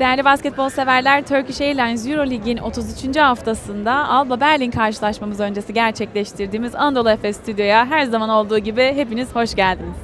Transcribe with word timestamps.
Değerli 0.00 0.24
basketbol 0.24 0.68
severler, 0.68 1.26
Turkish 1.26 1.60
Airlines 1.60 2.06
Euroleague'in 2.06 2.58
33. 2.58 3.16
haftasında 3.16 4.08
Alba 4.08 4.40
Berlin 4.40 4.70
karşılaşmamız 4.70 5.40
öncesi 5.40 5.74
gerçekleştirdiğimiz 5.74 6.74
Anadolu 6.74 7.10
Efes 7.10 7.36
Stüdyo'ya 7.36 7.86
her 7.86 8.04
zaman 8.04 8.28
olduğu 8.28 8.58
gibi 8.58 8.82
hepiniz 8.82 9.34
hoş 9.34 9.54
geldiniz. 9.54 9.96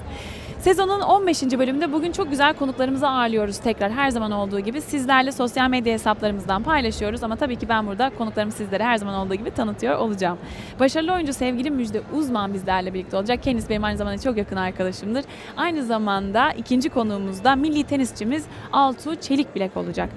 Sezonun 0.66 1.00
15. 1.00 1.42
bölümünde 1.42 1.92
bugün 1.92 2.12
çok 2.12 2.30
güzel 2.30 2.54
konuklarımızı 2.54 3.08
ağırlıyoruz 3.08 3.58
tekrar 3.58 3.92
her 3.92 4.10
zaman 4.10 4.30
olduğu 4.30 4.60
gibi. 4.60 4.80
Sizlerle 4.80 5.32
sosyal 5.32 5.70
medya 5.70 5.92
hesaplarımızdan 5.92 6.62
paylaşıyoruz 6.62 7.22
ama 7.22 7.36
tabii 7.36 7.56
ki 7.56 7.68
ben 7.68 7.86
burada 7.86 8.10
konuklarımı 8.18 8.52
sizlere 8.52 8.84
her 8.84 8.96
zaman 8.96 9.14
olduğu 9.14 9.34
gibi 9.34 9.50
tanıtıyor 9.50 9.98
olacağım. 9.98 10.38
Başarılı 10.80 11.12
oyuncu 11.12 11.32
sevgili 11.32 11.70
Müjde 11.70 12.02
Uzman 12.14 12.54
bizlerle 12.54 12.94
birlikte 12.94 13.16
olacak. 13.16 13.42
Kendisi 13.42 13.68
benim 13.68 13.84
aynı 13.84 13.98
zamanda 13.98 14.18
çok 14.18 14.36
yakın 14.36 14.56
arkadaşımdır. 14.56 15.24
Aynı 15.56 15.82
zamanda 15.82 16.52
ikinci 16.52 16.88
konuğumuz 16.88 17.44
da 17.44 17.56
milli 17.56 17.84
tenisçimiz 17.84 18.44
Altuğ 18.72 19.16
Çelikbilek 19.16 19.76
olacak. 19.76 20.08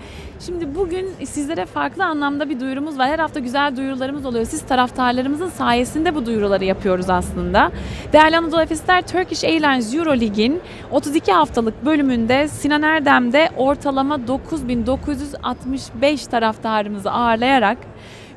Şimdi 0.46 0.76
bugün 0.76 1.10
sizlere 1.26 1.66
farklı 1.66 2.06
anlamda 2.06 2.50
bir 2.50 2.60
duyurumuz 2.60 2.98
var. 2.98 3.08
Her 3.08 3.20
hafta 3.20 3.40
güzel 3.40 3.78
duyurularımız 3.78 4.26
oluyor. 4.26 4.46
Siz 4.46 4.62
taraftarlarımızın 4.62 5.50
sayesinde 5.50 6.16
bu 6.16 6.26
duyuruları 6.26 6.66
yapıyoruz 6.66 7.10
aslında. 7.10 7.72
Değerli 8.14 8.38
Anadolu 8.38 8.62
Efesler 8.62 9.08
Turkish 9.08 9.44
Airlines 9.44 9.96
Euroleague'in 9.96 10.62
32 10.92 11.32
haftalık 11.32 11.86
bölümünde 11.86 12.48
Sinan 12.48 12.82
Erdem'de 12.82 13.50
ortalama 13.58 14.28
9965 14.28 16.28
taraftarımızı 16.28 17.12
ağırlayarak 17.12 17.78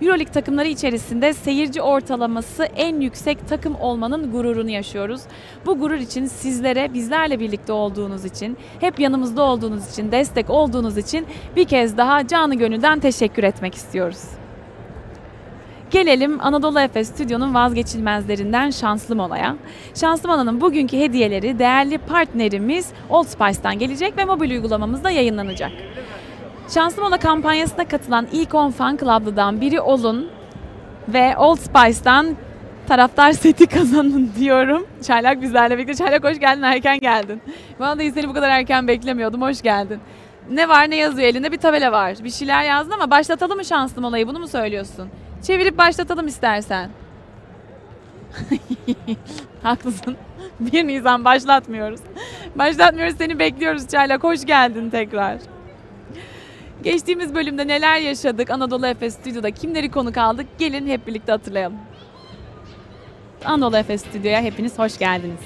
Euroleague 0.02 0.32
takımları 0.32 0.68
içerisinde 0.68 1.32
seyirci 1.32 1.82
ortalaması 1.82 2.64
en 2.64 3.00
yüksek 3.00 3.48
takım 3.48 3.74
olmanın 3.80 4.30
gururunu 4.30 4.70
yaşıyoruz. 4.70 5.22
Bu 5.66 5.78
gurur 5.78 5.98
için 5.98 6.26
sizlere 6.26 6.94
bizlerle 6.94 7.40
birlikte 7.40 7.72
olduğunuz 7.72 8.24
için, 8.24 8.56
hep 8.80 9.00
yanımızda 9.00 9.42
olduğunuz 9.42 9.92
için, 9.92 10.12
destek 10.12 10.50
olduğunuz 10.50 10.98
için 10.98 11.26
bir 11.56 11.64
kez 11.64 11.96
daha 11.96 12.26
canı 12.26 12.54
gönülden 12.54 13.00
teşekkür 13.00 13.44
etmek 13.44 13.74
istiyoruz. 13.74 14.22
Gelelim 15.90 16.40
Anadolu 16.40 16.80
Efes 16.80 17.08
Stüdyo'nun 17.08 17.54
vazgeçilmezlerinden 17.54 18.70
Şanslı 18.70 19.16
Mola'ya. 19.16 19.56
Şanslı 19.94 20.28
Mola'nın 20.28 20.60
bugünkü 20.60 20.98
hediyeleri 20.98 21.58
değerli 21.58 21.98
partnerimiz 21.98 22.88
Old 23.10 23.26
Spice'tan 23.26 23.78
gelecek 23.78 24.18
ve 24.18 24.24
mobil 24.24 24.50
uygulamamızda 24.50 25.10
yayınlanacak. 25.10 25.72
Şanslı 26.74 27.02
Mola 27.02 27.18
kampanyasına 27.18 27.88
katılan 27.88 28.28
ilk 28.32 28.54
10 28.54 28.70
fan 28.70 28.96
club'lıdan 28.96 29.60
biri 29.60 29.80
olun 29.80 30.30
ve 31.08 31.36
Old 31.36 31.56
Spice'dan 31.56 32.36
taraftar 32.88 33.32
seti 33.32 33.66
kazanın 33.76 34.32
diyorum. 34.38 34.86
Çaylak 35.02 35.42
bizlerle 35.42 35.78
birlikte. 35.78 35.94
Çaylak 35.94 36.24
hoş 36.24 36.40
geldin, 36.40 36.62
erken 36.62 37.00
geldin. 37.00 37.42
Vallahi 37.78 38.12
seni 38.12 38.28
bu 38.28 38.32
kadar 38.34 38.50
erken 38.50 38.88
beklemiyordum, 38.88 39.42
hoş 39.42 39.62
geldin. 39.62 40.00
Ne 40.50 40.68
var 40.68 40.90
ne 40.90 40.96
yazıyor 40.96 41.28
elinde 41.28 41.52
bir 41.52 41.58
tabela 41.58 41.92
var. 41.92 42.16
Bir 42.24 42.30
şeyler 42.30 42.64
yazdın 42.64 42.90
ama 42.90 43.10
başlatalım 43.10 43.56
mı 43.56 43.64
şanslı 43.64 44.02
molayı 44.02 44.28
bunu 44.28 44.38
mu 44.38 44.48
söylüyorsun? 44.48 45.08
Çevirip 45.42 45.78
başlatalım 45.78 46.26
istersen. 46.26 46.90
Haklısın. 49.62 50.16
1 50.60 50.86
Nisan 50.86 51.24
başlatmıyoruz. 51.24 52.00
Başlatmıyoruz 52.56 53.16
seni 53.18 53.38
bekliyoruz 53.38 53.88
Çaylak. 53.88 54.24
Hoş 54.24 54.44
geldin 54.44 54.90
tekrar. 54.90 55.51
Geçtiğimiz 56.82 57.34
bölümde 57.34 57.66
neler 57.68 57.98
yaşadık 58.00 58.50
Anadolu 58.50 58.86
Efes 58.86 59.14
Stüdyo'da 59.14 59.50
kimleri 59.50 59.90
konuk 59.90 60.16
aldık 60.18 60.46
gelin 60.58 60.86
hep 60.86 61.06
birlikte 61.06 61.32
hatırlayalım. 61.32 61.76
Anadolu 63.44 63.76
Efes 63.76 64.00
Stüdyo'ya 64.04 64.42
hepiniz 64.42 64.78
hoş 64.78 64.98
geldiniz. 64.98 65.38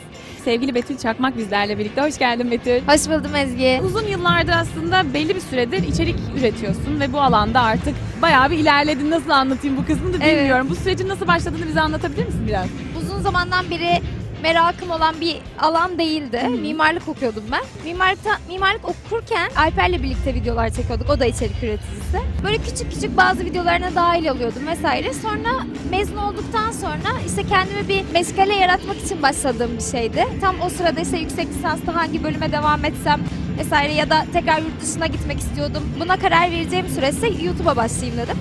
Sevgili 0.44 0.74
Betül 0.74 0.96
Çakmak 0.98 1.36
bizlerle 1.38 1.78
birlikte. 1.78 2.02
Hoş 2.02 2.18
geldin 2.18 2.50
Betül. 2.50 2.80
Hoş 2.88 3.08
buldum 3.08 3.34
Ezgi. 3.36 3.80
Uzun 3.84 4.06
yıllardır 4.06 4.52
aslında 4.52 5.14
belli 5.14 5.34
bir 5.34 5.40
süredir 5.40 5.82
içerik 5.88 6.16
üretiyorsun 6.38 7.00
ve 7.00 7.12
bu 7.12 7.20
alanda 7.20 7.60
artık 7.60 7.94
bayağı 8.22 8.50
bir 8.50 8.58
ilerledin. 8.58 9.10
Nasıl 9.10 9.30
anlatayım 9.30 9.76
bu 9.76 9.86
kısmını 9.86 10.20
da 10.20 10.24
Evet. 10.24 10.38
bilmiyorum. 10.40 10.66
Bu 10.70 10.74
sürecin 10.74 11.08
nasıl 11.08 11.26
başladığını 11.26 11.66
bize 11.66 11.80
anlatabilir 11.80 12.26
misin 12.26 12.44
biraz? 12.48 12.66
Uzun 13.02 13.20
zamandan 13.20 13.70
beri 13.70 14.00
merakım 14.46 14.90
olan 14.90 15.20
bir 15.20 15.36
alan 15.58 15.98
değildi. 15.98 16.42
Mimarlık 16.60 17.08
okuyordum 17.08 17.44
ben. 17.52 17.62
Mimarlıkta, 17.84 18.30
mimarlık 18.48 18.84
okurken 18.88 19.50
Alper'le 19.56 20.02
birlikte 20.02 20.34
videolar 20.34 20.70
çekiyorduk. 20.70 21.10
O 21.10 21.20
da 21.20 21.26
içerik 21.26 21.62
üreticisi. 21.62 22.18
Böyle 22.44 22.56
küçük 22.58 22.92
küçük 22.92 23.16
bazı 23.16 23.44
videolarına 23.44 23.94
dahil 23.94 24.28
oluyordum 24.28 24.66
vesaire. 24.66 25.12
Sonra 25.12 25.66
mezun 25.90 26.16
olduktan 26.16 26.72
sonra 26.72 27.20
işte 27.26 27.42
kendime 27.42 27.88
bir 27.88 28.04
meşgale 28.12 28.54
yaratmak 28.54 28.96
için 28.96 29.22
başladığım 29.22 29.76
bir 29.76 29.82
şeydi. 29.82 30.26
Tam 30.40 30.60
o 30.60 30.68
sırada 30.68 31.00
işte 31.00 31.18
yüksek 31.18 31.48
lisansta 31.48 31.94
hangi 31.94 32.24
bölüme 32.24 32.52
devam 32.52 32.84
etsem 32.84 33.20
vesaire 33.58 33.92
ya 33.92 34.10
da 34.10 34.26
tekrar 34.32 34.58
yurt 34.58 34.82
dışına 34.82 35.06
gitmek 35.06 35.38
istiyordum. 35.38 35.82
Buna 36.00 36.16
karar 36.16 36.50
vereceğim 36.50 36.86
süresi 36.88 37.44
YouTube'a 37.44 37.76
başlayayım 37.76 38.18
dedim. 38.18 38.36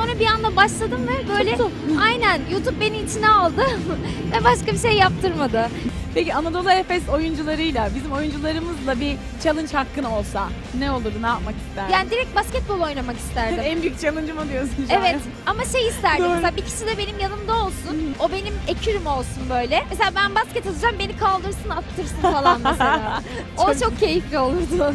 Sonra 0.00 0.18
bir 0.18 0.26
anda 0.26 0.56
başladım 0.56 1.00
ve 1.08 1.28
böyle 1.28 1.58
aynen 2.02 2.40
YouTube 2.52 2.80
beni 2.80 2.98
içine 2.98 3.28
aldı 3.28 3.66
ve 4.32 4.44
başka 4.44 4.72
bir 4.72 4.78
şey 4.78 4.92
yaptırmadı. 4.92 5.68
Peki 6.14 6.34
Anadolu 6.34 6.70
Efes 6.70 7.08
oyuncularıyla, 7.08 7.90
bizim 7.94 8.12
oyuncularımızla 8.12 9.00
bir 9.00 9.16
challenge 9.42 9.72
hakkın 9.72 10.04
olsa 10.04 10.48
ne 10.78 10.90
olurdu, 10.90 11.22
ne 11.22 11.26
yapmak 11.26 11.54
isterdin? 11.68 11.92
Yani 11.92 12.10
direkt 12.10 12.36
basketbol 12.36 12.80
oynamak 12.80 13.16
isterdim. 13.16 13.60
en 13.64 13.82
büyük 13.82 14.00
challenge'ım 14.00 14.38
o 14.38 14.48
diyorsun 14.48 14.86
şu 14.88 14.94
an. 14.94 15.00
Evet 15.00 15.20
ama 15.46 15.64
şey 15.64 15.88
isterdim 15.88 16.24
Doğru. 16.24 16.34
mesela 16.34 16.56
bir 16.56 16.62
kişi 16.62 16.86
de 16.86 16.98
benim 16.98 17.18
yanımda 17.18 17.54
olsun. 17.54 18.14
O 18.20 18.32
benim 18.32 18.54
ekürüm 18.68 19.06
olsun 19.06 19.42
böyle. 19.50 19.84
Mesela 19.90 20.10
ben 20.16 20.34
basket 20.34 20.66
atacağım 20.66 20.96
beni 20.98 21.16
kaldırsın 21.16 21.70
attırsın 21.70 22.22
falan 22.22 22.60
mesela. 22.64 23.22
o 23.58 23.74
çok 23.74 24.00
keyifli 24.00 24.38
olurdu. 24.38 24.94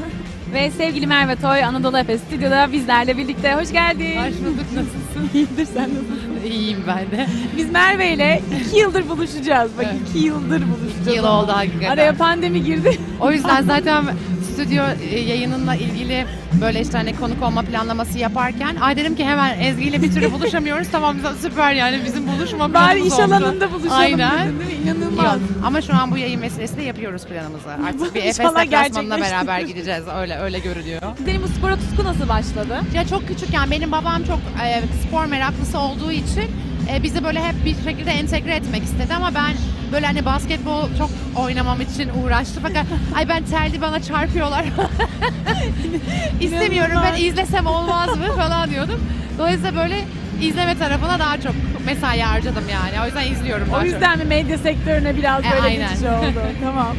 Ve 0.55 0.71
sevgili 0.71 1.07
Merve 1.07 1.35
Toy 1.35 1.63
Anadolu 1.63 1.97
Efes 1.97 2.21
Stüdyo'da 2.21 2.71
bizlerle 2.71 3.17
birlikte. 3.17 3.53
Hoş 3.55 3.71
geldin. 3.71 4.16
Hoş 4.17 4.33
bulduk, 4.45 4.66
nasılsın? 4.75 5.29
İyidir 5.33 5.66
sen 5.73 5.89
nasılsın? 5.89 6.51
İyiyim 6.51 6.83
ben 6.88 7.11
de. 7.19 7.27
Biz 7.57 7.71
Merve 7.71 8.13
ile 8.13 8.41
iki 8.67 8.79
yıldır 8.79 9.09
buluşacağız. 9.09 9.71
Bak 9.77 9.85
Evet. 9.91 10.09
iki 10.09 10.25
yıldır 10.25 10.61
buluşacağız. 10.61 11.07
İki 11.07 11.15
yıl 11.15 11.23
oldu 11.23 11.51
hakikaten. 11.51 11.88
Araya 11.88 12.13
pandemi 12.17 12.63
girdi. 12.63 12.97
O 13.19 13.31
yüzden 13.31 13.63
zaten 13.67 14.05
stüdyo 14.53 14.83
e, 15.11 15.19
yayınınla 15.19 15.75
ilgili 15.75 16.25
böyle 16.61 16.81
işte 16.81 16.97
hani 16.97 17.16
konuk 17.16 17.43
olma 17.43 17.61
planlaması 17.61 18.17
yaparken 18.17 18.75
ay 18.81 18.97
dedim 18.97 19.16
ki 19.16 19.25
hemen 19.25 19.59
Ezgi 19.59 19.83
ile 19.83 20.01
bir 20.01 20.11
türlü 20.13 20.31
buluşamıyoruz. 20.31 20.88
tamam 20.91 21.16
süper 21.41 21.73
yani 21.73 21.99
bizim 22.05 22.27
buluşma 22.27 22.73
Bari 22.73 22.93
planımız 22.93 23.13
iş 23.13 23.19
oldu. 23.19 23.33
alanında 23.35 23.71
buluşalım 23.71 23.97
Aynen. 23.99 24.47
dedin 24.47 24.59
değil 24.59 24.79
mi? 24.85 24.89
İnanılmaz. 24.89 25.25
Yok. 25.41 25.41
Ama 25.65 25.81
şu 25.81 25.95
an 25.95 26.11
bu 26.11 26.17
yayın 26.17 26.41
vesilesiyle 26.41 26.83
yapıyoruz 26.83 27.25
planımızı. 27.25 27.69
Artık 27.88 28.15
bir 28.15 28.19
Efes 28.19 28.39
İnşallah 28.39 28.61
deplasmanına 28.65 29.15
gerçekleştirir. 29.17 29.47
beraber 29.47 29.59
gideceğiz. 29.59 30.03
Öyle 30.21 30.38
öyle 30.38 30.59
görünüyor. 30.59 31.01
Senin 31.25 31.44
bu 31.44 31.47
spora 31.47 31.75
tutku 31.75 32.03
nasıl 32.03 32.29
başladı? 32.29 32.81
Ya 32.94 33.07
çok 33.07 33.27
küçükken 33.27 33.71
benim 33.71 33.91
babam 33.91 34.23
çok 34.23 34.39
e, 34.65 34.81
spor 35.07 35.25
meraklısı 35.25 35.79
olduğu 35.79 36.11
için 36.11 36.51
e, 36.94 37.03
bizi 37.03 37.23
böyle 37.23 37.40
hep 37.44 37.66
bir 37.66 37.75
şekilde 37.84 38.12
entegre 38.12 38.56
etmek 38.56 38.84
istedi 38.84 39.13
ama 39.13 39.35
ben 39.35 39.53
böyle 39.91 40.06
hani 40.06 40.25
basketbol 40.25 40.81
çok 40.97 41.09
oynamam 41.35 41.81
için 41.81 42.09
uğraştı 42.23 42.59
fakat 42.63 42.85
ay 43.16 43.29
ben 43.29 43.44
terli 43.44 43.81
bana 43.81 44.01
çarpıyorlar. 44.01 44.66
İstemiyorum 46.41 46.97
ben 47.03 47.22
izlesem 47.22 47.66
olmaz 47.68 48.18
mı 48.18 48.25
falan 48.38 48.69
diyordum. 48.69 49.03
Dolayısıyla 49.38 49.75
böyle 49.75 49.95
izleme 50.41 50.78
tarafına 50.78 51.19
daha 51.19 51.41
çok 51.41 51.53
mesai 51.85 52.19
harcadım 52.22 52.63
yani. 52.72 53.01
O 53.03 53.06
yüzden 53.06 53.31
izliyorum 53.31 53.68
O 53.81 53.84
yüzden 53.84 54.18
mi 54.18 54.24
medya 54.25 54.57
sektörüne 54.57 55.18
biraz 55.18 55.45
E, 55.45 55.51
böyle 55.51 55.62
aynen. 55.62 55.90
geçiş 55.90 56.03
oldu? 56.07 56.41
tamam. 56.63 56.95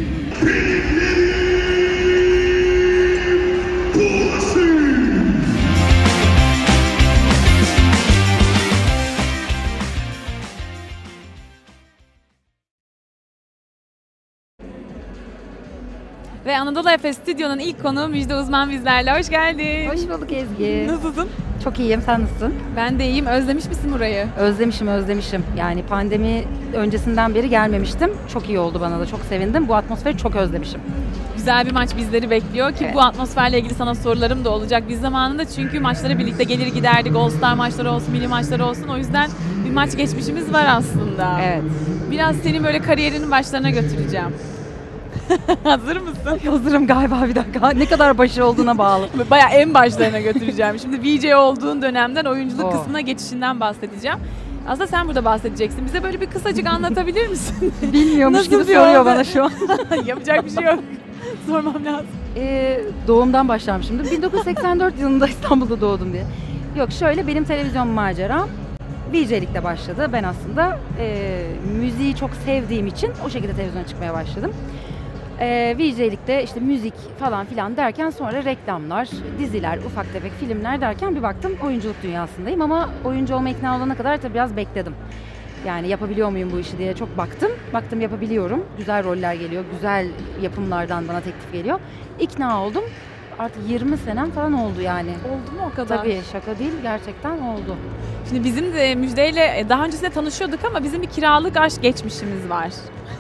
Ve 16.47 16.59
Anadolu 16.59 16.91
Efes 16.91 17.17
Stüdyo'nun 17.19 17.59
ilk 17.59 17.83
konuğu 17.83 18.09
Müjde 18.09 18.35
Uzman 18.35 18.71
bizlerle. 18.71 19.19
Hoş 19.19 19.29
geldin. 19.31 19.89
Hoş 19.89 20.01
bulduk 20.09 20.33
Ezgi. 20.33 20.87
Nasılsın? 20.89 21.29
Çok 21.65 21.79
iyiyim. 21.79 22.03
Sen 22.07 22.23
nasılsın? 22.23 22.55
Ben 22.77 22.99
de 22.99 23.07
iyiyim. 23.09 23.27
Özlemiş 23.27 23.67
misin 23.67 23.93
burayı? 23.93 24.27
Özlemişim, 24.39 24.89
özlemişim. 24.89 25.45
Yani 25.59 25.83
pandemi 25.83 26.45
öncesinden 26.75 27.35
beri 27.35 27.49
gelmemiştim. 27.49 28.11
Çok 28.33 28.49
iyi 28.49 28.59
oldu 28.59 28.81
bana 28.81 29.01
da. 29.01 29.07
Çok 29.07 29.21
sevindim. 29.21 29.69
Bu 29.69 29.75
atmosferi 29.75 30.19
çok 30.19 30.37
özlemişim. 30.37 30.81
Güzel 31.37 31.67
bir 31.67 31.73
maç 31.73 31.97
bizleri 31.97 32.31
bekliyor 32.31 32.73
ki 32.73 32.85
Evet. 32.85 32.95
bu 32.95 33.01
atmosferle 33.01 33.59
ilgili 33.59 33.75
sana 33.75 33.95
sorularım 33.95 34.45
da 34.45 34.51
olacak. 34.51 34.83
Biz 34.89 35.01
zamanında 35.01 35.45
çünkü 35.45 35.81
maçlara 35.81 36.19
birlikte 36.19 36.45
gelir 36.45 36.67
giderdik. 36.67 37.17
All 37.17 37.31
Star 37.31 37.55
maçları 37.55 37.91
olsun, 37.91 38.13
milli 38.13 38.29
maçları 38.29 38.65
olsun. 38.65 38.89
O 38.89 38.97
yüzden 38.97 39.31
bir 39.65 39.71
maç 39.71 39.97
geçmişimiz 39.97 40.53
var 40.53 40.65
aslında. 40.69 41.41
Evet. 41.45 41.63
Biraz 42.11 42.37
senin 42.37 42.65
böyle 42.65 42.79
kariyerinin 42.79 43.31
başlarına 43.31 43.71
götüreceğim. 43.71 44.35
Hazır 45.65 45.97
mısın? 45.97 46.41
Hazırım 46.51 46.87
galiba 46.87 47.25
bir 47.29 47.35
dakika. 47.35 47.71
Ne 47.71 47.87
kadar 47.87 48.19
başarılı 48.19 48.49
olduğuna 48.51 48.79
bağlı. 48.79 49.09
Bayağı 49.31 49.51
en 49.51 49.75
başlarına 49.75 50.21
götüreceğim. 50.21 50.79
Şimdi 50.79 51.03
VJ 51.03 51.25
olduğun 51.33 51.83
dönemden 51.83 52.25
oyunculuk 52.25 52.65
Oo. 52.65 52.71
kısmına 52.71 53.01
geçişinden 53.01 53.61
bahsedeceğim. 53.61 54.19
Aslında 54.69 54.87
sen 54.87 55.07
burada 55.07 55.25
bahsedeceksin. 55.25 55.85
Bize 55.87 56.03
böyle 56.03 56.21
bir 56.21 56.27
kısacık 56.27 56.67
anlatabilir 56.67 57.29
misin? 57.29 57.73
Bilmiyormuş 57.93 58.39
Nasıl 58.39 58.51
gibi 58.51 58.65
soruyor 58.65 58.97
oldu? 59.01 59.05
bana 59.07 59.25
şu 59.25 59.45
an. 59.45 59.51
Yapacak 60.07 60.45
bir 60.45 60.51
şey 60.51 60.65
yok. 60.65 60.79
Sormam 61.47 61.85
lazım. 61.85 62.07
Ee, 62.37 62.81
doğumdan 63.07 63.49
başlayalım 63.49 63.83
şimdi. 63.85 64.11
1984 64.11 64.99
yılında 65.01 65.27
İstanbul'da 65.29 65.81
doğdum 65.81 66.13
diye. 66.13 66.25
Yok 66.77 66.93
şöyle 66.93 67.27
benim 67.27 67.45
televizyon 67.45 67.89
maceram 67.89 68.49
VJ'likle 69.13 69.65
başladı. 69.65 70.11
Ben 70.13 70.25
aslında 70.25 70.79
e, 71.01 71.43
müziği 71.81 72.17
çok 72.17 72.31
sevdiğim 72.47 72.87
için 72.87 73.11
o 73.27 73.31
şekilde 73.31 73.53
televizyona 73.53 73.87
çıkmaya 73.87 74.15
başladım. 74.15 74.53
E, 75.41 75.77
VJ'likte 75.79 76.43
işte 76.43 76.61
müzik 76.61 76.95
falan 77.19 77.47
filan 77.47 77.77
derken 77.77 78.11
sonra 78.11 78.45
reklamlar, 78.45 79.09
diziler, 79.39 79.79
ufak 79.79 80.13
tefek 80.13 80.33
filmler 80.33 80.81
derken 80.81 81.17
bir 81.17 81.23
baktım 81.23 81.53
oyunculuk 81.65 81.97
dünyasındayım 82.03 82.63
ama 82.63 82.91
oyuncu 83.05 83.35
olma 83.35 83.49
ikna 83.49 83.77
olana 83.77 83.97
kadar 83.97 84.17
tabii 84.17 84.35
biraz 84.35 84.57
bekledim. 84.57 84.95
Yani 85.67 85.89
yapabiliyor 85.89 86.29
muyum 86.31 86.51
bu 86.53 86.59
işi 86.59 86.79
diye 86.79 86.95
çok 86.95 87.19
baktım. 87.19 87.51
Baktım 87.73 88.01
yapabiliyorum. 88.01 88.65
Güzel 88.79 89.05
roller 89.05 89.35
geliyor. 89.35 89.65
Güzel 89.73 90.09
yapımlardan 90.43 91.09
bana 91.09 91.21
teklif 91.21 91.53
geliyor. 91.53 91.81
İkna 92.21 92.65
oldum. 92.65 92.85
Artık 93.39 93.63
20 93.69 93.97
senem 93.97 94.31
falan 94.31 94.53
oldu 94.53 94.81
yani. 94.81 95.11
Oldu 95.11 95.57
mu 95.61 95.71
o 95.73 95.77
kadar? 95.77 95.97
Tabii 95.99 96.21
şaka 96.33 96.59
değil 96.59 96.73
gerçekten 96.83 97.39
oldu. 97.39 97.77
Şimdi 98.29 98.45
bizim 98.45 98.75
de 98.75 98.95
Müjde'yle 98.95 99.59
e, 99.59 99.69
daha 99.69 99.85
öncesinde 99.85 100.11
tanışıyorduk 100.11 100.65
ama 100.65 100.85
bizim 100.85 101.03
bir 101.03 101.07
kiralık 101.07 101.57
aşk 101.57 101.83
geçmişimiz 101.83 102.49
var. 102.51 102.71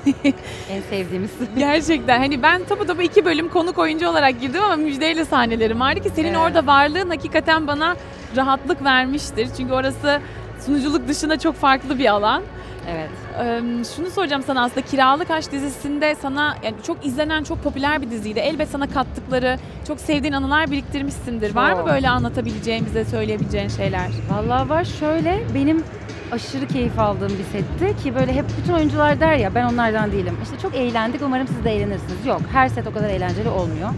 En 0.71 0.81
sevdiğimiz. 0.91 1.31
Gerçekten 1.59 2.19
hani 2.19 2.43
ben 2.43 2.65
topu 2.65 2.87
topu 2.87 3.03
iki 3.03 3.25
bölüm 3.25 3.49
konuk 3.49 3.79
oyuncu 3.79 4.09
olarak 4.09 4.41
girdim 4.41 4.63
ama 4.65 4.77
Müjde'yle 4.77 5.25
sahnelerim 5.25 5.81
vardı 5.81 6.01
ki 6.03 6.11
senin 6.15 6.29
Evet. 6.29 6.39
orada 6.39 6.67
varlığın 6.67 7.11
hakikaten 7.11 7.67
bana 7.67 7.97
rahatlık 8.37 8.85
vermiştir. 8.85 9.49
Çünkü 9.57 9.73
orası 9.73 10.21
sunuculuk 10.67 11.09
dışında 11.09 11.39
çok 11.39 11.55
farklı 11.55 11.99
bir 11.99 12.07
alan. 12.07 12.43
Evet. 12.91 13.11
Ee, 13.41 13.61
şunu 13.97 14.11
soracağım 14.11 14.43
sana 14.47 14.65
aslında 14.65 14.87
Kiralık 14.87 15.31
Aşk 15.31 15.53
dizisinde 15.53 16.15
sana 16.15 16.57
yani 16.65 16.75
çok 16.87 17.07
izlenen 17.07 17.45
çok 17.45 17.63
popüler 17.65 18.03
bir 18.03 18.11
diziydi. 18.11 18.39
Elbet 18.39 18.69
sana 18.69 18.87
kattıkları 18.87 19.59
çok 19.87 20.01
sevdiğin 20.01 20.33
anılar 20.33 20.71
biriktirmişsindir. 20.71 21.55
Var 21.55 21.73
mı 21.73 21.79
Çok. 21.79 21.89
böyle 21.89 22.09
anlatabileceğin 22.09 22.87
bize 22.87 23.05
söyleyebileceğin 23.05 23.69
şeyler? 23.69 24.09
Vallahi 24.31 24.69
var 24.69 24.85
şöyle 24.85 25.41
benim 25.55 25.85
aşırı 26.33 26.67
keyif 26.67 26.99
aldığım 26.99 27.33
bir 27.39 27.45
setti 27.59 28.03
ki 28.03 28.15
böyle 28.15 28.33
hep 28.35 28.45
bütün 28.63 28.73
oyuncular 28.73 29.21
der 29.21 29.37
ya 29.37 29.55
ben 29.55 29.65
onlardan 29.65 30.13
değilim. 30.13 30.37
İşte 30.43 30.59
çok 30.63 30.75
eğlendik 30.75 31.23
umarım 31.23 31.47
siz 31.47 31.65
de 31.65 31.77
eğlenirsiniz. 31.77 32.27
Yok 32.27 32.41
her 32.53 32.69
set 32.69 32.87
o 32.87 32.93
kadar 32.93 33.09
eğlenceli 33.11 33.49
olmuyor. 33.49 33.89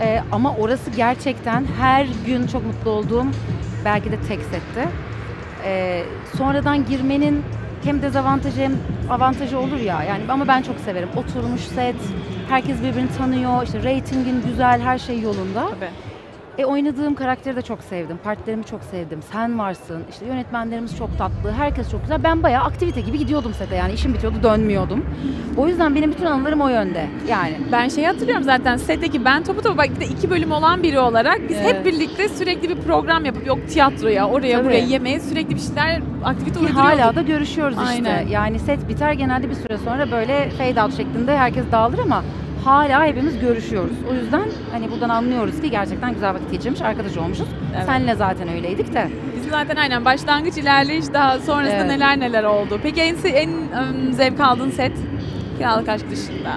Ee, 0.00 0.22
ama 0.32 0.54
orası 0.56 0.90
gerçekten 0.90 1.66
her 1.80 2.06
gün 2.26 2.46
çok 2.46 2.66
mutlu 2.66 2.90
olduğum 2.90 3.26
belki 3.84 4.12
de 4.12 4.16
tek 4.28 4.40
setti. 4.42 4.88
Ee, 5.64 6.02
sonradan 6.38 6.86
girmenin 6.86 7.44
hem 7.84 8.02
dezavantajı 8.02 8.60
hem 8.60 8.72
avantajı 9.10 9.58
olur 9.58 9.80
ya 9.80 10.02
yani 10.02 10.22
ama 10.28 10.48
ben 10.48 10.62
çok 10.62 10.80
severim. 10.80 11.08
Oturmuş 11.16 11.60
set, 11.60 11.96
herkes 12.48 12.82
birbirini 12.82 13.12
tanıyor, 13.18 13.62
işte 13.64 13.82
reytingin 13.82 14.42
güzel, 14.46 14.80
her 14.80 14.98
şey 14.98 15.20
yolunda. 15.20 15.68
Tabii. 15.68 16.09
E 16.60 16.64
oynadığım 16.64 17.14
karakteri 17.14 17.56
de 17.56 17.62
çok 17.62 17.82
sevdim. 17.82 18.18
Partilerimi 18.24 18.64
çok 18.64 18.82
sevdim. 18.84 19.20
Sen 19.32 19.58
varsın. 19.58 20.02
İşte 20.10 20.26
yönetmenlerimiz 20.26 20.96
çok 20.96 21.18
tatlı. 21.18 21.52
Herkes 21.58 21.90
çok 21.90 22.02
güzel. 22.02 22.22
Ben 22.24 22.42
bayağı 22.42 22.64
aktivite 22.64 23.00
gibi 23.00 23.18
gidiyordum 23.18 23.54
sete 23.54 23.76
yani. 23.76 23.92
işim 23.92 24.14
bitiyordu 24.14 24.36
dönmüyordum. 24.42 25.04
O 25.56 25.68
yüzden 25.68 25.94
benim 25.94 26.12
bütün 26.12 26.24
anılarım 26.24 26.60
o 26.60 26.68
yönde. 26.68 27.06
Yani 27.28 27.56
Ben 27.72 27.88
şeyi 27.88 28.06
hatırlıyorum 28.06 28.44
zaten 28.44 28.76
setteki 28.76 29.24
ben 29.24 29.44
topu 29.44 29.62
topu 29.62 29.78
bak 29.78 29.86
iki 30.10 30.30
bölüm 30.30 30.52
olan 30.52 30.82
biri 30.82 30.98
olarak 30.98 31.40
biz 31.48 31.56
hep 31.56 31.74
Evet. 31.74 31.84
birlikte 31.86 32.28
sürekli 32.28 32.68
bir 32.68 32.76
program 32.82 33.24
yapıp 33.24 33.46
yok 33.46 33.58
tiyatroya 33.68 34.28
oraya 34.28 34.56
Tabii. 34.56 34.66
buraya 34.66 34.84
yemeğe 34.84 35.20
sürekli 35.20 35.54
bir 35.54 35.60
şeyler 35.60 36.02
aktivite 36.24 36.60
ki 36.60 36.72
hala 36.72 37.14
da 37.14 37.22
görüşüyoruz 37.22 37.76
işte. 37.90 38.10
Aynen. 38.10 38.28
Yani 38.28 38.58
set 38.58 38.88
biter 38.88 39.12
genelde 39.12 39.50
bir 39.50 39.54
süre 39.54 39.78
sonra 39.78 40.10
böyle 40.10 40.50
fade 40.50 40.82
out 40.82 40.96
şeklinde 40.96 41.36
herkes 41.36 41.64
dağılır 41.72 41.98
ama 41.98 42.24
hala 42.64 43.04
hepimiz 43.04 43.40
görüşüyoruz. 43.40 43.96
O 44.10 44.14
yüzden 44.14 44.42
hani 44.72 44.90
buradan 44.90 45.08
anlıyoruz 45.08 45.60
ki 45.60 45.70
gerçekten 45.70 46.14
güzel 46.14 46.34
vakit 46.34 46.50
geçirmiş, 46.52 46.82
arkadaş 46.82 47.16
olmuşuz. 47.16 47.46
Evet. 47.76 47.86
Senle 47.86 48.14
zaten 48.14 48.48
öyleydik 48.48 48.94
de. 48.94 49.08
Bizim 49.36 49.50
zaten 49.50 49.76
aynen 49.76 50.04
başlangıç 50.04 50.56
ilerleyiş 50.56 51.04
daha 51.12 51.38
sonrasında 51.38 51.76
Evet. 51.76 51.86
neler 51.86 52.20
neler 52.20 52.44
oldu. 52.44 52.80
Peki 52.82 53.00
en, 53.00 53.16
en 53.24 53.48
ım, 53.50 54.12
zevk 54.12 54.40
aldığın 54.40 54.70
set 54.70 54.92
Kiralık 55.58 55.88
Aşk 55.88 56.10
dışında? 56.10 56.52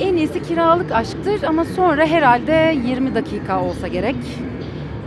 En 0.00 0.16
iyisi 0.16 0.42
kiralık 0.42 0.92
aşktır 0.92 1.42
ama 1.42 1.64
sonra 1.64 2.06
herhalde 2.06 2.76
20 2.86 3.14
dakika 3.14 3.62
olsa 3.62 3.88
gerek. 3.88 4.16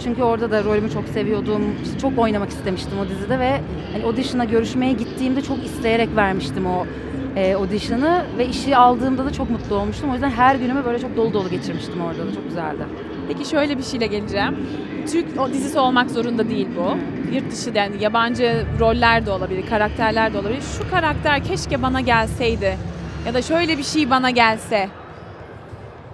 Çünkü 0.03 0.23
orada 0.23 0.51
da 0.51 0.63
rolümü 0.63 0.91
çok 0.91 1.07
seviyordum. 1.07 1.61
Çok 2.01 2.19
oynamak 2.19 2.49
istemiştim 2.49 2.99
o 2.99 3.09
dizide 3.09 3.39
ve 3.39 3.59
hani 3.93 4.03
audition'a 4.03 4.45
görüşmeye 4.45 4.93
gittiğimde 4.93 5.41
çok 5.41 5.65
isteyerek 5.65 6.15
vermiştim 6.15 6.65
o 6.65 6.85
e, 7.35 7.53
audition'ı 7.55 8.25
ve 8.37 8.45
işi 8.47 8.77
aldığımda 8.77 9.25
da 9.25 9.33
çok 9.33 9.49
mutlu 9.49 9.75
olmuştum. 9.75 10.09
O 10.09 10.13
yüzden 10.13 10.29
her 10.29 10.55
günümü 10.55 10.85
böyle 10.85 10.99
çok 10.99 11.15
dolu 11.17 11.33
dolu 11.33 11.49
geçirmiştim 11.49 12.01
orada 12.01 12.27
da. 12.27 12.33
Çok 12.35 12.47
güzeldi. 12.47 12.83
Peki 13.27 13.49
şöyle 13.49 13.77
bir 13.77 13.83
şeyle 13.83 14.07
geleceğim. 14.07 14.57
Türk 15.11 15.39
o 15.39 15.49
dizisi 15.53 15.79
olmak 15.79 16.11
zorunda 16.11 16.49
değil 16.49 16.67
bu. 16.77 16.97
Yurt 17.35 17.51
dışı 17.51 17.69
yani 17.75 18.03
yabancı 18.03 18.65
roller 18.79 19.25
de 19.25 19.31
olabilir, 19.31 19.65
karakterler 19.69 20.33
de 20.33 20.37
olabilir. 20.37 20.61
Şu 20.77 20.89
karakter 20.91 21.43
keşke 21.43 21.81
bana 21.81 22.01
gelseydi 22.01 22.77
ya 23.27 23.33
da 23.33 23.41
şöyle 23.41 23.77
bir 23.77 23.83
şey 23.83 24.09
bana 24.09 24.29
gelse 24.29 24.89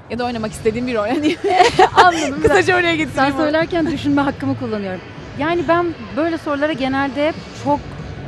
ya 0.09 0.19
da 0.19 0.25
oynamak 0.25 0.51
istediğim 0.51 0.87
bir 0.87 0.95
rol. 0.95 1.01
Hani 1.07 1.35
Anladım. 1.95 2.41
kısaca 2.41 2.75
oraya 2.75 2.87
Sen 2.89 2.97
getireyim. 2.97 3.35
onu. 3.35 3.43
söylerken 3.43 3.91
düşünme 3.91 4.21
hakkımı 4.21 4.59
kullanıyorum. 4.59 5.01
Yani 5.39 5.61
ben 5.67 5.85
böyle 6.17 6.37
sorulara 6.37 6.73
genelde 6.73 7.27
hep 7.27 7.35
çok 7.63 7.79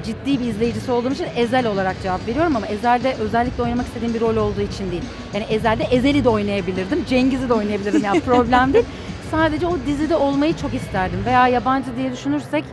ciddi 0.04 0.40
bir 0.40 0.46
izleyicisi 0.46 0.92
olduğum 0.92 1.12
için 1.12 1.28
Ezel 1.36 1.68
olarak 1.68 1.96
cevap 2.04 2.28
veriyorum 2.28 2.56
ama 2.56 2.68
Ezel'de 2.68 3.16
özellikle 3.20 3.64
oynamak 3.64 3.86
istediğim 3.86 4.14
bir 4.14 4.22
rol 4.22 4.36
olduğu 4.36 4.62
için 4.62 4.92
değil. 4.92 5.04
Yani 5.34 5.46
Ezel'de 5.50 5.84
Ezel'i 5.84 6.24
de 6.24 6.30
oynayabilirdim, 6.30 7.06
Cengiz'i 7.06 7.50
de 7.50 7.54
oynayabilirdim 7.54 8.04
yani 8.04 8.22
problem 8.22 8.74
değil. 8.74 8.86
Sadece 9.32 9.68
o 9.68 9.78
dizide 9.88 10.16
olmayı 10.16 10.58
çok 10.58 10.74
isterdim. 10.74 11.20
Veya 11.26 11.48
yabancı 11.48 11.96
diye 11.96 12.12
düşünürsek 12.12 12.64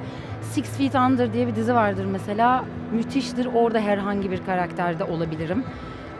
Six 0.52 0.64
Feet 0.64 0.94
Under 0.94 1.32
diye 1.32 1.46
bir 1.46 1.56
dizi 1.56 1.74
vardır 1.74 2.04
mesela. 2.04 2.64
Müthiştir. 2.92 3.48
Orada 3.54 3.80
herhangi 3.80 4.30
bir 4.30 4.44
karakterde 4.46 5.04
olabilirim. 5.04 5.64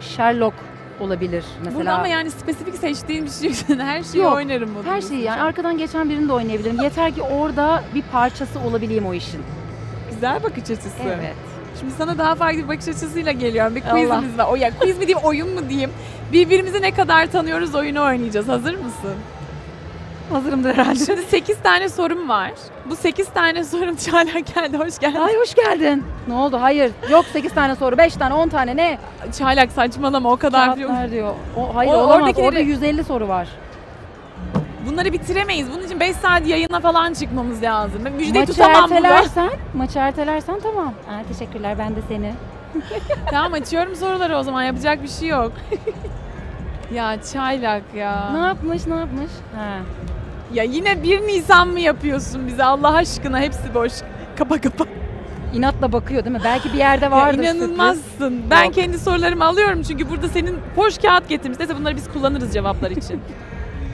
Sherlock 0.01 0.55
olabilir 1.01 1.45
mesela. 1.59 1.81
Burada 1.81 1.95
ama 1.95 2.09
yani 2.09 2.31
spesifik 2.31 2.75
seçtiğim 2.75 3.27
bir 3.27 3.31
şey 3.31 3.49
yok. 3.49 3.81
Her 3.81 4.03
şeyi 4.03 4.23
Yok, 4.23 4.35
oynarım. 4.35 4.71
Her 4.85 5.01
şeyi 5.01 5.23
yani 5.23 5.43
arkadan 5.43 5.79
geçen 5.79 6.11
birini 6.11 6.29
de 6.29 6.33
oynayabilirim. 6.33 6.81
Yeter 6.83 7.15
ki 7.15 7.23
orada 7.23 7.83
bir 7.95 8.03
parçası 8.03 8.61
olabileyim 8.61 9.07
o 9.07 9.15
işin. 9.15 9.41
Güzel 10.20 10.43
bakış 10.43 10.62
açısı. 10.62 10.88
Evet. 11.06 11.35
Şimdi 11.81 11.93
sana 11.99 12.19
daha 12.19 12.35
farklı 12.35 12.59
bir 12.59 12.69
bakış 12.69 12.88
açısıyla 12.88 13.32
geliyorum. 13.32 13.75
Bir 13.75 13.82
Allah. 13.82 13.91
quizimiz 13.91 14.38
var. 14.38 14.47
O 14.50 14.56
ya 14.56 14.70
quiz 14.81 14.99
mi 14.99 15.06
diyeyim, 15.06 15.19
oyun 15.26 15.55
mu 15.55 15.61
diyeyim? 15.69 15.91
Birbirimizi 16.32 16.82
ne 16.82 16.91
kadar 16.94 17.26
tanıyoruz 17.26 17.75
oyunu 17.75 18.03
oynayacağız. 18.05 18.49
Hazır 18.49 18.75
mısın? 18.75 19.15
Hazırımdır 20.32 20.75
herhalde. 20.76 21.04
Şimdi 21.04 21.23
8 21.23 21.59
tane 21.62 21.88
sorum 21.88 22.28
var. 22.28 22.52
Bu 22.90 22.97
8 22.97 23.28
tane 23.28 23.64
sorum 23.64 23.97
Çağla 24.07 24.23
geldi. 24.25 24.76
Hoş 24.76 24.99
geldin. 24.99 25.21
Ay 25.21 25.37
hoş 25.37 25.54
geldin. 25.54 26.04
Ne 26.28 26.35
oldu? 26.35 26.59
Hayır. 26.61 26.90
Yok 27.11 27.25
8 27.33 27.52
tane 27.54 27.76
soru, 27.76 27.99
5 27.99 28.14
tane, 28.14 28.35
10 28.35 28.49
tane 28.49 28.76
ne? 28.76 28.99
Çaylak 29.38 29.73
saçmalama 29.73 30.33
o 30.33 30.37
kadar. 30.37 30.66
Kağıtlar 30.76 31.11
diyor. 31.11 31.35
O, 31.57 31.75
hayır 31.76 31.90
O- 31.93 31.97
olamaz. 31.97 32.16
oradakileri- 32.21 32.47
Orada 32.47 32.59
150 32.61 33.04
soru 33.04 33.28
var. 33.28 33.49
Bunları 34.88 35.12
bitiremeyiz. 35.12 35.68
Bunun 35.73 35.83
için 35.85 36.00
5 36.00 36.16
saat 36.16 36.47
yayına 36.47 36.80
falan 36.80 37.12
çıkmamız 37.12 37.62
lazım. 37.62 38.04
Ben 38.04 38.12
müjdeyi 38.12 38.40
maçı 38.40 38.52
tutamam 38.52 38.90
burada. 38.90 38.95
ertelersen, 38.97 39.50
maçı 39.75 39.99
ertelersen 39.99 40.61
tamam. 40.62 40.95
Ha, 41.07 41.23
teşekkürler 41.33 41.78
ben 41.78 41.97
de 41.97 42.00
seni. 42.09 42.35
tamam 43.30 43.52
açıyorum 43.52 43.97
soruları 43.97 44.37
o 44.37 44.42
zaman. 44.42 44.62
Yapacak 44.62 45.02
bir 45.02 45.09
şey 45.09 45.28
yok. 45.28 45.52
ya 46.95 47.23
Çaylak 47.33 47.83
ya. 47.95 48.30
Ne 48.33 48.38
yapmış, 48.47 48.87
ne 48.87 48.95
yapmış? 48.95 49.30
Ha. 49.57 49.78
Ya 50.54 50.62
yine 50.64 51.02
1 51.02 51.21
Nisan 51.21 51.68
mı 51.68 51.80
yapıyorsun 51.80 52.47
bize 52.47 52.64
Allah 52.64 52.95
aşkına? 52.95 53.40
Hepsi 53.40 53.75
boş. 53.75 53.92
Kapa 54.38 54.61
kapa. 54.61 54.85
İnatla 55.54 55.92
bakıyor 55.92 56.25
değil 56.25 56.37
mi? 56.37 56.42
Belki 56.45 56.73
bir 56.73 56.78
yerde 56.78 57.04
Ya 57.04 57.11
vardır 57.11 57.42
inanılmazsın. 57.42 58.42
Ben 58.50 58.64
Yok. 58.64 58.75
kendi 58.75 58.99
sorularımı 58.99 59.45
alıyorum 59.45 59.83
çünkü 59.83 60.11
burada 60.11 60.28
senin 60.28 60.59
boş 60.76 60.99
kağıt 60.99 61.28
getirmiş. 61.28 61.59
Neyse 61.59 61.76
bunları 61.76 61.97
biz 61.97 62.09
kullanırız 62.12 62.52
cevaplar 62.54 62.90
için. 62.90 63.21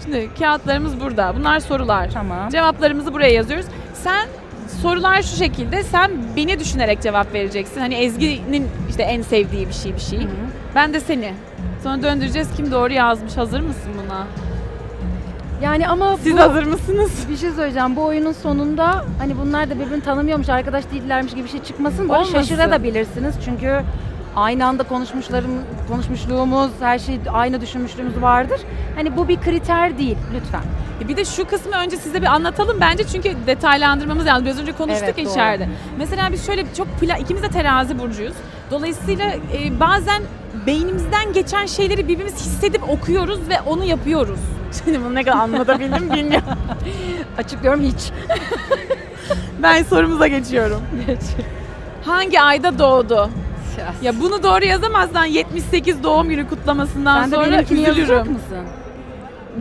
Şimdi 0.03 0.31
kağıtlarımız 0.39 1.01
burada. 1.01 1.35
Bunlar 1.37 1.61
sorular. 1.61 2.11
Tamam. 2.15 2.49
Cevaplarımızı 2.49 3.13
buraya 3.15 3.33
yazıyoruz. 3.33 3.67
Sen 3.95 4.29
sorular 4.83 5.23
şu 5.23 5.37
şekilde. 5.37 5.83
Sen 5.83 6.11
beni 6.37 6.61
düşünerek 6.61 7.03
cevap 7.03 7.35
vereceksin. 7.35 7.81
Hani 7.81 7.95
Ezgi'nin 7.95 8.69
işte 8.89 9.03
en 9.03 9.23
sevdiği 9.23 9.69
bir 9.69 9.73
şey 9.73 9.95
bir 9.95 10.01
şey. 10.01 10.19
Hı 10.19 10.23
hı. 10.23 10.29
Ben 10.75 10.95
de 10.95 11.01
seni. 11.01 11.33
Sonra 11.83 12.03
döndüreceğiz 12.03 12.49
kim 12.57 12.73
doğru 12.73 12.93
yazmış. 12.93 13.37
Hazır 13.37 13.61
mısın 13.61 13.93
buna? 14.05 14.27
Yani 15.63 15.89
ama 15.89 16.17
Siz 16.17 16.33
bu... 16.37 16.41
hazır 16.41 16.65
mısınız? 16.65 17.27
Bir 17.31 17.37
şey 17.37 17.51
söyleyeceğim. 17.51 17.97
Bu 17.97 18.05
oyunun 18.05 18.33
sonunda 18.33 19.05
hani 19.19 19.39
bunlar 19.39 19.71
da 19.71 19.75
birbirini 19.75 20.03
tanımıyormuş, 20.03 20.49
arkadaş 20.49 20.85
değillermiş 20.93 21.35
gibi 21.35 21.45
bir 21.45 21.49
şey 21.49 21.63
çıkmasın. 21.63 22.09
Böyle 22.09 22.13
Olmasın. 22.13 22.35
şaşırabilirsiniz. 22.35 23.35
Çünkü 23.45 23.81
aynı 24.37 24.67
anda 24.67 24.83
konuşmuşlarım, 24.83 25.51
konuşmuşluğumuz, 25.89 26.71
her 26.81 26.99
şey 26.99 27.21
aynı 27.33 27.61
düşünmüşlüğümüz 27.61 28.23
vardır. 28.23 28.61
Hani 28.97 29.17
bu 29.17 29.29
bir 29.29 29.41
kriter 29.41 29.99
değil 29.99 30.17
lütfen. 30.35 30.63
E 31.05 31.09
Bir 31.09 31.17
de 31.17 31.25
şu 31.25 31.45
kısmı 31.47 31.77
önce 31.77 31.97
size 31.97 32.23
bir 32.23 32.27
anlatalım 32.27 32.77
bence 32.81 33.05
çünkü 33.13 33.33
detaylandırmamız 33.47 34.27
lazım. 34.27 34.45
Biraz 34.45 34.59
önce 34.61 34.73
konuştuk 34.73 35.05
Evet, 35.05 35.19
ya 35.19 35.25
doğru. 35.25 35.33
içeride. 35.33 35.69
Mesela 35.99 36.33
biz 36.33 36.47
şöyle 36.47 36.65
çok 36.77 37.01
pla 37.01 37.17
ikimiz 37.17 37.43
de 37.43 37.49
terazi 37.49 37.99
burcuyuz. 37.99 38.35
Dolayısıyla 38.71 39.25
e, 39.31 39.81
bazen 39.81 40.23
beynimizden 40.67 41.33
geçen 41.33 41.67
şeyleri 41.67 42.09
birbirimiz 42.09 42.35
hissedip 42.35 42.91
okuyoruz 42.91 43.49
ve 43.49 43.61
onu 43.67 43.85
yapıyoruz. 43.85 44.39
Şimdi 44.85 45.01
bunu 45.05 45.15
ne 45.15 45.25
kadar 45.25 45.37
anlatabildim 45.37 46.13
bilmiyorum. 46.13 46.49
Açıklıyorum 47.39 47.83
hiç. 47.83 48.11
Ben 49.63 49.83
sorumuza 49.83 50.27
geçiyorum. 50.27 50.81
Hangi 52.05 52.41
ayda 52.41 52.79
doğdu? 52.79 53.31
Ya 54.03 54.21
bunu 54.21 54.43
doğru 54.43 54.65
yazamazsan 54.65 55.25
78 55.25 56.03
doğum 56.03 56.29
günü 56.29 56.49
kutlamasından 56.49 57.23
sen 57.23 57.31
de 57.31 57.35
sonra 57.37 57.51
benimkini 57.53 57.81
yazacak 57.81 58.05
üzülürüm. 58.05 58.33
mısın? 58.33 58.67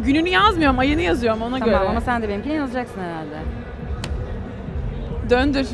Gününü 0.05 0.29
yazmıyorum, 0.29 0.79
ayını 0.79 1.01
yazıyorum 1.01 1.41
ona 1.41 1.59
Tamam 1.59 1.65
göre. 1.79 1.89
ama 1.89 2.01
sen 2.01 2.21
de 2.21 2.29
benimkini 2.29 2.53
yazacaksın 2.53 3.01
herhalde. 3.01 3.39
Döndür. 5.29 5.67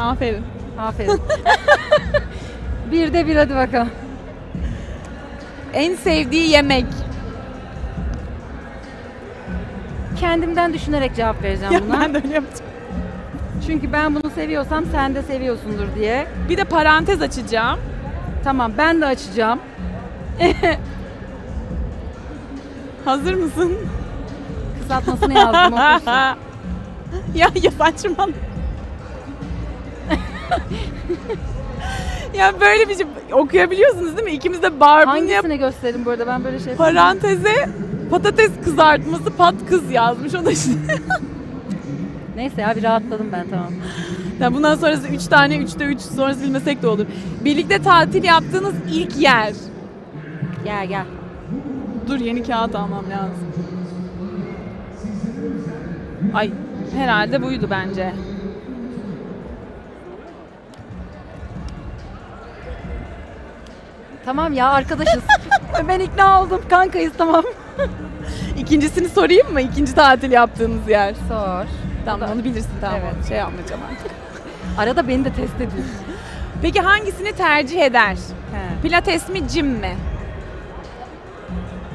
Aferin. 0.00 0.44
Aferin. 0.78 1.20
bir 2.92 3.12
de 3.12 3.26
bir 3.26 3.36
hadi 3.36 3.54
bakalım. 3.54 3.90
En 5.74 5.94
sevdiği 5.94 6.48
yemek. 6.50 6.86
Kendimden 10.20 10.74
düşünerek 10.74 11.16
cevap 11.16 11.42
vereceğim 11.42 11.74
buna. 11.88 12.00
ben 12.00 12.14
de 12.14 12.18
öyle 12.18 12.34
yapacağım. 12.34 12.69
Çünkü 13.66 13.92
ben 13.92 14.14
bunu 14.14 14.30
seviyorsam 14.34 14.84
sen 14.92 15.14
de 15.14 15.22
seviyorsundur 15.22 15.86
diye. 15.94 16.26
Bir 16.48 16.56
de 16.56 16.64
parantez 16.64 17.22
açacağım. 17.22 17.78
Tamam 18.44 18.72
ben 18.78 19.00
de 19.00 19.06
açacağım. 19.06 19.58
Hazır 23.04 23.34
mısın? 23.34 23.72
Kısaltmasını 24.80 25.34
yazdım 25.34 25.72
okursun. 25.72 26.10
ya 27.34 27.48
ya 27.62 27.70
saçmalama. 27.78 28.32
ya 32.34 32.60
böyle 32.60 32.88
bir 32.88 32.94
şey 32.96 33.06
okuyabiliyorsunuz 33.32 34.16
değil 34.16 34.24
mi? 34.28 34.32
İkimiz 34.32 34.62
de 34.62 34.80
Barbie'ni 34.80 35.30
yap 35.30 35.44
Hangisini 35.44 35.58
gösterin 35.58 36.04
bu 36.04 36.10
arada 36.10 36.26
ben 36.26 36.44
böyle 36.44 36.58
şey 36.58 36.74
paranteze 36.74 37.68
patates 38.10 38.50
kızartması 38.64 39.30
pat 39.36 39.54
kız 39.68 39.90
yazmış 39.90 40.34
o 40.34 40.44
da 40.44 40.50
işte. 40.50 40.70
Neyse 42.36 42.60
ya 42.62 42.76
bir 42.76 42.82
rahatladım 42.82 43.32
ben 43.32 43.46
tamam. 43.50 43.72
ya 44.40 44.54
bundan 44.54 44.74
sonrası 44.74 45.08
3 45.08 45.26
tane 45.26 45.56
3'te 45.56 45.84
3 45.84 46.00
sonrası 46.00 46.42
bilmesek 46.42 46.82
de 46.82 46.86
olur. 46.88 47.06
Birlikte 47.44 47.82
tatil 47.82 48.24
yaptığınız 48.24 48.74
ilk 48.92 49.16
yer. 49.16 49.52
Gel 50.64 50.86
gel. 50.86 51.04
Dur 52.08 52.18
yeni 52.20 52.42
kağıt 52.42 52.74
almam 52.74 53.04
lazım. 53.10 53.52
Ay 56.34 56.50
herhalde 56.96 57.42
buydu 57.42 57.66
bence. 57.70 58.12
Tamam 64.24 64.52
ya 64.52 64.68
arkadaşız. 64.70 65.22
ben 65.88 66.00
ikna 66.00 66.42
oldum 66.42 66.60
kankayız 66.70 67.12
tamam. 67.18 67.44
İkincisini 68.58 69.08
sorayım 69.08 69.52
mı? 69.52 69.60
İkinci 69.60 69.94
tatil 69.94 70.30
yaptığınız 70.32 70.88
yer. 70.88 71.14
Sor. 71.28 71.89
Tamam 72.04 72.30
onu 72.32 72.44
bilirsin 72.44 72.70
tamam. 72.80 73.00
Evet. 73.14 73.28
Şey 73.28 73.36
yapmayacağım 73.38 73.80
artık. 73.90 74.10
Arada 74.78 75.08
beni 75.08 75.24
de 75.24 75.32
test 75.32 75.54
ediyorsun. 75.54 75.96
Peki 76.62 76.80
hangisini 76.80 77.32
tercih 77.32 77.80
eder? 77.82 78.12
He. 78.52 78.82
Pilates 78.82 79.28
mi, 79.28 79.48
jim 79.48 79.66
mi? 79.66 79.96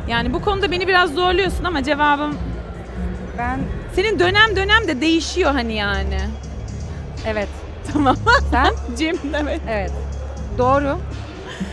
Yani 0.07 0.33
bu 0.33 0.41
konuda 0.41 0.71
beni 0.71 0.87
biraz 0.87 1.13
zorluyorsun 1.13 1.63
ama 1.63 1.83
cevabım 1.83 2.37
Ben 3.37 3.59
senin 3.95 4.19
dönem 4.19 4.55
dönem 4.55 4.87
de 4.87 5.01
değişiyor 5.01 5.51
hani 5.51 5.73
yani. 5.73 6.19
evet. 7.27 7.47
Tamam. 7.93 8.15
Sen? 8.51 8.73
Jim 8.99 9.17
evet. 9.43 9.61
Evet. 9.69 9.91
Doğru. 10.57 10.97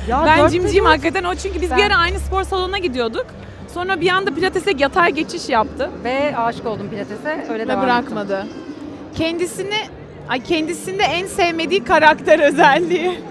Ya 0.08 0.22
ben 0.26 0.38
dört. 0.52 0.84
hakikaten 0.86 1.24
o 1.24 1.34
çünkü 1.34 1.60
biz 1.60 1.70
bir 1.70 1.76
Ben- 1.76 1.86
ara 1.90 1.96
aynı 1.96 2.18
spor 2.20 2.44
salonuna 2.44 2.78
gidiyorduk. 2.78 3.26
Sonra 3.74 4.00
bir 4.00 4.08
anda 4.08 4.34
pilatese 4.34 4.70
yatay 4.78 5.12
geçiş 5.12 5.48
yaptı 5.48 5.90
Ve 6.04 6.36
aşık 6.36 6.66
oldum 6.66 6.90
pilatese. 6.90 7.46
Öyle 7.52 7.68
devam 7.68 7.82
bırakmadı. 7.82 8.46
Kendisini 9.14 9.78
ay 10.28 10.40
kendisinde 10.40 11.02
en 11.02 11.26
sevmediği 11.26 11.84
karakter 11.84 12.38
özelliği. 12.38 13.10
ettim. 13.10 13.24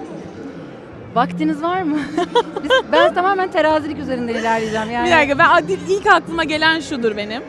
Vaktiniz 1.15 1.61
var 1.61 1.81
mı? 1.81 1.97
Biz, 2.63 2.71
ben 2.91 3.13
tamamen 3.13 3.51
terazilik 3.51 3.99
üzerinden 3.99 4.33
ilerleyeceğim. 4.33 4.91
Yani. 4.91 5.07
Bir 5.07 5.11
dakika 5.11 5.37
ben 5.39 5.77
ilk 5.89 6.07
aklıma 6.07 6.43
gelen 6.43 6.79
şudur 6.79 7.17
benim. 7.17 7.43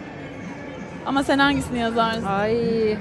Ama 1.07 1.23
sen 1.23 1.39
hangisini 1.39 1.79
yazarsın? 1.79 2.25
Ay. 2.25 2.97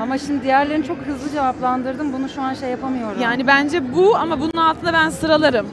Ama 0.00 0.18
şimdi 0.18 0.42
diğerlerini 0.42 0.86
çok 0.86 0.98
hızlı 0.98 1.30
cevaplandırdım. 1.30 2.12
Bunu 2.12 2.28
şu 2.28 2.42
an 2.42 2.54
şey 2.54 2.70
yapamıyorum. 2.70 3.22
Yani 3.22 3.46
bence 3.46 3.94
bu 3.94 4.16
ama 4.16 4.40
bunun 4.40 4.56
altında 4.56 4.92
ben 4.92 5.10
sıralarım. 5.10 5.66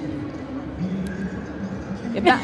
Ya 2.15 2.25
ben... 2.25 2.39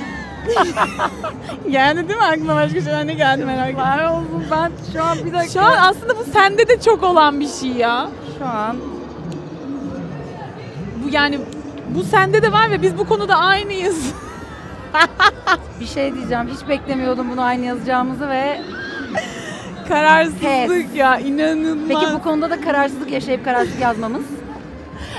geldi 1.69 2.07
değil 2.09 2.19
mi 2.19 2.25
aklına 2.25 2.55
başka 2.55 2.81
şeyler 2.81 3.07
ne 3.07 3.13
geldi 3.13 3.45
merak 3.45 3.69
ettim. 3.69 3.79
var 3.81 4.03
olsun 4.11 4.43
ben 4.51 4.71
şu 4.93 5.03
an 5.03 5.17
bir 5.25 5.33
dakika. 5.33 5.53
Şu 5.53 5.61
an 5.61 5.73
aslında 5.89 6.17
bu 6.17 6.23
sende 6.33 6.67
de 6.67 6.81
çok 6.81 7.03
olan 7.03 7.39
bir 7.39 7.47
şey 7.47 7.69
ya. 7.69 8.09
Şu 8.39 8.45
an 8.45 8.77
Bu 11.03 11.09
yani 11.11 11.39
bu 11.95 12.03
sende 12.03 12.41
de 12.43 12.51
var 12.51 12.71
ve 12.71 12.81
biz 12.81 12.97
bu 12.97 13.07
konuda 13.07 13.35
aynıyız. 13.35 14.13
bir 15.79 15.85
şey 15.85 16.13
diyeceğim. 16.15 16.47
Hiç 16.47 16.67
beklemiyordum 16.69 17.31
bunu 17.31 17.41
aynı 17.41 17.65
yazacağımızı 17.65 18.29
ve 18.29 18.61
Kararsızlık 19.87 20.41
Pes. 20.41 20.95
ya 20.95 21.17
inanılmaz. 21.19 21.87
peki 21.87 22.13
bu 22.13 22.21
konuda 22.23 22.49
da 22.49 22.61
kararsızlık 22.61 23.11
yaşayıp 23.11 23.45
kararsızlık 23.45 23.81
yazmamız. 23.81 24.23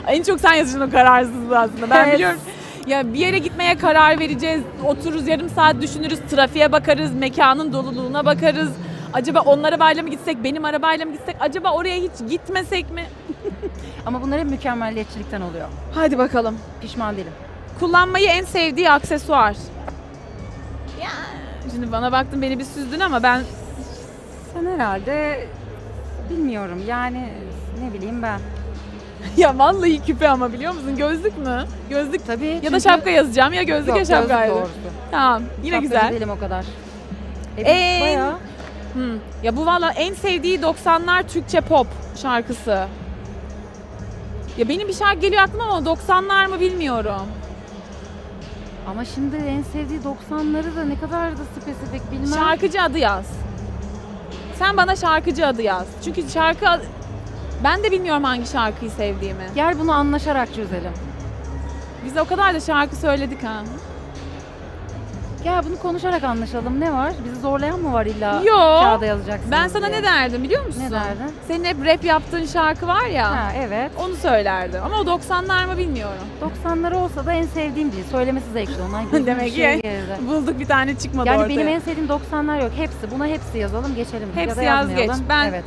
En 0.06 0.22
çok 0.22 0.40
sen 0.40 0.52
yazacaksın 0.54 0.88
o 0.88 0.90
kararsızlığı 0.92 1.58
aslında. 1.58 1.90
Ben 1.90 2.04
Pes. 2.04 2.14
biliyorum. 2.14 2.38
Ya 2.86 3.12
bir 3.14 3.18
yere 3.18 3.38
gitmeye 3.38 3.78
karar 3.78 4.18
vereceğiz. 4.18 4.62
Otururuz 4.86 5.28
yarım 5.28 5.48
saat 5.50 5.82
düşünürüz. 5.82 6.20
Trafiğe 6.30 6.72
bakarız. 6.72 7.14
Mekanın 7.14 7.72
doluluğuna 7.72 8.24
bakarız. 8.24 8.70
Acaba 9.12 9.40
onun 9.40 9.62
arabayla 9.62 10.02
mı 10.02 10.08
gitsek, 10.08 10.44
benim 10.44 10.64
arabayla 10.64 11.06
mı 11.06 11.12
gitsek? 11.12 11.36
Acaba 11.40 11.72
oraya 11.72 11.96
hiç 11.96 12.30
gitmesek 12.30 12.90
mi? 12.90 13.04
Ama 14.06 14.22
bunlar 14.22 14.40
hep 14.40 14.50
mükemmelliyetçilikten 14.50 15.40
oluyor. 15.40 15.68
Hadi 15.94 16.18
bakalım. 16.18 16.58
Pişman 16.80 17.16
değilim. 17.16 17.32
Kullanmayı 17.80 18.28
en 18.28 18.44
sevdiği 18.44 18.90
aksesuar. 18.90 19.56
Ya 21.00 21.10
şimdi 21.72 21.92
bana 21.92 22.12
baktın 22.12 22.42
beni 22.42 22.58
bir 22.58 22.64
süzdün 22.64 23.00
ama 23.00 23.22
ben 23.22 23.42
Sen 24.54 24.66
herhalde 24.66 25.46
bilmiyorum 26.30 26.82
yani 26.88 27.28
ne 27.84 27.94
bileyim 27.94 28.22
ben. 28.22 28.40
Ya 29.36 29.58
vallahi 29.58 30.02
küpe 30.02 30.28
ama 30.28 30.52
biliyor 30.52 30.72
musun? 30.72 30.96
Gözlük 30.96 31.38
mü? 31.38 31.64
Gözlük 31.90 32.26
Tabii. 32.26 32.46
ya 32.46 32.56
da 32.62 32.62
çünkü- 32.62 32.80
şapka 32.80 33.10
yazacağım 33.10 33.52
ya 33.52 33.62
gözlük 33.62 33.88
Yok, 33.88 33.98
ya 33.98 34.04
şapka. 34.04 34.20
gözlük 34.20 34.38
yazdım. 34.40 34.56
doğrusu. 34.56 34.72
Tamam 35.10 35.42
yine 35.64 35.74
Şapkacı 35.76 35.94
güzel. 35.94 36.12
değilim 36.12 36.30
o 36.30 36.38
kadar. 36.38 36.64
E, 37.56 37.62
En- 37.62 38.00
bayağı. 38.02 38.34
Hmm. 38.92 39.14
Ya 39.42 39.56
bu 39.56 39.66
valla 39.66 39.90
en 39.92 40.14
sevdiği 40.14 40.58
90'lar 40.62 41.22
Türkçe 41.28 41.60
pop 41.60 41.86
şarkısı. 42.22 42.86
Ya 44.58 44.68
benim 44.68 44.88
bir 44.88 44.92
şarkı 44.94 45.20
geliyor 45.20 45.42
aklıma 45.42 45.64
ama 45.64 45.86
90'lar 45.90 46.46
mı 46.46 46.60
bilmiyorum. 46.60 47.26
Ama 48.90 49.04
şimdi 49.04 49.36
en 49.36 49.62
sevdiği 49.62 50.00
90'ları 50.00 50.76
da 50.76 50.84
ne 50.84 50.98
kadar 51.00 51.32
da 51.32 51.42
spesifik 51.60 52.12
bilmem. 52.12 52.28
Şarkıcı 52.34 52.82
adı 52.82 52.98
yaz. 52.98 53.26
Sen 54.58 54.76
bana 54.76 54.96
şarkıcı 54.96 55.46
adı 55.46 55.62
yaz. 55.62 55.86
Çünkü 56.04 56.30
şarkı 56.30 56.68
ben 57.64 57.82
de 57.82 57.90
bilmiyorum 57.90 58.24
hangi 58.24 58.46
şarkıyı 58.46 58.90
sevdiğimi. 58.90 59.44
Gel 59.54 59.78
bunu 59.78 59.92
anlaşarak 59.92 60.54
çözelim. 60.54 60.92
Biz 62.04 62.16
o 62.16 62.24
kadar 62.24 62.54
da 62.54 62.60
şarkı 62.60 62.96
söyledik 62.96 63.44
ha. 63.44 63.62
Gel 65.44 65.64
bunu 65.64 65.78
konuşarak 65.78 66.24
anlaşalım. 66.24 66.80
Ne 66.80 66.92
var? 66.92 67.12
Bizi 67.24 67.40
zorlayan 67.40 67.80
mı 67.80 67.92
var 67.92 68.06
illa 68.06 68.42
Yo. 68.44 68.56
kağıda 68.56 69.06
yazacaksın 69.06 69.50
Ben 69.50 69.68
sana 69.68 69.86
ne 69.86 70.02
derdim 70.02 70.42
biliyor 70.42 70.66
musun? 70.66 70.80
Ne 70.86 70.90
derdin? 70.90 71.34
Senin 71.48 71.64
hep 71.64 71.86
rap 71.86 72.04
yaptığın 72.04 72.46
şarkı 72.46 72.86
var 72.86 73.04
ya. 73.06 73.30
Ha 73.30 73.52
evet. 73.58 73.90
Onu 73.98 74.14
söylerdim. 74.16 74.80
Ama 74.84 74.96
o 75.00 75.04
90'lar 75.04 75.66
mı 75.66 75.76
bilmiyorum. 75.78 76.22
90'ları 76.64 76.94
olsa 76.96 77.26
da 77.26 77.32
en 77.32 77.42
sevdiğim 77.46 77.92
değil. 77.92 78.04
Söylemesi 78.10 78.50
zevkli 78.52 78.82
ondan. 78.82 79.26
Demek 79.26 79.46
bir 79.46 79.50
ki 79.50 79.56
şey. 79.56 79.82
Bulduk 80.28 80.58
bir 80.60 80.66
tane 80.66 80.98
çıkmadı 80.98 81.28
Yani 81.28 81.38
ortaya. 81.38 81.56
benim 81.56 81.68
en 81.68 81.80
sevdiğim 81.80 82.08
90'lar 82.10 82.62
yok. 82.62 82.72
Hepsi. 82.76 83.10
Buna 83.10 83.26
hepsi 83.26 83.58
yazalım 83.58 83.94
geçelim. 83.94 84.28
Hepsi 84.34 84.58
ya 84.58 84.64
yaz 84.64 84.94
geç. 84.94 85.10
Ben- 85.28 85.48
Evet. 85.48 85.64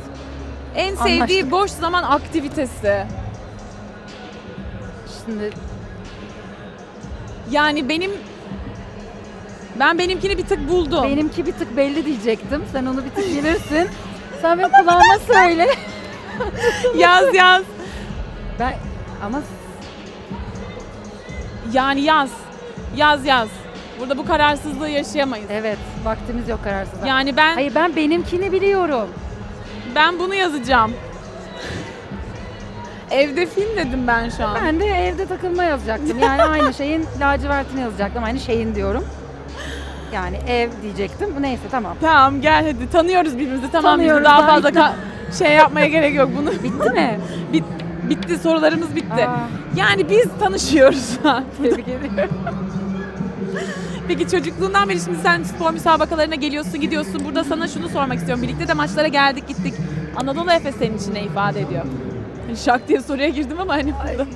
En 0.74 0.94
sevdiği 0.94 1.14
Anlaştık. 1.22 1.50
boş 1.50 1.70
zaman 1.70 2.02
aktivitesi. 2.02 3.06
Şimdi 5.24 5.50
Yani 7.50 7.88
benim 7.88 8.10
ben 9.80 9.98
benimkini 9.98 10.38
bir 10.38 10.46
tık 10.46 10.68
buldum. 10.68 11.04
benimki 11.04 11.46
bir 11.46 11.52
tık 11.52 11.76
belli 11.76 12.04
diyecektim. 12.04 12.64
Sen 12.72 12.86
onu 12.86 13.04
bir 13.04 13.10
tık 13.10 13.26
bilirsin. 13.26 13.88
Sen 14.42 14.58
benim 14.58 14.70
kulağıma 14.70 15.18
söyle. 15.32 15.66
yaz 16.96 17.34
yaz. 17.34 17.62
Ben 18.60 18.74
ama 19.24 19.42
Yani 21.72 22.00
yaz. 22.00 22.30
Yaz 22.96 23.26
yaz. 23.26 23.48
Burada 24.00 24.18
bu 24.18 24.26
kararsızlığı 24.26 24.88
yaşayamayız. 24.88 25.46
evet 25.50 25.78
vaktimiz 26.04 26.48
yok 26.48 26.64
kararsızlığa. 26.64 27.06
Yani 27.08 27.36
ben 27.36 27.54
Hayır 27.54 27.74
ben 27.74 27.96
benimkini 27.96 28.52
biliyorum. 28.52 29.08
Ben 29.94 30.18
bunu 30.18 30.34
yazacağım. 30.34 30.92
Evde 33.10 33.46
film 33.46 33.76
dedim 33.76 34.06
ben 34.06 34.28
şu 34.28 34.46
an. 34.46 34.58
Ben 34.64 34.80
de 34.80 34.84
evde 34.86 35.26
takılma 35.26 35.64
yazacaktım. 35.64 36.18
Yani 36.18 36.42
aynı 36.42 36.74
şeyin 36.78 37.06
lacivertini 37.20 37.80
yazacaktım. 37.80 38.24
Aynı 38.24 38.40
şeyin 38.40 38.74
diyorum. 38.74 39.04
Yani 40.14 40.36
ev 40.48 40.70
diyecektim. 40.82 41.28
Neyse 41.40 41.62
tamam. 41.70 41.96
Tamam 42.00 42.40
gel 42.40 42.64
hadi 42.66 42.90
tanıyoruz 42.90 43.34
birbirimizi 43.38 43.70
tamam 43.72 43.92
biz 44.00 44.06
Tanıyoruz, 44.06 44.24
daha 44.24 44.40
ben 44.42 44.46
fazla 44.48 44.68
ka- 44.68 44.92
şey 45.38 45.52
yapmaya 45.52 45.86
gerek 45.86 46.14
yok 46.14 46.30
bunu. 46.38 46.50
Bitti 46.52 46.90
mi? 46.90 47.20
Bit, 47.52 47.64
bitti 48.10 48.38
sorularımız 48.38 48.96
bitti. 48.96 49.26
Aa. 49.28 49.48
Yani 49.76 50.10
biz 50.10 50.26
tanışıyoruz 50.40 51.18
şu 51.22 51.28
an. 51.30 51.44
Tebrik 51.62 51.88
ediyorum. 51.88 52.30
Peki 54.08 54.28
çocukluğundan 54.28 54.88
beri 54.88 55.00
şimdi 55.00 55.18
sen 55.22 55.42
spor 55.42 55.72
müsabakalarına 55.72 56.34
geliyorsun 56.34 56.80
gidiyorsun. 56.80 57.24
Burada 57.24 57.44
sana 57.44 57.68
şunu 57.68 57.88
sormak 57.88 58.18
istiyorum. 58.18 58.42
Birlikte 58.42 58.68
de 58.68 58.74
maçlara 58.74 59.08
geldik 59.08 59.48
gittik. 59.48 59.74
Anadolu 60.16 60.52
Efes 60.52 60.74
senin 60.76 60.98
için 60.98 61.14
ne 61.14 61.22
ifade 61.22 61.60
ediyor? 61.60 61.84
Hani 62.46 62.56
Şak 62.56 62.88
diye 62.88 63.00
soruya 63.00 63.28
girdim 63.28 63.60
ama 63.60 63.74
hani 63.74 63.92
burada. 63.92 64.26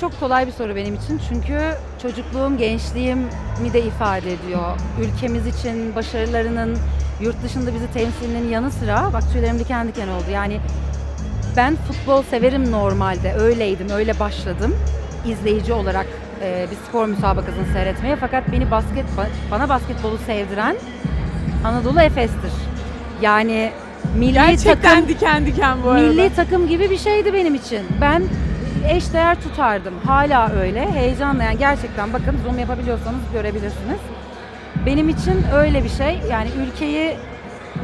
Çok 0.00 0.20
kolay 0.20 0.46
bir 0.46 0.52
soru 0.52 0.76
benim 0.76 0.94
için 0.94 1.20
çünkü 1.28 1.58
çocukluğum, 2.02 2.58
gençliğimi 2.58 3.72
de 3.72 3.82
ifade 3.82 4.32
ediyor. 4.32 4.76
Ülkemiz 5.00 5.46
için 5.46 5.94
başarılarının 5.94 6.78
yurt 7.20 7.42
dışında 7.42 7.74
bizi 7.74 7.92
temsilinin 7.92 8.48
yanı 8.48 8.70
sıra 8.70 9.10
bak 9.12 9.32
tüylerim 9.32 9.58
diken 9.58 9.88
diken 9.88 10.08
oldu. 10.08 10.24
Yani 10.32 10.60
ben 11.56 11.76
futbol 11.76 12.22
severim 12.22 12.70
normalde. 12.70 13.34
Öyleydim, 13.34 13.90
öyle 13.90 14.18
başladım. 14.20 14.76
izleyici 15.26 15.72
olarak 15.72 16.06
e, 16.42 16.66
bir 16.70 16.76
spor 16.76 17.06
müsabakasını 17.06 17.66
seyretmeye. 17.72 18.16
Fakat 18.16 18.52
beni 18.52 18.70
basket 18.70 19.04
bana 19.50 19.68
basketbolu 19.68 20.18
sevdiren 20.18 20.76
Anadolu 21.64 22.00
Efes'tir. 22.00 22.52
Yani 23.22 23.70
milli 24.16 24.32
Gerçekten 24.32 24.94
takım 24.94 25.08
diken 25.08 25.46
diken 25.46 25.78
bu 25.84 25.90
arada. 25.90 26.06
Milli 26.06 26.34
takım 26.34 26.68
gibi 26.68 26.90
bir 26.90 26.98
şeydi 26.98 27.32
benim 27.34 27.54
için. 27.54 27.86
Ben 28.00 28.22
eşdeğer 28.88 29.40
tutardım. 29.40 29.94
Hala 30.06 30.52
öyle. 30.52 30.90
Heyecanla 30.90 31.42
yani 31.42 31.58
gerçekten 31.58 32.12
bakın 32.12 32.38
zoom 32.44 32.58
yapabiliyorsanız 32.58 33.20
görebilirsiniz. 33.32 34.00
Benim 34.86 35.08
için 35.08 35.44
öyle 35.54 35.84
bir 35.84 35.88
şey. 35.88 36.20
Yani 36.30 36.48
ülkeyi 36.66 37.16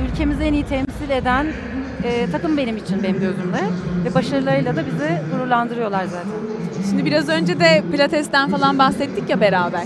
ülkemizi 0.04 0.42
en 0.42 0.52
iyi 0.52 0.64
temsil 0.64 1.10
eden 1.10 1.46
e, 2.06 2.30
takım 2.32 2.56
benim 2.56 2.76
için 2.76 3.02
benim 3.02 3.20
gözümde. 3.20 3.60
Ve 4.04 4.14
başarılarıyla 4.14 4.76
da 4.76 4.86
bizi 4.86 5.20
gururlandırıyorlar 5.32 6.04
zaten. 6.04 6.30
Şimdi 6.90 7.04
biraz 7.04 7.28
önce 7.28 7.60
de 7.60 7.82
pilatesten 7.92 8.50
falan 8.50 8.78
bahsettik 8.78 9.30
ya 9.30 9.40
beraber. 9.40 9.82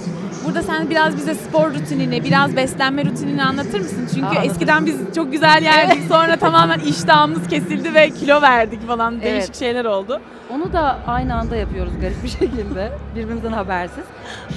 Burada 0.46 0.62
sen 0.62 0.90
biraz 0.90 1.16
bize 1.16 1.34
spor 1.34 1.70
rutinini, 1.74 2.24
biraz 2.24 2.56
beslenme 2.56 3.04
rutinini 3.04 3.44
anlatır 3.44 3.78
mısın? 3.80 4.08
Çünkü 4.14 4.26
Aa, 4.26 4.28
anlatırım. 4.28 4.50
eskiden 4.50 4.86
biz 4.86 4.96
çok 5.14 5.32
güzel 5.32 5.62
yerdik. 5.62 6.02
Sonra 6.08 6.36
tamamen 6.36 6.78
iştahımız 6.78 7.48
kesildi 7.48 7.94
ve 7.94 8.10
kilo 8.10 8.42
verdik 8.42 8.86
falan. 8.86 9.20
Değişik 9.20 9.48
Evet. 9.48 9.58
şeyler 9.58 9.84
oldu. 9.84 10.20
Onu 10.50 10.72
da 10.72 10.98
aynı 11.06 11.34
anda 11.34 11.56
yapıyoruz 11.56 11.92
garip 12.00 12.22
bir 12.24 12.28
şekilde. 12.38 12.92
Birbirimizden 13.16 13.52
habersiz. 13.52 14.04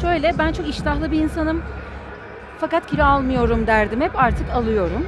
Şöyle 0.01 0.33
ben 0.39 0.51
çok 0.53 0.69
iştahlı 0.69 1.11
bir 1.11 1.19
insanım. 1.19 1.61
Fakat 2.59 2.87
kilo 2.87 3.03
almıyorum 3.03 3.67
derdim 3.67 4.01
hep 4.01 4.11
artık 4.19 4.49
alıyorum. 4.49 5.05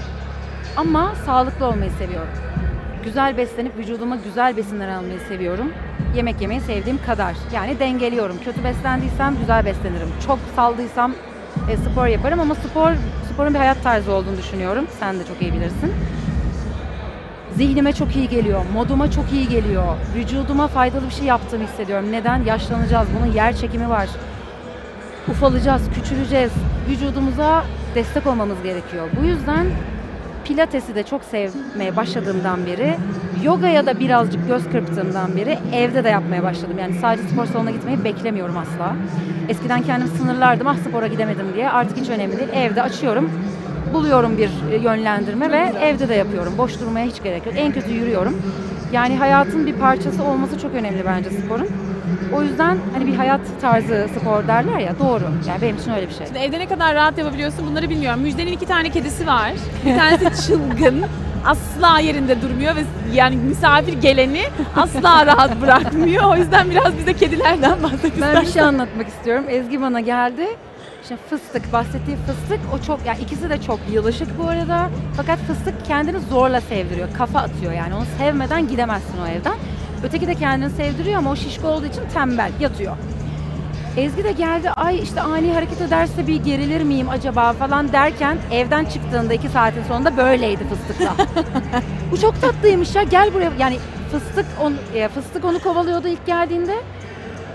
Ama 0.77 1.15
sağlıklı 1.25 1.65
olmayı 1.65 1.91
seviyorum. 1.91 2.29
Güzel 3.03 3.38
beslenip 3.38 3.77
vücuduma 3.77 4.15
güzel 4.15 4.58
besinler 4.58 4.89
almayı 4.89 5.20
seviyorum. 5.20 5.74
Yemek 6.15 6.41
yemeyi 6.41 6.62
sevdiğim 6.62 7.00
kadar. 7.05 7.36
Yani 7.53 7.79
dengeliyorum. 7.79 8.38
Kötü 8.46 8.63
beslendiysem 8.63 9.36
güzel 9.39 9.65
beslenirim. 9.65 10.08
Çok 10.27 10.39
saldıysam 10.55 11.13
e, 11.70 11.77
spor 11.77 12.08
yaparım 12.08 12.39
ama 12.39 12.55
spor 12.55 12.91
sporun 13.34 13.53
bir 13.53 13.60
hayat 13.60 13.84
tarzı 13.84 14.12
olduğunu 14.12 14.38
düşünüyorum. 14.38 14.86
Sen 15.00 15.20
de 15.20 15.25
çok 15.27 15.41
iyi 15.41 15.53
bilirsin. 15.53 15.94
Zihnime 17.55 17.94
çok 17.94 18.15
iyi 18.15 18.29
geliyor, 18.29 18.62
moduma 18.74 19.12
çok 19.12 19.32
iyi 19.34 19.48
geliyor, 19.48 19.84
vücuduma 20.15 20.67
faydalı 20.67 21.05
bir 21.05 21.13
şey 21.13 21.25
yaptığımı 21.25 21.63
hissediyorum. 21.63 22.12
Neden? 22.12 22.44
Yaşlanacağız, 22.44 23.08
bunun 23.20 23.34
yer 23.34 23.55
çekimi 23.55 23.89
var. 23.89 24.10
Ufalacağız, 25.27 25.82
küçüleceğiz. 25.96 26.51
Vücudumuza 26.89 27.63
destek 27.96 28.27
olmamız 28.27 28.63
gerekiyor. 28.63 29.08
Bu 29.22 29.25
yüzden 29.25 29.65
Pilatesi 30.45 30.95
de 30.95 31.03
çok 31.03 31.23
sevmeye 31.23 31.95
başladığımdan 31.95 32.65
beri, 32.65 32.95
yogaya 33.43 33.86
da 33.86 33.99
birazcık 33.99 34.47
göz 34.47 34.69
kırptığımdan 34.69 35.36
beri 35.38 35.58
evde 35.73 36.03
de 36.03 36.10
yapmaya 36.10 36.43
başladım. 36.43 36.77
Yani 36.79 36.95
sadece 37.01 37.27
spor 37.27 37.45
salonuna 37.45 37.71
gitmeyi 37.71 38.03
beklemiyorum 38.03 38.58
asla. 38.58 38.95
Eskiden 39.49 39.81
kendim 39.81 40.08
sınırlardım, 40.08 40.67
ah 40.67 40.77
spora 40.77 41.08
gidemedim 41.08 41.45
diye. 41.55 41.69
Artık 41.69 41.97
hiç 41.97 42.10
önemli 42.10 42.38
değil. 42.38 42.49
Evde 42.53 42.81
açıyorum, 42.81 43.31
buluyorum 43.93 44.38
bir 44.38 44.81
yönlendirme 44.81 45.51
ve 45.51 45.71
evde 45.81 46.10
de 46.10 46.13
yapıyorum. 46.13 46.53
Boş 46.58 46.79
durmaya 46.79 47.05
hiç 47.05 47.23
gerek 47.23 47.45
yok. 47.45 47.55
En 47.58 47.71
kötü 47.71 47.91
yürüyorum. 47.91 48.41
Yani 48.93 49.17
hayatın 49.17 49.65
bir 49.65 49.73
parçası 49.73 50.23
olması 50.23 50.60
çok 50.60 50.73
önemli 50.73 51.05
bence 51.05 51.29
sporun. 51.29 51.67
O 52.34 52.41
yüzden 52.44 52.78
hani 52.94 53.08
bir 53.08 53.15
hayat 53.15 53.41
tarzı 53.62 54.08
spor 54.20 54.48
derler 54.48 54.80
ya 54.80 55.00
doğru. 55.00 55.24
Yani 55.48 55.62
benim 55.62 55.76
için 55.78 55.91
öyle 55.94 56.10
bir 56.10 56.13
şey. 56.13 56.26
Şimdi 56.26 56.39
evde 56.39 56.60
ne 56.60 56.68
kadar 56.68 56.96
rahat 56.96 57.18
yapabiliyorsun 57.18 57.68
bunları 57.68 57.89
bilmiyorum. 57.89 58.20
Müjdenin 58.22 58.52
iki 58.52 58.65
tane 58.65 58.89
kedisi 58.89 59.28
var. 59.28 59.52
Bir 59.86 59.98
tanesi 59.98 60.48
çılgın. 60.48 61.06
Asla 61.46 62.00
yerinde 62.00 62.41
durmuyor 62.41 62.76
ve 62.76 62.84
yani 63.13 63.36
misafir 63.36 63.94
geleni 63.94 64.41
asla 64.76 65.26
rahat 65.26 65.62
bırakmıyor. 65.62 66.24
O 66.24 66.36
yüzden 66.36 66.70
biraz 66.72 66.98
bize 66.98 67.13
kedilerden 67.13 67.84
bahset 67.84 68.22
Ben 68.22 68.41
bir 68.41 68.48
şey 68.48 68.62
anlatmak 68.62 69.08
istiyorum. 69.08 69.46
Ezgi 69.50 69.82
bana 69.82 70.00
geldi. 70.00 70.48
Şimdi 71.08 71.22
fıstık, 71.30 71.74
bahsettiği 71.74 72.18
fıstık 72.18 72.60
o 72.76 72.86
çok, 72.86 73.00
yani 73.06 73.20
ikisi 73.22 73.50
de 73.50 73.62
çok 73.62 73.80
yılışık 73.91 74.39
bu 74.39 74.50
arada. 74.50 74.89
Fakat 75.18 75.39
fıstık 75.39 75.86
kendini 75.86 76.20
zorla 76.20 76.62
sevdiriyor, 76.62 77.08
kafa 77.18 77.39
atıyor 77.39 77.74
yani. 77.74 77.96
Onu 77.96 78.06
sevmeden 78.18 78.68
gidemezsin 78.68 79.18
o 79.26 79.28
evden. 79.28 79.54
Öteki 80.03 80.27
de 80.27 80.36
kendini 80.36 80.69
sevdiriyor 80.69 81.17
ama 81.17 81.31
o 81.31 81.36
şişko 81.36 81.67
olduğu 81.67 81.86
için 81.86 82.01
tembel, 82.13 82.51
yatıyor. 82.60 82.97
Ezgi 83.97 84.23
de 84.23 84.31
geldi, 84.31 84.69
ay 84.69 84.99
işte 84.99 85.21
ani 85.21 85.53
hareket 85.53 85.81
ederse 85.81 86.27
bir 86.27 86.36
gerilir 86.36 86.84
miyim 86.84 87.10
acaba 87.10 87.53
falan 87.53 87.91
derken 87.91 88.38
evden 88.51 88.86
çıktığında 88.86 89.34
iki 89.34 89.49
saatin 89.49 89.84
sonunda 89.84 90.17
böyleydi 90.17 90.63
fıstıkla. 90.67 91.13
bu 92.12 92.19
çok 92.19 92.41
tatlıymış 92.41 92.95
ya, 92.95 93.03
gel 93.03 93.34
buraya. 93.34 93.51
Yani 93.60 93.77
fıstık, 94.12 94.45
on, 94.62 94.73
e, 94.95 95.08
fıstık 95.08 95.45
onu 95.45 95.60
kovalıyordu 95.60 96.08
ilk 96.08 96.25
geldiğinde. 96.25 96.75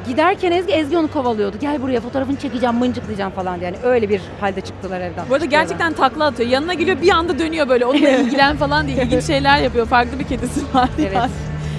Giderken 0.09 0.53
Ezgi, 0.53 0.73
Ezgi 0.73 0.99
onu 0.99 1.09
kovalıyordu. 1.09 1.57
Gel 1.61 1.83
buraya 1.83 2.01
fotoğrafını 2.01 2.37
çekeceğim, 2.37 2.75
mıncıklayacağım 2.75 3.33
falan 3.33 3.61
diye. 3.61 3.71
Yani 3.71 3.85
öyle 3.85 4.09
bir 4.09 4.21
halde 4.41 4.61
çıktılar 4.61 5.01
evden. 5.01 5.25
Bu 5.31 5.35
arada 5.35 5.45
gerçekten 5.45 5.93
takla 5.93 6.25
atıyor. 6.27 6.49
Yanına 6.49 6.75
geliyor 6.75 7.01
bir 7.03 7.11
anda 7.11 7.39
dönüyor 7.39 7.69
böyle. 7.69 7.87
Onunla 7.87 8.09
ilgilen 8.09 8.57
falan 8.57 8.87
diye 8.87 9.05
ilginç 9.05 9.25
şeyler 9.27 9.59
yapıyor. 9.59 9.87
Farklı 9.87 10.19
bir 10.19 10.25
kedisi 10.25 10.61
var. 10.75 10.89
Evet. 10.99 11.15
yani. 11.15 11.31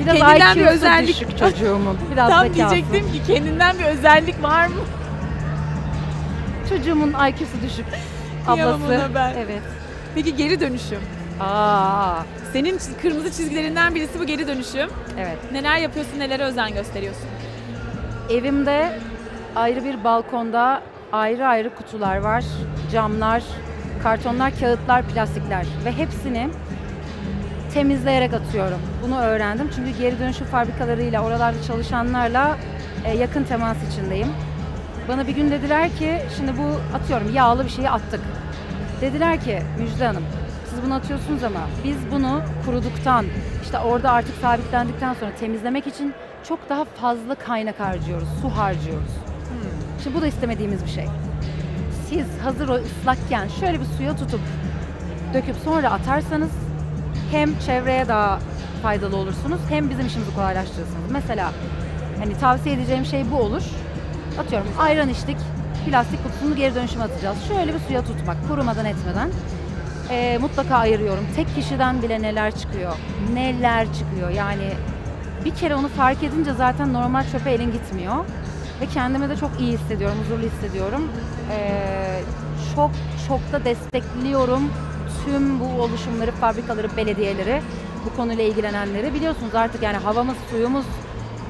Biraz 0.05 0.17
Kendinden 0.17 0.57
bir 0.57 0.65
özellik- 0.65 1.07
düşük 1.07 1.37
çocuğumun. 1.37 1.97
Biraz 2.11 2.29
Tam 2.29 2.47
zekası. 2.47 2.75
diyecektim 2.75 3.11
ki 3.11 3.33
kendinden 3.33 3.79
bir 3.79 3.83
özellik 3.83 4.43
var 4.43 4.67
mı? 4.67 4.75
Çocuğumun 6.69 7.09
IQ'su 7.29 7.61
düşük. 7.63 7.85
Kıyamam 8.45 8.83
Ablası. 8.83 9.05
ona 9.05 9.15
ben. 9.15 9.33
Evet. 9.37 9.61
Peki 10.15 10.35
geri 10.35 10.59
dönüşüm. 10.59 10.99
Aa, 11.39 12.15
Senin 12.53 12.77
çiz- 12.77 13.01
kırmızı 13.01 13.31
çizgilerinden 13.31 13.95
birisi 13.95 14.19
bu 14.19 14.23
geri 14.25 14.47
dönüşüm. 14.47 14.89
evet. 15.19 15.37
Neler 15.51 15.77
yapıyorsun, 15.77 16.19
nelere 16.19 16.43
özen 16.43 16.73
gösteriyorsun? 16.73 17.25
Evimde 18.29 18.99
ayrı 19.55 19.83
bir 19.83 20.03
balkonda 20.03 20.81
ayrı 21.11 21.47
ayrı 21.47 21.75
kutular 21.75 22.17
var. 22.17 22.43
Camlar, 22.91 23.43
kartonlar, 24.03 24.59
kağıtlar, 24.59 25.03
plastikler 25.03 25.65
ve 25.85 25.91
hepsini 25.91 26.49
temizleyerek 27.73 28.33
atıyorum. 28.33 28.79
Bunu 29.03 29.19
öğrendim 29.19 29.69
çünkü 29.75 29.89
geri 29.99 30.19
dönüşüm 30.19 30.47
fabrikalarıyla, 30.47 31.23
oralarda 31.23 31.63
çalışanlarla 31.67 32.57
e, 33.05 33.17
yakın 33.17 33.43
temas 33.43 33.77
içindeyim. 33.91 34.27
Bana 35.07 35.27
bir 35.27 35.35
gün 35.35 35.51
dediler 35.51 35.89
ki, 35.89 36.17
şimdi 36.37 36.51
bu 36.57 36.95
atıyorum 36.97 37.33
yağlı 37.33 37.65
bir 37.65 37.69
şeyi 37.69 37.89
attık. 37.89 38.21
Dediler 39.01 39.41
ki 39.41 39.61
Müjde 39.79 40.05
Hanım, 40.05 40.23
siz 40.69 40.83
bunu 40.85 40.93
atıyorsunuz 40.93 41.43
ama 41.43 41.59
biz 41.83 41.97
bunu 42.11 42.41
kuruduktan, 42.65 43.25
işte 43.63 43.79
orada 43.79 44.11
artık 44.11 44.35
sabitlendikten 44.41 45.13
sonra 45.13 45.31
temizlemek 45.39 45.87
için 45.87 46.13
çok 46.47 46.69
daha 46.69 46.85
fazla 46.85 47.35
kaynak 47.35 47.79
harcıyoruz, 47.79 48.27
su 48.41 48.49
harcıyoruz. 48.49 49.11
Şimdi 50.03 50.15
bu 50.15 50.21
da 50.21 50.27
istemediğimiz 50.27 50.85
bir 50.85 50.89
şey. 50.89 51.05
Siz 52.09 52.25
hazır 52.43 52.69
o 52.69 52.73
ıslakken 52.73 53.47
şöyle 53.59 53.79
bir 53.79 53.85
suya 53.97 54.15
tutup 54.15 54.39
döküp 55.33 55.55
sonra 55.65 55.91
atarsanız 55.91 56.51
hem 57.31 57.59
çevreye 57.59 58.07
daha 58.07 58.39
faydalı 58.83 59.17
olursunuz 59.17 59.59
hem 59.69 59.89
bizim 59.89 60.07
işimizi 60.07 60.35
kolaylaştırırsınız. 60.35 61.11
Mesela 61.11 61.51
hani 62.19 62.37
tavsiye 62.37 62.75
edeceğim 62.75 63.05
şey 63.05 63.31
bu 63.31 63.35
olur. 63.35 63.63
Atıyorum 64.39 64.67
ayran 64.79 65.09
içtik, 65.09 65.37
plastik 65.85 66.23
kutusunu 66.23 66.55
geri 66.55 66.75
dönüşüme 66.75 67.03
atacağız. 67.03 67.37
Şöyle 67.47 67.73
bir 67.73 67.79
suya 67.79 68.01
tutmak, 68.01 68.47
kurumadan 68.47 68.85
etmeden. 68.85 69.29
Ee, 70.09 70.37
mutlaka 70.41 70.75
ayırıyorum. 70.75 71.23
Tek 71.35 71.55
kişiden 71.55 72.01
bile 72.01 72.21
neler 72.21 72.55
çıkıyor, 72.55 72.93
neler 73.33 73.87
çıkıyor. 73.93 74.29
Yani 74.29 74.69
bir 75.45 75.55
kere 75.55 75.75
onu 75.75 75.87
fark 75.87 76.23
edince 76.23 76.53
zaten 76.53 76.93
normal 76.93 77.23
çöpe 77.31 77.51
elin 77.51 77.71
gitmiyor. 77.71 78.15
Ve 78.81 78.85
kendimi 78.85 79.29
de 79.29 79.35
çok 79.35 79.51
iyi 79.59 79.77
hissediyorum, 79.77 80.17
huzurlu 80.23 80.45
hissediyorum. 80.45 81.11
Ee, 81.51 82.21
çok 82.75 82.91
çok 83.27 83.39
da 83.51 83.65
destekliyorum 83.65 84.61
tüm 85.25 85.59
bu 85.59 85.81
oluşumları, 85.81 86.31
fabrikaları, 86.31 86.97
belediyeleri, 86.97 87.61
bu 88.05 88.17
konuyla 88.17 88.43
ilgilenenleri. 88.43 89.13
Biliyorsunuz 89.13 89.55
artık 89.55 89.83
yani 89.83 89.97
havamız, 89.97 90.37
suyumuz, 90.51 90.85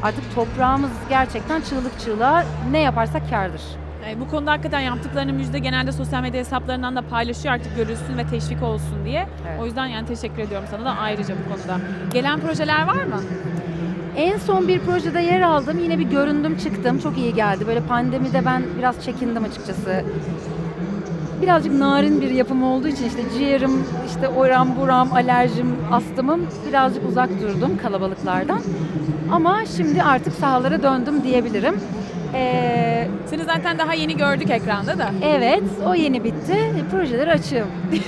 Artık 0.04 0.36
toprağımız 0.36 0.92
gerçekten 1.10 1.62
çığlık 1.62 2.00
çığlığa 2.00 2.46
ne 2.72 2.80
yaparsak 2.80 3.30
kârdır. 3.30 3.62
E, 4.10 4.20
bu 4.20 4.28
konuda 4.28 4.52
hakikaten 4.52 4.80
yaptıklarını 4.80 5.34
Müjde 5.34 5.60
genelde 5.60 5.92
sosyal 5.92 6.22
medya 6.22 6.40
hesaplarından 6.40 6.96
da 6.96 7.02
paylaşıyor 7.02 7.56
artık 7.56 7.76
görülsün 7.76 8.18
ve 8.18 8.28
teşvik 8.28 8.64
olsun 8.64 9.06
diye. 9.06 9.28
Evet. 9.48 9.62
O 9.62 9.66
yüzden 9.66 9.86
yani 9.86 10.08
teşekkür 10.08 10.42
ediyorum 10.42 10.68
sana 10.72 10.86
da 10.86 10.92
ayrıca 10.92 11.36
bu 11.46 11.54
konuda. 11.54 11.80
Gelen 12.14 12.40
projeler 12.40 12.88
var 12.88 13.04
mı? 13.04 13.22
En 14.16 14.38
son 14.38 14.68
bir 14.68 14.80
projede 14.80 15.22
yer 15.22 15.42
aldım. 15.42 15.80
Yine 15.80 16.00
bir 16.00 16.10
göründüm 16.10 16.58
çıktım. 16.58 17.00
Çok 17.00 17.18
iyi 17.18 17.34
geldi. 17.34 17.68
Böyle 17.68 17.82
pandemide 17.82 18.46
ben 18.46 18.64
biraz 18.78 19.06
çekindim 19.06 19.44
açıkçası. 19.44 20.06
Birazcık 21.42 21.74
narin 21.74 22.22
bir 22.22 22.30
yapım 22.30 22.64
olduğu 22.64 22.88
için 22.88 23.06
işte 23.06 23.22
ciğerim, 23.38 23.84
işte 24.08 24.28
oram 24.28 24.76
buram, 24.82 25.14
alerjim, 25.14 25.76
astımım 25.92 26.42
birazcık 26.70 27.10
uzak 27.10 27.30
durdum 27.42 27.78
kalabalıklardan. 27.84 28.60
Ama 29.32 29.60
şimdi 29.78 30.04
artık 30.04 30.34
sahalara 30.34 30.84
döndüm 30.84 31.24
diyebilirim. 31.24 31.76
Ee, 32.34 33.08
Seni 33.30 33.44
zaten 33.44 33.78
daha 33.80 33.94
yeni 33.94 34.18
gördük 34.18 34.50
ekranda 34.50 34.98
da. 34.98 35.10
evet, 35.26 35.64
o 35.88 35.96
yeni 35.96 36.24
bitti. 36.24 36.58
Projeleri 36.92 37.32
açığım. 37.32 37.68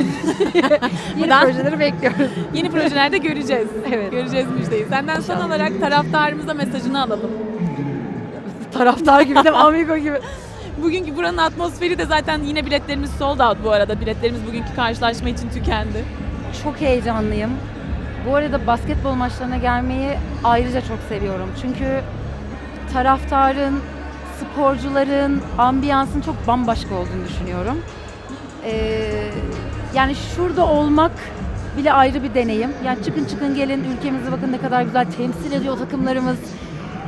yeni 0.54 1.22
Buradan- 1.22 1.44
projeleri 1.46 1.80
bekliyoruz. 1.80 2.32
Yeni 2.54 2.72
projelerde 2.72 3.18
göreceğiz. 3.18 3.68
Evet. 3.94 4.12
Göreceğiz 4.12 4.48
Müjde'yi. 4.60 4.86
Senden 4.86 5.20
son 5.20 5.34
İnşallah. 5.34 5.48
olarak 5.48 5.80
taraftarımıza 5.82 6.54
mesajını 6.54 7.02
alalım. 7.04 7.32
Taraftar 8.72 9.22
gibi 9.22 9.44
de 9.44 9.52
amigo 9.66 9.98
gibi. 9.98 10.18
Bugünkü 10.84 11.16
buranın 11.16 11.38
atmosferi 11.38 11.98
de 11.98 12.06
zaten 12.06 12.44
yine 12.44 12.66
biletlerimiz 12.66 13.12
sold 13.12 13.40
out 13.40 13.58
bu 13.64 13.72
arada. 13.72 14.02
Biletlerimiz 14.02 14.48
bugünkü 14.48 14.76
karşılaşma 14.76 15.30
için 15.30 15.50
tükendi. 15.50 16.06
Çok 16.64 16.82
heyecanlıyım. 16.82 17.52
Bu 18.28 18.36
arada 18.36 18.68
basketbol 18.68 19.14
maçlarına 19.14 19.58
gelmeyi 19.58 20.10
ayrıca 20.44 20.82
çok 20.82 21.00
seviyorum. 21.10 21.50
Çünkü 21.62 22.02
taraftarın, 22.94 23.80
sporcuların, 24.40 25.42
ambiyansın 25.58 26.22
çok 26.22 26.48
bambaşka 26.48 26.96
olduğunu 26.96 27.28
düşünüyorum. 27.30 27.82
Ee, 28.66 29.30
yani 29.96 30.16
şurada 30.16 30.66
olmak 30.66 31.12
bile 31.78 31.94
ayrı 31.94 32.24
bir 32.24 32.34
deneyim. 32.34 32.72
Yani 32.86 33.04
çıkın 33.04 33.26
çıkın 33.26 33.56
gelin 33.56 33.84
ülkemizi 33.84 34.32
bakın 34.32 34.52
ne 34.52 34.58
kadar 34.58 34.82
güzel 34.82 35.06
temsil 35.18 35.52
ediyor 35.52 35.78
takımlarımız. 35.78 36.38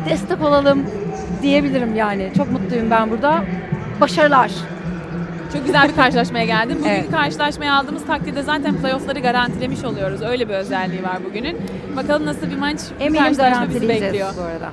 Destek 0.09 0.41
olalım 0.41 0.85
diyebilirim 1.41 1.95
yani. 1.95 2.32
Çok 2.38 2.52
mutluyum 2.52 2.91
ben 2.91 3.12
burada. 3.12 3.43
Başarılar. 4.02 4.52
Çok 5.54 5.65
güzel 5.65 5.89
bir 5.89 5.95
karşılaşmaya 5.95 6.45
geldin. 6.45 6.76
Bugünkü 6.80 6.89
Evet. 6.89 7.12
karşılaşmayı 7.12 7.74
aldığımız 7.74 8.06
takdirde 8.06 8.43
zaten 8.43 8.76
playoff'ları 8.76 9.19
garantilemiş 9.19 9.84
oluyoruz. 9.84 10.21
Öyle 10.21 10.50
bir 10.50 10.54
özelliği 10.54 11.04
var 11.04 11.17
bugünün. 11.30 11.58
Bakalım 11.95 12.26
nasıl 12.26 12.50
bir 12.52 12.56
maç, 12.58 12.80
Eminim 13.00 13.24
karşılaşma 13.24 13.69
bizi 13.69 13.89
bekliyor. 13.89 14.30
bu 14.38 14.41
arada. 14.41 14.69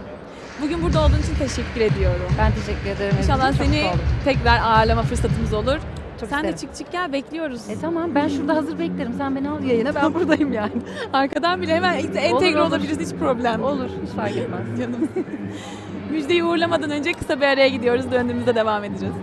Bugün 0.63 0.83
burada 0.83 1.01
olduğun 1.01 1.19
için 1.19 1.35
teşekkür 1.39 1.81
ediyorum. 1.81 2.27
Ben 2.39 2.53
teşekkür 2.53 2.91
ederim. 2.91 3.17
İnşallah 3.23 3.53
seni 3.53 3.85
tekrar 4.25 4.59
ağırlama 4.59 5.03
fırsatımız 5.03 5.53
olur. 5.53 5.79
Çok 6.23 6.31
Sen 6.31 6.45
de 6.45 6.49
isterim. 6.51 6.69
çık 6.75 6.79
çık 6.85 6.93
gel 6.93 7.13
bekliyoruz. 7.13 7.69
E 7.71 7.81
tamam 7.81 8.15
ben 8.15 8.29
şurada 8.29 8.57
hazır 8.57 8.79
beklerim. 8.79 9.13
Sen 9.19 9.37
beni 9.37 9.49
al 9.51 9.63
yayına 9.65 9.95
ben 9.95 10.15
buradayım 10.15 10.53
yani. 10.53 10.73
Arkadan 11.13 11.63
bile 11.63 11.75
hemen 11.75 11.95
entegre 11.95 12.61
olur. 12.61 12.69
olabiliriz 12.69 13.01
hiç 13.13 13.19
problem. 13.19 13.63
Olur 13.63 13.89
hiç 14.07 14.11
fark 14.11 14.37
etmez. 14.37 14.61
Canım. 14.79 15.09
Müjdeyi 16.11 16.45
uğurlamadan 16.45 16.91
önce 16.91 17.13
kısa 17.13 17.41
bir 17.41 17.47
araya 17.47 17.69
gidiyoruz. 17.69 18.11
Döndüğümüzde 18.13 18.55
devam 18.55 18.85
edeceğiz. 18.85 19.15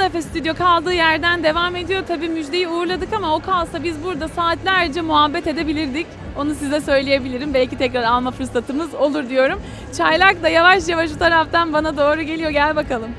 Efes 0.00 0.26
Stüdyo 0.26 0.54
kaldığı 0.54 0.92
yerden 0.92 1.42
devam 1.42 1.76
ediyor. 1.76 2.02
Tabii 2.08 2.28
müjdeyi 2.28 2.68
uğurladık 2.68 3.12
ama 3.12 3.34
o 3.34 3.40
kalsa 3.40 3.84
biz 3.84 4.04
burada 4.04 4.28
saatlerce 4.28 5.00
muhabbet 5.00 5.46
edebilirdik. 5.46 6.06
Onu 6.36 6.54
size 6.54 6.80
söyleyebilirim. 6.80 7.54
Belki 7.54 7.78
tekrar 7.78 8.02
alma 8.02 8.30
fırsatımız 8.30 8.94
olur 8.94 9.28
diyorum. 9.28 9.60
Çaylak 9.96 10.42
da 10.42 10.48
yavaş 10.48 10.88
yavaş 10.88 11.10
şu 11.10 11.18
taraftan 11.18 11.72
bana 11.72 11.96
doğru 11.96 12.22
geliyor. 12.22 12.50
Gel 12.50 12.76
bakalım. 12.76 13.10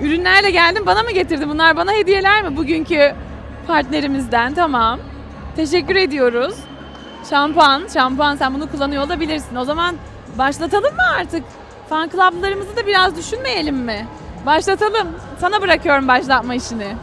Ürünlerle 0.00 0.50
geldim. 0.50 0.86
Bana 0.86 1.02
mı 1.02 1.10
getirdi 1.10 1.48
bunlar? 1.48 1.76
Bana 1.76 1.92
hediyeler 1.92 2.42
mi 2.42 2.56
bugünkü 2.56 3.14
partnerimizden? 3.66 4.54
Tamam. 4.54 5.00
Teşekkür 5.56 5.96
ediyoruz. 5.96 6.54
Şampuan, 7.30 7.82
şampuan 7.94 8.36
sen 8.36 8.54
bunu 8.54 8.70
kullanıyor 8.70 9.06
olabilirsin. 9.06 9.56
O 9.56 9.64
zaman 9.64 9.96
başlatalım 10.38 10.94
mı 10.94 11.02
artık? 11.18 11.44
Fan 11.92 12.08
club'larımızı 12.08 12.76
da 12.76 12.86
biraz 12.86 13.16
düşünmeyelim 13.16 13.76
mi? 13.76 14.06
Başlatalım. 14.46 15.08
Sana 15.40 15.62
bırakıyorum 15.62 16.08
başlatma 16.08 16.54
işini. 16.54 16.86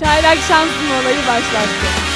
Çaylak 0.00 0.38
şanslı 0.38 0.94
olayı 1.02 1.18
başlattı. 1.18 2.15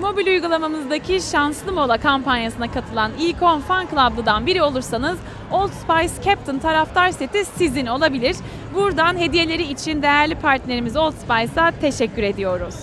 Mobil 0.00 0.26
uygulamamızdaki 0.26 1.20
Şanslı 1.20 1.72
Mola 1.72 1.98
kampanyasına 1.98 2.72
katılan 2.72 3.12
10 3.42 3.60
fan 3.60 3.86
club'lıdan 3.90 4.46
biri 4.46 4.62
olursanız 4.62 5.18
Old 5.52 5.70
Spice 5.70 6.22
Captain 6.24 6.58
taraftar 6.58 7.10
seti 7.10 7.44
sizin 7.44 7.86
olabilir. 7.86 8.36
Buradan 8.74 9.18
hediyeleri 9.18 9.62
için 9.62 10.02
değerli 10.02 10.34
partnerimiz 10.34 10.96
Old 10.96 11.12
Spice'a 11.12 11.70
teşekkür 11.80 12.22
ediyoruz. 12.22 12.74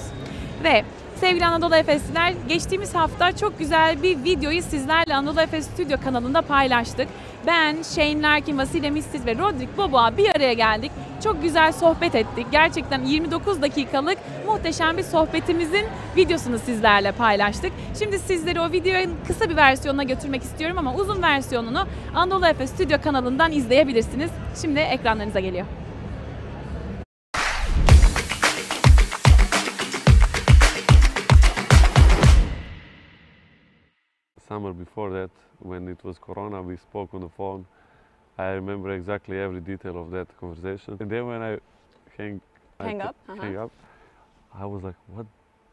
Ve 0.63 0.84
sevgili 1.15 1.45
Anadolu 1.45 1.76
Efesliler 1.76 2.34
geçtiğimiz 2.47 2.95
hafta 2.95 3.36
çok 3.36 3.60
güzel 3.60 4.04
bir 4.04 4.23
videoyu 4.23 4.62
sizlerle 4.62 5.15
Anadolu 5.15 5.41
Efes 5.41 5.67
Stüdyo 5.67 5.97
kanalında 6.04 6.41
paylaştık. 6.41 7.08
Ben, 7.47 7.78
Shane 7.95 8.21
Larkin, 8.21 8.58
Vasile 8.58 8.89
Mistis 8.89 9.26
ve 9.26 9.38
Rodrik 9.38 9.78
Boboa 9.78 10.17
bir 10.17 10.36
araya 10.36 10.54
geldik. 10.54 10.91
Çok 11.23 11.41
güzel 11.41 11.71
sohbet 11.71 12.15
ettik. 12.15 12.47
Gerçekten 12.52 13.06
29 13.06 13.62
dakikalık 13.62 14.17
muhteşem 14.45 14.97
bir 14.97 15.03
sohbetimizin 15.03 15.86
videosunu 16.15 16.60
sizlerle 16.60 17.12
paylaştık. 17.12 17.71
Şimdi 17.99 18.19
sizleri 18.19 18.60
o 18.60 18.71
videonun 18.71 19.15
kısa 19.27 19.49
bir 19.49 19.56
versiyonuna 19.56 20.03
götürmek 20.03 20.43
istiyorum 20.43 20.77
ama 20.77 20.95
uzun 20.95 21.21
versiyonunu 21.21 21.88
Anadolu 22.15 22.47
Efes 22.47 22.71
Stüdyo 22.71 22.97
kanalından 23.01 23.51
izleyebilirsiniz. 23.51 24.32
Şimdi 24.62 24.79
ekranlarınıza 24.79 25.39
geliyor. 25.39 25.65
summer 34.53 34.73
before 34.73 35.10
that, 35.10 35.32
when 35.60 35.88
it 35.88 36.03
was 36.03 36.17
Corona, 36.19 36.62
we 36.62 36.77
spoke 36.77 37.13
on 37.13 37.21
the 37.21 37.29
phone. 37.29 37.65
I 38.38 38.49
remember 38.51 38.89
exactly 38.91 39.39
every 39.39 39.60
detail 39.60 39.97
of 39.97 40.12
that 40.12 40.27
conversation. 40.39 40.97
And 40.99 41.10
then 41.10 41.25
when 41.27 41.41
I 41.41 41.58
hang, 42.17 42.41
I 42.79 42.84
Hang 42.84 42.99
t- 42.99 43.03
up, 43.03 43.15
uh-huh. 43.29 43.41
hang 43.41 43.58
up, 43.58 43.71
I 44.55 44.65
was 44.65 44.83
like, 44.83 44.95
what 45.07 45.25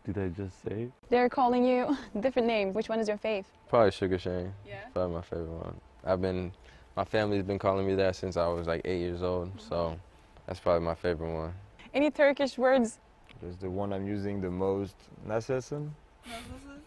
did 0.04 0.16
I 0.18 0.28
just 0.28 0.62
say? 0.64 0.88
They're 1.10 1.28
calling 1.28 1.64
you 1.64 1.96
different 2.20 2.48
names. 2.48 2.74
Which 2.74 2.88
one 2.88 2.98
is 2.98 3.08
your 3.08 3.18
fave? 3.18 3.44
Probably 3.68 3.90
Sugar 3.90 4.18
Shane. 4.18 4.52
Yeah. 4.66 4.78
Probably 4.94 5.14
my 5.16 5.22
favorite 5.22 5.50
one. 5.50 5.76
I've 6.04 6.22
been, 6.22 6.52
my 6.96 7.04
family's 7.04 7.42
been 7.42 7.58
calling 7.58 7.86
me 7.86 7.94
that 7.96 8.16
since 8.16 8.36
I 8.36 8.46
was 8.48 8.66
like 8.66 8.80
eight 8.84 9.00
years 9.00 9.22
old. 9.22 9.48
Mm-hmm. 9.48 9.68
So 9.68 9.98
that's 10.46 10.60
probably 10.60 10.84
my 10.84 10.94
favorite 10.94 11.32
one. 11.32 11.52
Any 11.92 12.10
Turkish 12.10 12.56
words? 12.56 12.98
There's 13.42 13.56
the 13.56 13.70
one 13.70 13.92
I'm 13.92 14.06
using 14.06 14.40
the 14.40 14.50
most. 14.50 14.96
Nasılsın? 15.26 15.90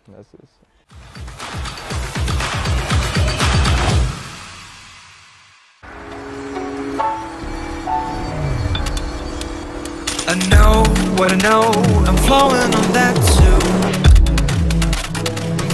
Nasılsın? 0.07 0.47
I 10.25 10.35
know 10.49 10.82
what 11.17 11.31
I 11.31 11.37
know, 11.37 11.63
I'm 12.07 12.17
flowing 12.17 12.73
on 12.79 12.87
that 12.93 13.15
too. 13.37 13.59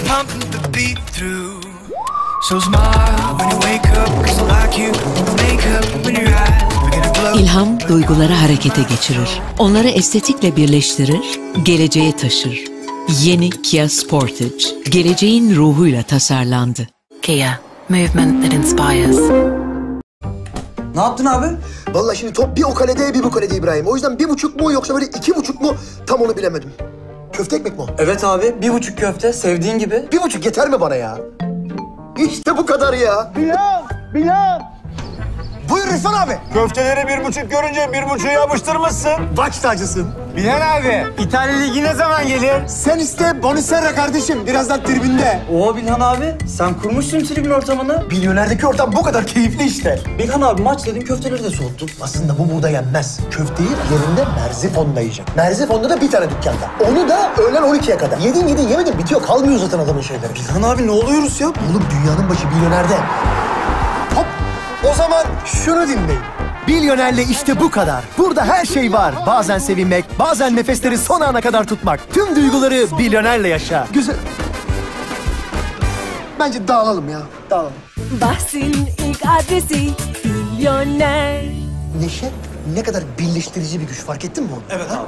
Pumping 0.08 0.50
the 0.50 0.68
beat 0.74 0.98
through. 1.14 1.60
So 2.48 2.60
smile 2.60 3.36
when 3.38 3.50
you 3.50 3.58
wake 3.58 3.86
up, 4.02 4.08
cause 4.24 4.38
I 4.38 4.46
like 4.56 4.78
you. 4.78 4.92
Make 5.42 5.64
up 5.76 5.84
when 6.04 6.14
your 6.14 6.34
eyes. 6.34 6.70
İlham 7.40 7.80
duyguları 7.88 8.32
harekete 8.32 8.82
geçirir. 8.82 9.40
Onları 9.58 9.88
estetikle 9.88 10.56
birleştirir, 10.56 11.40
geleceğe 11.62 12.16
taşır. 12.16 12.64
Yeni 13.22 13.50
Kia 13.50 13.88
Sportage, 13.88 14.64
geleceğin 14.90 15.56
ruhuyla 15.56 16.02
tasarlandı. 16.02 16.88
Kia, 17.22 17.60
movement 17.88 18.42
that 18.44 18.52
inspires. 18.52 19.18
Ne 20.94 21.00
yaptın 21.00 21.24
abi? 21.24 21.46
Vallahi 21.94 22.16
şimdi 22.16 22.32
top 22.32 22.56
bir 22.56 22.62
o 22.62 22.74
kalede 22.74 23.14
bir 23.14 23.22
bu 23.22 23.30
kalede 23.30 23.56
İbrahim. 23.56 23.86
O 23.86 23.94
yüzden 23.94 24.18
bir 24.18 24.28
buçuk 24.28 24.60
mu 24.60 24.72
yoksa 24.72 24.94
böyle 24.94 25.06
iki 25.06 25.36
buçuk 25.36 25.60
mu 25.60 25.74
tam 26.06 26.20
onu 26.20 26.36
bilemedim. 26.36 26.72
Köfte 27.32 27.56
ekmek 27.56 27.78
mi 27.78 27.82
o? 27.82 27.86
Evet 27.98 28.24
abi 28.24 28.54
bir 28.62 28.72
buçuk 28.72 28.98
köfte 28.98 29.32
sevdiğin 29.32 29.78
gibi. 29.78 30.08
Bir 30.12 30.22
buçuk 30.22 30.44
yeter 30.46 30.68
mi 30.68 30.80
bana 30.80 30.94
ya? 30.94 31.18
İşte 32.18 32.56
bu 32.56 32.66
kadar 32.66 32.92
ya. 32.92 33.32
Pilav, 33.34 33.82
pilav. 34.12 34.60
Buyur 35.70 35.86
Rıfan 35.86 36.12
abi. 36.26 36.38
Köfteleri 36.54 37.08
bir 37.08 37.24
buçuk 37.24 37.50
görünce 37.50 37.90
bir 37.92 38.10
buçuğu 38.10 38.28
yapıştırmışsın. 38.28 39.12
Baş 39.36 39.58
tacısın. 39.58 40.06
Bilal 40.36 40.76
abi, 40.78 41.06
İtalya 41.18 41.56
Ligi 41.56 41.84
ne 41.84 41.94
zaman 41.94 42.26
gelir? 42.28 42.66
Sen 42.66 42.98
iste 42.98 43.42
Bonisera 43.42 43.94
kardeşim. 43.94 44.46
Birazdan 44.46 44.82
tribünde. 44.84 45.40
Oo 45.54 45.76
Bilhan 45.76 46.00
abi 46.00 46.34
sen 46.46 46.74
kurmuşsun 46.74 47.20
tribün 47.20 47.50
ortamını. 47.50 48.04
Milyonerdeki 48.10 48.66
ortam 48.66 48.92
bu 48.96 49.02
kadar 49.02 49.26
keyifli 49.26 49.64
işte. 49.64 50.00
Bilhan 50.18 50.40
abi 50.40 50.62
maç 50.62 50.86
dedin 50.86 51.00
köfteleri 51.00 51.44
de 51.44 51.50
soğuttun. 51.50 51.90
Aslında 52.00 52.38
bu 52.38 52.50
burada 52.54 52.68
yenmez. 52.68 53.20
Köfteyi 53.30 53.68
yerinde 53.68 54.30
Merzifon'da 54.40 55.00
yiyecek. 55.00 55.36
Merzifon'da 55.36 55.90
da 55.90 56.00
bir 56.00 56.10
tane 56.10 56.30
dükkanda. 56.30 56.70
Onu 56.90 57.08
da 57.08 57.30
öğlen 57.42 57.62
12'ye 57.62 57.96
kadar. 57.96 58.18
Yedin 58.18 58.48
yedin 58.48 58.68
yemedin 58.68 58.98
bitiyor. 58.98 59.22
Kalmıyor 59.22 59.58
zaten 59.60 59.78
adamın 59.78 60.00
şeyleri. 60.00 60.34
Bilhan 60.34 60.62
abi 60.62 60.86
ne 60.86 60.90
oluyoruz 60.90 61.40
ya? 61.40 61.48
Oğlum 61.48 61.84
dünyanın 61.90 62.28
başı 62.30 62.46
milyonerde. 62.48 62.94
O 64.84 64.94
zaman 64.94 65.24
şunu 65.44 65.88
dinleyin. 65.88 66.20
Milyonerle 66.68 67.22
işte 67.22 67.60
bu 67.60 67.70
kadar. 67.70 68.04
Burada 68.18 68.44
her 68.44 68.64
şey 68.64 68.92
var. 68.92 69.14
Bazen 69.26 69.58
sevinmek, 69.58 70.04
bazen 70.18 70.56
nefesleri 70.56 70.98
son 70.98 71.20
ana 71.20 71.40
kadar 71.40 71.64
tutmak. 71.66 72.14
Tüm 72.14 72.36
duyguları 72.36 72.86
milyonerle 72.98 73.48
yaşa. 73.48 73.86
Güzel. 73.92 74.16
Bence 76.40 76.68
dağılalım 76.68 77.08
ya. 77.08 77.20
Dağılalım. 77.50 77.72
Bahsin 78.20 78.88
ilk 79.08 79.22
adresi 79.26 79.90
milyoner. 80.24 81.42
Neşe 82.00 82.30
ne 82.74 82.82
kadar 82.82 83.02
birleştirici 83.18 83.80
bir 83.80 83.86
güç 83.86 83.98
fark 83.98 84.24
ettin 84.24 84.44
mi 84.44 84.50
onu? 84.52 84.62
Evet 84.70 84.90
abi. 84.90 85.06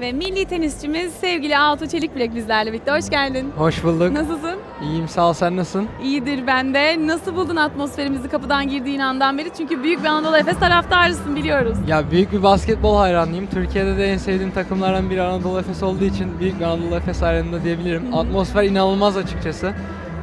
Ve 0.00 0.12
milli 0.12 0.44
tenisçimiz 0.46 1.12
sevgili 1.20 1.58
Altuğ 1.58 1.88
Çelikbilek 1.88 2.34
bizlerle 2.34 2.72
birlikte. 2.72 2.90
Hoş 2.90 3.10
geldin. 3.10 3.52
Hoş 3.56 3.84
bulduk. 3.84 4.12
Nasılsın? 4.12 4.58
İyiyim 4.82 5.08
sağ 5.08 5.28
ol 5.28 5.32
sen 5.32 5.56
nasılsın? 5.56 5.88
İyidir 6.02 6.46
ben 6.46 6.74
de. 6.74 7.06
Nasıl 7.06 7.36
buldun 7.36 7.56
atmosferimizi 7.56 8.28
kapıdan 8.28 8.68
girdiğin 8.68 9.00
andan 9.00 9.38
beri? 9.38 9.50
Çünkü 9.56 9.82
büyük 9.82 10.00
bir 10.00 10.08
Anadolu 10.08 10.36
Efes 10.36 10.58
taraftarısın 10.58 11.36
biliyoruz. 11.36 11.78
Ya 11.88 12.10
büyük 12.10 12.32
bir 12.32 12.42
basketbol 12.42 12.96
hayranıyım. 12.96 13.46
Türkiye'de 13.46 13.96
de 13.96 14.12
en 14.12 14.16
sevdiğim 14.16 14.50
takımlardan 14.52 15.10
biri 15.10 15.22
Anadolu 15.22 15.58
Efes 15.58 15.82
olduğu 15.82 16.04
için 16.04 16.40
büyük 16.40 16.60
bir 16.60 16.64
Anadolu 16.64 16.94
Efes 16.94 17.22
hayranı 17.22 17.52
da 17.52 17.64
diyebilirim. 17.64 18.14
Atmosfer 18.14 18.62
inanılmaz 18.64 19.16
açıkçası. 19.16 19.72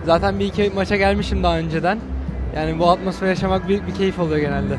Zaten 0.06 0.40
bir 0.40 0.46
iki 0.46 0.72
maça 0.76 0.96
gelmişim 0.96 1.44
daha 1.44 1.58
önceden. 1.58 2.00
Yani 2.56 2.80
bu 2.80 2.90
atmosferi 2.90 3.30
yaşamak 3.30 3.68
büyük 3.68 3.88
bir 3.88 3.94
keyif 3.94 4.20
oluyor 4.20 4.38
genelde. 4.40 4.78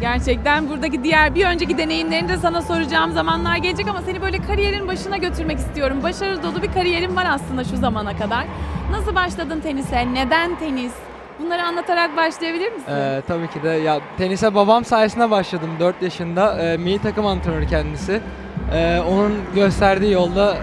Gerçekten 0.00 0.68
buradaki 0.68 1.04
diğer 1.04 1.34
bir 1.34 1.44
önceki 1.46 1.78
deneyimlerini 1.78 2.28
de 2.28 2.36
sana 2.36 2.62
soracağım 2.62 3.12
zamanlar 3.12 3.56
gelecek 3.56 3.88
ama 3.88 4.02
seni 4.02 4.22
böyle 4.22 4.38
kariyerin 4.38 4.88
başına 4.88 5.16
götürmek 5.16 5.58
istiyorum. 5.58 6.02
Başarı 6.02 6.42
dolu 6.42 6.62
bir 6.62 6.72
kariyerin 6.72 7.16
var 7.16 7.26
aslında 7.30 7.64
şu 7.64 7.76
zamana 7.76 8.16
kadar. 8.16 8.44
Nasıl 8.90 9.14
başladın 9.14 9.60
tenise? 9.60 10.14
Neden 10.14 10.58
tenis? 10.58 10.92
Bunları 11.40 11.62
anlatarak 11.62 12.16
başlayabilir 12.16 12.72
misin? 12.72 12.92
Ee, 12.92 13.22
tabii 13.28 13.48
ki 13.48 13.62
de 13.62 13.68
ya 13.68 14.00
tenise 14.18 14.54
babam 14.54 14.84
sayesinde 14.84 15.30
başladım 15.30 15.70
4 15.80 16.02
yaşında. 16.02 16.58
Ee, 16.62 16.76
milli 16.76 16.98
takım 16.98 17.26
antrenörü 17.26 17.66
kendisi. 17.66 18.20
Ee, 18.74 19.00
onun 19.10 19.32
gösterdiği 19.54 20.12
yolda 20.12 20.56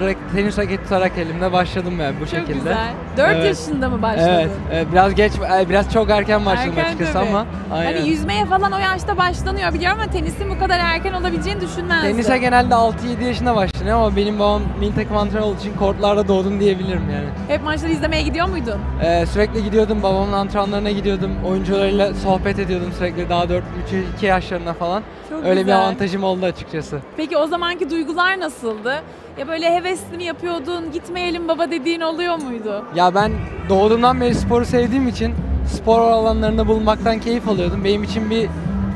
direkt 0.00 0.20
tenis 0.34 0.58
raketi 0.58 0.82
tutarak 0.82 1.18
elimde 1.18 1.52
başladım 1.52 2.00
yani 2.00 2.14
bu 2.20 2.26
Çok 2.26 2.28
şekilde. 2.28 2.52
güzel. 2.52 2.88
4 3.16 3.28
Evet. 3.36 3.44
yaşında 3.46 3.88
mı 3.88 4.02
başladın? 4.02 4.28
Evet, 4.32 4.50
evet, 4.72 4.86
biraz 4.92 5.14
geç, 5.14 5.32
biraz 5.68 5.92
çok 5.92 6.10
erken 6.10 6.46
başladım 6.46 6.72
Erken 6.76 6.84
açıkçası 6.88 7.12
tabii. 7.12 7.28
ama. 7.28 7.46
Aynen. 7.72 7.96
Hani 7.98 8.08
yüzmeye 8.08 8.44
falan 8.44 8.72
o 8.72 8.78
yaşta 8.78 9.16
başlanıyor 9.18 9.74
biliyorum 9.74 9.98
ama 10.02 10.10
tenisin 10.12 10.50
bu 10.50 10.58
kadar 10.58 10.78
erken 10.78 11.12
olabileceğini 11.12 11.60
düşünmezdim. 11.60 12.10
Tenise 12.12 12.38
genelde 12.38 12.74
6-7 12.74 13.24
yaşında 13.24 13.56
başlanıyor 13.56 13.96
ama 13.96 14.16
benim 14.16 14.38
babam 14.38 14.62
milli 14.80 14.94
takım 14.94 15.16
antrenörü 15.16 15.44
olduğu 15.44 15.58
için 15.58 15.76
kortlarda 15.76 16.28
doğdum 16.28 16.60
diyebilirim 16.60 17.02
yani. 17.14 17.26
Hep 17.48 17.64
maçları 17.64 17.92
izlemeye 17.92 18.22
gidiyor 18.22 18.48
muydun? 18.48 18.78
Ee, 19.04 19.26
sürekli 19.26 19.64
gidiyordum, 19.64 20.02
babamın 20.02 20.32
antrenmanlarına 20.32 20.90
gidiyordum, 20.90 21.30
oyuncularıyla 21.48 22.14
sohbet 22.14 22.58
ediyordum 22.58 22.92
sürekli 22.98 23.28
daha 23.28 23.48
4 23.48 23.64
3 23.86 24.16
2 24.16 24.26
yaşlarında 24.26 24.72
falan. 24.72 25.02
Çok 25.32 25.44
Öyle 25.44 25.54
bir 25.60 25.64
güzel. 25.64 25.78
avantajım 25.78 26.24
oldu 26.24 26.44
açıkçası. 26.46 26.98
Peki 27.16 27.36
o 27.36 27.46
zamanki 27.46 27.90
duygular 27.90 28.40
nasıldı? 28.40 28.94
Ya 29.38 29.48
böyle 29.48 29.74
hevesli 29.74 30.16
mi 30.16 30.24
yapıyordun, 30.24 30.92
gitmeyelim 30.92 31.48
baba 31.48 31.70
dediğin 31.70 32.00
oluyor 32.00 32.36
muydu? 32.42 32.84
Ya 32.94 33.14
ben 33.14 33.32
doğduğumdan 33.68 34.20
beri 34.20 34.34
sporu 34.34 34.64
sevdiğim 34.64 35.08
için 35.08 35.34
spor 35.66 35.98
alanlarında 36.00 36.66
bulunmaktan 36.68 37.18
keyif 37.18 37.48
alıyordum. 37.48 37.84
Benim 37.84 38.02
için 38.02 38.30
bir 38.30 38.48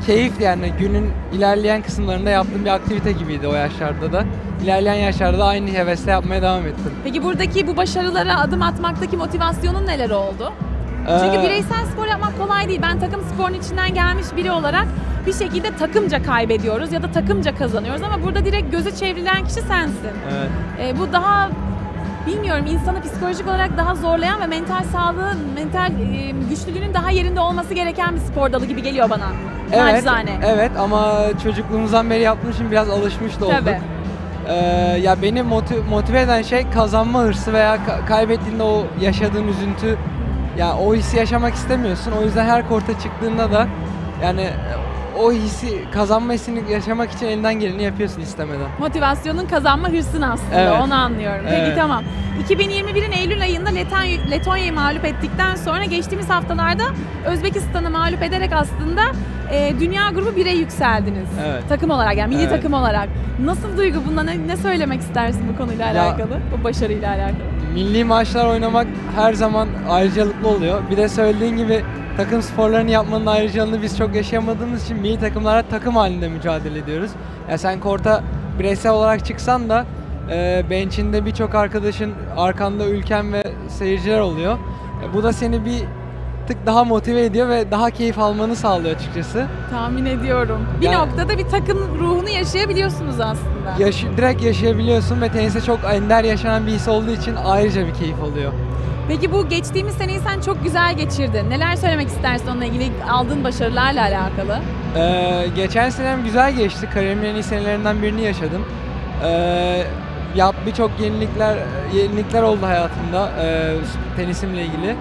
keyif 0.05 0.41
yani 0.41 0.73
günün 0.79 1.11
ilerleyen 1.33 1.81
kısımlarında 1.81 2.29
yaptığım 2.29 2.65
bir 2.65 2.69
aktivite 2.69 3.11
gibiydi 3.11 3.47
o 3.47 3.53
yaşlarda 3.53 4.13
da. 4.13 4.23
İlerleyen 4.63 4.95
yaşlarda 5.05 5.39
da 5.39 5.45
aynı 5.45 5.69
hevesle 5.69 6.11
yapmaya 6.11 6.41
devam 6.41 6.65
ettim. 6.67 6.91
Peki 7.03 7.23
buradaki 7.23 7.67
bu 7.67 7.77
başarılara 7.77 8.39
adım 8.39 8.61
atmaktaki 8.61 9.17
motivasyonun 9.17 9.87
neler 9.87 10.09
oldu? 10.09 10.53
Çünkü 11.23 11.37
Ee, 11.37 11.43
bireysel 11.43 11.85
spor 11.93 12.05
yapmak 12.07 12.37
kolay 12.37 12.67
değil. 12.69 12.79
Ben 12.83 12.99
takım 12.99 13.21
sporun 13.33 13.53
içinden 13.53 13.93
gelmiş 13.93 14.25
biri 14.37 14.51
olarak 14.51 14.85
bir 15.27 15.33
şekilde 15.33 15.75
takımca 15.75 16.23
kaybediyoruz 16.23 16.91
ya 16.93 17.03
da 17.03 17.11
takımca 17.11 17.55
kazanıyoruz 17.55 18.01
ama 18.03 18.23
burada 18.23 18.45
direkt 18.45 18.71
gözü 18.71 18.95
çevrilen 18.95 19.43
kişi 19.43 19.61
sensin. 19.61 20.09
Evet. 20.33 20.49
Ee, 20.81 20.99
bu 20.99 21.13
daha 21.13 21.49
bilmiyorum 22.27 22.65
insanı 22.69 23.01
psikolojik 23.01 23.47
olarak 23.47 23.77
daha 23.77 23.95
zorlayan 23.95 24.41
ve 24.41 24.47
mental 24.47 24.83
sağlığın, 24.91 25.37
mental 25.55 25.91
e, 25.91 26.31
güçlülüğünün 26.49 26.93
daha 26.93 27.11
yerinde 27.11 27.39
olması 27.39 27.73
gereken 27.73 28.15
bir 28.15 28.19
spor 28.19 28.51
dalı 28.53 28.65
gibi 28.65 28.83
geliyor 28.83 29.09
bana. 29.09 29.25
Evet, 29.73 29.81
Naçizane. 29.93 30.39
evet 30.45 30.71
ama 30.79 31.13
çocukluğumuzdan 31.43 32.09
beri 32.09 32.21
yaptığım 32.21 32.51
için 32.51 32.71
biraz 32.71 32.89
alışmış 32.89 33.39
da 33.39 33.45
olduk. 33.45 33.57
Tabii. 33.59 33.79
Ee, 34.47 34.53
ya 35.03 35.21
beni 35.21 35.39
motiv- 35.39 35.83
motive 35.89 36.21
eden 36.21 36.41
şey 36.41 36.69
kazanma 36.73 37.19
hırsı 37.19 37.53
veya 37.53 37.75
ka- 37.75 38.05
kaybettiğinde 38.07 38.63
o 38.63 38.83
yaşadığın 39.01 39.47
üzüntü 39.47 39.97
ya 40.59 40.75
o 40.77 40.95
hissi 40.95 41.17
yaşamak 41.17 41.53
istemiyorsun. 41.53 42.11
O 42.19 42.23
yüzden 42.23 42.45
her 42.45 42.69
korta 42.69 42.99
çıktığında 42.99 43.51
da 43.51 43.67
yani 44.23 44.41
e, 44.41 44.53
o 45.19 45.31
hissi 45.31 45.83
kazanma 45.93 46.33
hissini 46.33 46.71
yaşamak 46.71 47.11
için 47.11 47.25
elinden 47.25 47.53
geleni 47.53 47.83
yapıyorsun 47.83 48.21
istemeden. 48.21 48.67
Motivasyonun 48.79 49.45
kazanma 49.45 49.89
hırsın 49.89 50.21
aslında 50.21 50.59
Evet. 50.61 50.81
onu 50.83 50.93
anlıyorum. 50.95 51.45
Peki 51.49 51.61
Evet. 51.61 51.77
tamam. 51.77 52.03
2021'in 52.49 53.11
Eylül 53.11 53.41
ayında 53.41 53.69
Leton- 53.69 54.31
Letonya'yı 54.31 54.73
mağlup 54.73 55.05
ettikten 55.05 55.55
sonra 55.55 55.83
geçtiğimiz 55.85 56.29
haftalarda 56.29 56.83
Özbekistan'ı 57.25 57.89
mağlup 57.89 58.23
ederek 58.23 58.53
aslında 58.53 59.01
e, 59.51 59.73
dünya 59.79 60.09
grubu 60.09 60.29
1'e 60.39 60.51
yükseldiniz. 60.57 61.29
Evet. 61.47 61.63
Takım 61.69 61.89
olarak 61.91 62.17
yani 62.17 62.29
milli 62.35 62.41
Evet. 62.47 62.51
takım 62.55 62.73
olarak. 62.73 63.09
Nasıl 63.43 63.77
duygu 63.77 63.99
bunda 64.07 64.23
ne, 64.23 64.47
ne 64.47 64.57
söylemek 64.57 65.01
istersin 65.01 65.41
bu 65.53 65.57
konuyla 65.57 65.85
Ya- 65.87 66.03
alakalı? 66.03 66.39
Bu 66.59 66.63
başarıyla 66.63 67.09
alakalı. 67.09 67.37
Milli 67.73 68.03
maçlar 68.03 68.45
oynamak 68.47 68.87
her 69.15 69.33
zaman 69.33 69.67
ayrıcalıklı 69.89 70.47
oluyor. 70.47 70.81
Bir 70.91 70.97
de 70.97 71.09
söylediğin 71.09 71.57
gibi 71.57 71.83
takım 72.17 72.41
sporlarını 72.41 72.91
yapmanın 72.91 73.25
ayrıcalığını 73.25 73.81
biz 73.81 73.97
çok 73.97 74.15
yaşayamadığımız 74.15 74.83
için 74.85 74.97
milli 74.97 75.19
takımlara 75.19 75.61
takım 75.61 75.95
halinde 75.95 76.27
mücadele 76.27 76.79
ediyoruz. 76.79 77.11
Ya 77.51 77.57
sen 77.57 77.79
korta 77.79 78.23
bireysel 78.59 78.91
olarak 78.91 79.25
çıksan 79.25 79.69
da 79.69 79.85
e, 80.31 80.65
bench'inde 80.69 81.25
birçok 81.25 81.55
arkadaşın 81.55 82.13
arkanda 82.37 82.85
ülken 82.85 83.33
ve 83.33 83.43
seyirciler 83.69 84.19
oluyor. 84.19 84.57
E, 85.03 85.13
bu 85.13 85.23
da 85.23 85.33
seni 85.33 85.65
bir 85.65 85.79
tık 86.47 86.65
daha 86.65 86.83
motive 86.83 87.25
ediyor 87.25 87.49
ve 87.49 87.71
daha 87.71 87.89
keyif 87.91 88.19
almanı 88.19 88.55
sağlıyor 88.55 88.95
açıkçası. 88.95 89.45
Tahmin 89.71 90.05
ediyorum. 90.05 90.65
Bir 90.81 90.85
Yani- 90.85 90.97
noktada 90.97 91.37
bir 91.37 91.47
takım 91.47 91.99
ruhunu 91.99 92.29
yaşayabiliyorsunuz 92.29 93.19
aslında. 93.19 93.75
Yaş- 93.79 94.05
direkt 94.17 94.43
yaşayabiliyorsun 94.43 95.21
ve 95.21 95.29
teniste 95.29 95.61
çok 95.61 95.79
ender 95.93 96.23
yaşanan 96.23 96.67
bir 96.67 96.71
his 96.71 96.87
olduğu 96.87 97.11
için 97.11 97.35
ayrıca 97.45 97.87
bir 97.87 97.93
keyif 97.93 98.21
oluyor. 98.23 98.51
Peki 99.07 99.31
bu 99.31 99.49
geçtiğimiz 99.49 99.95
seneyi 99.95 100.19
sen 100.19 100.41
çok 100.41 100.63
güzel 100.63 100.97
geçirdin. 100.97 101.49
Neler 101.49 101.75
söylemek 101.75 102.07
istersin 102.07 102.47
onunla 102.47 102.65
ilgili 102.65 102.91
aldığın 103.11 103.43
başarılarla 103.43 104.01
alakalı? 104.01 104.59
Ee, 104.97 105.45
geçen 105.55 105.89
senem 105.89 106.23
güzel 106.23 106.53
geçti. 106.53 106.89
Kariyerimin 106.93 107.25
en 107.25 107.33
iyi 107.33 107.43
senelerinden 107.43 108.01
birini 108.01 108.21
yaşadım. 108.21 108.65
Ee, 109.23 109.83
yap 110.35 110.55
birçok 110.65 110.91
yenilikler 110.99 111.57
yenilikler 111.93 112.41
oldu 112.43 112.59
hayatımda 112.65 113.29
e, 113.41 113.73
tenisimle 114.15 114.61
ilgili. 114.65 114.95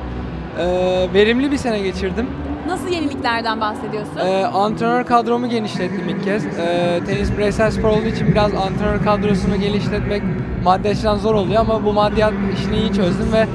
Ee, 0.58 1.08
verimli 1.14 1.52
bir 1.52 1.56
sene 1.56 1.78
geçirdim. 1.78 2.26
Nasıl 2.68 2.88
yeniliklerden 2.88 3.60
bahsediyorsun? 3.60 4.16
Ee, 4.16 4.44
antrenör 4.46 5.04
kadromu 5.04 5.48
genişlettim 5.48 6.08
ilk 6.08 6.24
kez. 6.24 6.46
Ee, 6.46 7.00
tenis 7.06 7.32
bireysel 7.38 7.70
spor 7.70 7.88
olduğu 7.88 8.06
için 8.06 8.26
biraz 8.32 8.54
antrenör 8.54 9.04
kadrosunu 9.04 9.56
genişletmek 9.60 10.22
maddi 10.64 10.88
açıdan 10.88 11.16
zor 11.16 11.34
oluyor 11.34 11.60
ama 11.60 11.84
bu 11.84 11.92
maddiyat 11.92 12.32
işini 12.58 12.76
iyi 12.76 12.92
çözdüm 12.92 13.32
ve 13.32 13.46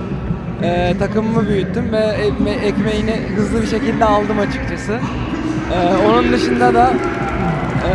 e, 0.64 0.94
takımımı 1.00 1.48
büyüttüm 1.50 1.92
ve 1.92 1.98
ekme- 1.98 2.66
ekmeğini 2.66 3.22
hızlı 3.36 3.62
bir 3.62 3.68
şekilde 3.68 4.06
aldım 4.06 4.40
açıkçası. 4.40 5.00
Ee, 5.74 6.08
onun 6.08 6.32
dışında 6.32 6.74
da 6.74 6.94
e, 7.90 7.92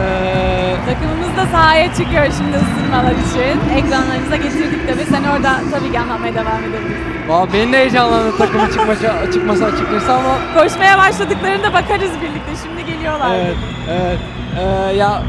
Takımımız 0.86 1.36
da 1.36 1.46
sahaya 1.52 1.94
çıkıyor 1.94 2.24
şimdi 2.38 2.56
ısınmalar 2.56 3.12
için. 3.12 3.60
Ekranlarınıza 3.76 4.36
getirdik 4.36 4.88
tabii. 4.88 5.04
Sen 5.10 5.24
orada 5.30 5.60
tabii 5.70 5.92
ki 5.92 6.00
anlatmaya 6.00 6.34
devam 6.34 6.60
edebilirsin. 6.64 7.28
Valla 7.28 7.52
beni 7.52 7.72
de 7.72 7.76
heyecanlandı 7.78 8.36
takımın 8.38 8.68
çıkması, 8.70 9.06
çıkması 9.34 9.64
açıkçası 9.64 10.12
ama 10.12 10.38
Koşmaya 10.54 10.98
başladıklarında 10.98 11.72
bakarız 11.72 12.10
birlikte. 12.22 12.52
Şimdi 12.64 12.92
geliyorlar. 12.92 13.30
Evet, 13.34 13.56
evet. 13.90 14.18
Ee, 14.60 14.96
ya 14.96 15.22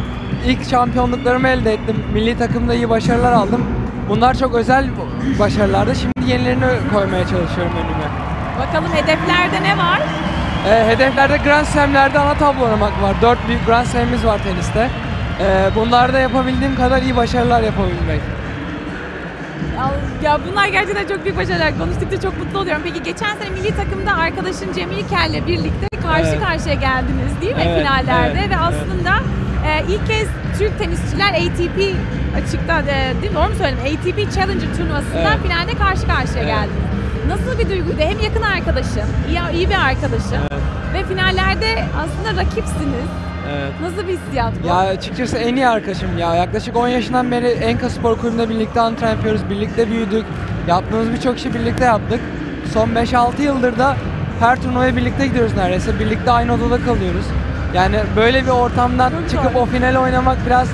ilk 0.47 0.69
şampiyonluklarımı 0.69 1.47
elde 1.47 1.73
ettim. 1.73 1.95
Milli 2.13 2.37
takımda 2.37 2.73
iyi 2.73 2.89
başarılar 2.89 3.31
aldım. 3.31 3.65
Bunlar 4.09 4.33
çok 4.37 4.55
özel 4.55 4.87
başarılardı. 5.39 5.95
Şimdi 5.95 6.31
yenilerini 6.31 6.65
koymaya 6.93 7.23
çalışıyorum 7.27 7.73
önüme. 7.73 8.07
Bakalım 8.59 8.91
hedeflerde 8.93 9.63
ne 9.63 9.77
var? 9.77 9.99
Ee, 10.67 10.87
hedeflerde 10.87 11.37
Grand 11.37 11.65
Slam'lerde 11.65 12.19
ana 12.19 12.33
tablo 12.33 12.63
oynamak 12.65 13.01
var. 13.01 13.15
Dört 13.21 13.47
büyük 13.47 13.65
Grand 13.65 13.85
Slam'imiz 13.85 14.25
var 14.25 14.39
teniste. 14.43 14.89
Ee, 15.41 15.69
bunlarda 15.75 16.19
yapabildiğim 16.19 16.75
kadar 16.75 17.01
iyi 17.01 17.15
başarılar 17.15 17.61
yapabilmek. 17.63 18.21
Ya 20.23 20.39
bunlar 20.51 20.67
gerçekten 20.67 21.07
çok 21.07 21.23
büyük 21.25 21.37
başarılar. 21.37 21.77
Konuştukça 21.79 22.21
çok 22.21 22.37
mutlu 22.39 22.59
oluyorum. 22.59 22.81
Peki 22.85 23.03
geçen 23.03 23.35
sene 23.35 23.49
milli 23.49 23.75
takımda 23.75 24.13
arkadaşın 24.13 24.73
Cem 24.73 24.91
İlker'le 24.91 25.47
birlikte 25.47 25.87
karşı 26.07 26.29
Evet. 26.29 26.39
karşıya 26.43 26.73
geldiniz 26.75 27.41
değil 27.41 27.55
mi 27.55 27.61
Evet, 27.65 27.79
finallerde? 27.79 28.11
evet, 28.25 28.35
Ve 28.35 28.39
evet. 28.39 28.51
E, 29.65 29.83
ilk 29.93 30.07
kez 30.07 30.27
Türk 30.59 30.79
tenisçiler 30.79 31.29
ATP 31.29 31.95
açıkta 32.37 32.79
e, 32.81 33.21
değil 33.21 33.31
mi? 33.31 33.35
Doğru 33.37 33.49
mu 33.49 33.55
söyledim? 33.57 33.79
ATP 33.85 34.35
Challenger 34.35 34.77
turnuvasında 34.77 35.19
Evet. 35.33 35.39
finalde 35.43 35.73
karşı 35.83 36.07
karşıya 36.07 36.43
Evet. 36.43 36.53
geldiniz. 36.53 36.87
Nasıl 37.27 37.59
bir 37.59 37.69
duyguydu? 37.69 37.99
Hem 37.99 38.19
yakın 38.19 38.41
arkadaşın, 38.41 39.01
iyi, 39.29 39.39
iyi 39.57 39.69
bir 39.69 39.75
arkadaşın 39.87 40.41
ve 40.93 41.03
finallerde 41.03 41.83
aslında 41.97 42.41
rakipsiniz. 42.41 43.07
Evet. 43.53 43.71
Nasıl 43.81 44.07
bir 44.07 44.17
hissiyat 44.17 44.53
bu? 44.63 44.67
Ya 44.67 44.75
açıkçası 44.75 45.37
en 45.37 45.55
iyi 45.55 45.67
arkadaşım 45.67 46.17
ya. 46.17 46.35
Yaklaşık 46.35 46.75
10 46.75 46.87
yaşından 46.87 47.31
beri 47.31 47.47
Enka 47.47 47.89
Spor 47.89 48.17
Kulübü'nde 48.17 48.49
birlikte 48.49 48.81
antrenman 48.81 49.15
yapıyoruz. 49.15 49.41
Birlikte 49.49 49.89
büyüdük. 49.91 50.25
Yaptığımız 50.67 51.11
birçok 51.11 51.37
işi 51.37 51.53
birlikte 51.53 51.85
yaptık. 51.85 52.19
Son 52.73 52.89
5-6 52.89 53.41
yıldır 53.41 53.77
da 53.77 53.95
her 54.39 54.61
turnuvaya 54.61 54.95
birlikte 54.95 55.27
gidiyoruz 55.27 55.53
neredeyse. 55.57 55.99
Birlikte 55.99 56.31
aynı 56.31 56.53
odada 56.53 56.77
kalıyoruz. 56.85 57.25
Yani 57.73 57.99
böyle 58.15 58.43
bir 58.43 58.49
ortamdan 58.49 59.11
çıkıp 59.31 59.55
o 59.55 59.65
finale 59.65 59.99
oynamak 59.99 60.37
biraz 60.45 60.67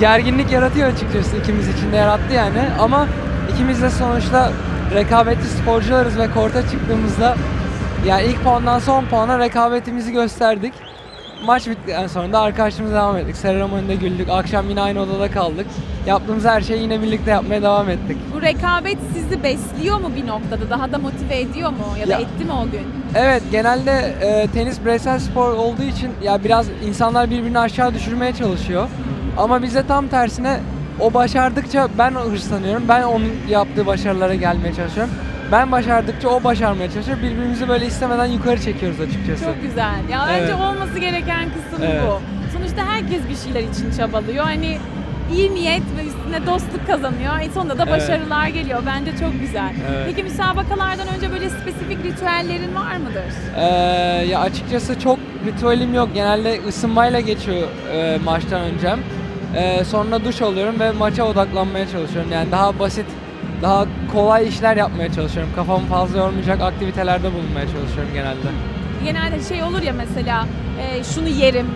gerginlik 0.00 0.52
yaratıyor 0.52 0.88
açıkçası 0.88 1.36
ikimiz 1.36 1.68
için 1.68 1.92
de 1.92 1.96
yarattı 1.96 2.32
yani. 2.34 2.62
Ama 2.80 3.06
ikimiz 3.54 3.82
de 3.82 3.90
sonuçta 3.90 4.50
rekabetçi 4.94 5.48
sporcularız 5.48 6.18
ve 6.18 6.30
korta 6.30 6.62
çıktığımızda 6.70 7.36
yani 8.06 8.22
ilk 8.24 8.44
puandan 8.44 8.78
son 8.78 9.04
puana 9.04 9.38
rekabetimizi 9.38 10.12
gösterdik. 10.12 10.74
Maç 11.46 11.68
bittikten 11.68 12.06
sonra 12.06 12.32
da 12.32 12.40
arkadaşımızla 12.40 12.96
devam 12.96 13.16
ettik. 13.16 13.36
Seremonide 13.36 13.94
güldük. 13.94 14.28
Akşam 14.30 14.68
yine 14.70 14.80
aynı 14.80 15.00
odada 15.00 15.30
kaldık. 15.30 15.66
Yaptığımız 16.06 16.44
her 16.44 16.60
şeyi 16.60 16.82
yine 16.82 17.02
birlikte 17.02 17.30
yapmaya 17.30 17.62
devam 17.62 17.88
ettik. 17.90 18.16
Bu 18.36 18.42
rekabet 18.42 18.98
sizi 19.14 19.42
besliyor 19.42 20.00
mu 20.00 20.10
bir 20.16 20.26
noktada? 20.26 20.70
Daha 20.70 20.92
da 20.92 20.98
motive 20.98 21.40
ediyor 21.40 21.70
mu? 21.70 21.76
Ya 22.00 22.06
da 22.08 22.12
Ya- 22.12 22.18
etti 22.20 22.44
mi 22.44 22.52
o 22.52 22.64
gün? 22.70 22.80
Evet 23.14 23.42
genelde 23.52 23.90
e, 24.22 24.46
tenis 24.46 24.80
bireysel 24.84 25.18
spor 25.18 25.52
olduğu 25.52 25.82
için 25.82 26.10
ya 26.22 26.44
biraz 26.44 26.66
insanlar 26.88 27.30
birbirini 27.30 27.58
aşağı 27.58 27.94
düşürmeye 27.94 28.32
çalışıyor. 28.32 28.88
Ama 29.36 29.62
bize 29.62 29.86
tam 29.86 30.08
tersine 30.08 30.60
o 31.00 31.14
başardıkça 31.14 31.88
ben 31.98 32.10
hırslanıyorum. 32.10 32.82
Ben 32.88 33.02
onun 33.02 33.32
yaptığı 33.48 33.86
başarılara 33.86 34.34
gelmeye 34.34 34.74
çalışıyorum. 34.74 35.12
Ben 35.52 35.72
başardıkça 35.72 36.28
o 36.28 36.44
başarmaya 36.44 36.90
çalışıyor. 36.90 37.18
Birbirimizi 37.18 37.68
böyle 37.68 37.86
istemeden 37.86 38.26
yukarı 38.26 38.60
çekiyoruz 38.60 39.00
açıkçası. 39.00 39.44
Çok 39.44 39.62
güzel. 39.62 39.94
Ya 40.10 40.24
bence 40.28 40.44
Evet. 40.44 40.54
olması 40.54 40.98
gereken 40.98 41.44
kısım 41.48 41.84
Evet. 41.86 42.02
bu. 42.06 42.20
Sonuçta 42.58 42.86
herkes 42.86 43.20
bir 43.30 43.36
şeyler 43.36 43.68
için 43.68 43.90
çabalıyor. 43.98 44.44
Hani 44.44 44.78
iyi 45.34 45.54
niyet 45.54 45.82
ve 45.98 46.06
üstüne 46.06 46.46
dostluk 46.46 46.86
kazanıyor. 46.86 47.40
E 47.40 47.50
sonunda 47.50 47.78
da 47.78 47.84
Evet. 47.88 47.92
başarılar 47.92 48.46
geliyor. 48.46 48.82
Bence 48.86 49.10
çok 49.20 49.40
güzel. 49.40 49.72
Evet. 49.90 50.02
Peki 50.06 50.22
müsabakalardan 50.22 51.08
önce 51.16 51.32
böyle 51.32 51.50
spesifik 51.50 52.04
ritüellerin 52.04 52.74
var 52.74 52.96
mıdır? 52.96 53.24
Ee, 53.56 53.62
ya 54.26 54.40
açıkçası 54.40 55.00
çok 55.00 55.18
ritüelim 55.46 55.94
yok. 55.94 56.08
Genelde 56.14 56.60
ısınmayla 56.68 57.20
geçiyor 57.20 57.68
e, 57.94 58.18
maçtan 58.24 58.60
öncem. 58.60 58.98
Ee, 59.56 59.84
sonra 59.84 60.24
duş 60.24 60.42
alıyorum 60.42 60.80
ve 60.80 60.90
maça 60.90 61.24
odaklanmaya 61.24 61.88
çalışıyorum. 61.88 62.32
Yani 62.32 62.52
daha 62.52 62.78
basit, 62.78 63.06
daha 63.62 63.86
kolay 64.12 64.48
işler 64.48 64.76
yapmaya 64.76 65.12
çalışıyorum. 65.12 65.52
Kafamı 65.56 65.86
fazla 65.86 66.18
yormayacak 66.18 66.60
aktivitelerde 66.60 67.34
bulunmaya 67.34 67.66
çalışıyorum 67.66 68.10
genelde. 68.14 68.48
Genelde 69.04 69.44
şey 69.48 69.62
olur 69.62 69.82
ya 69.82 69.92
mesela 69.92 70.46
e, 70.80 71.04
şunu 71.04 71.28
yerim, 71.28 71.66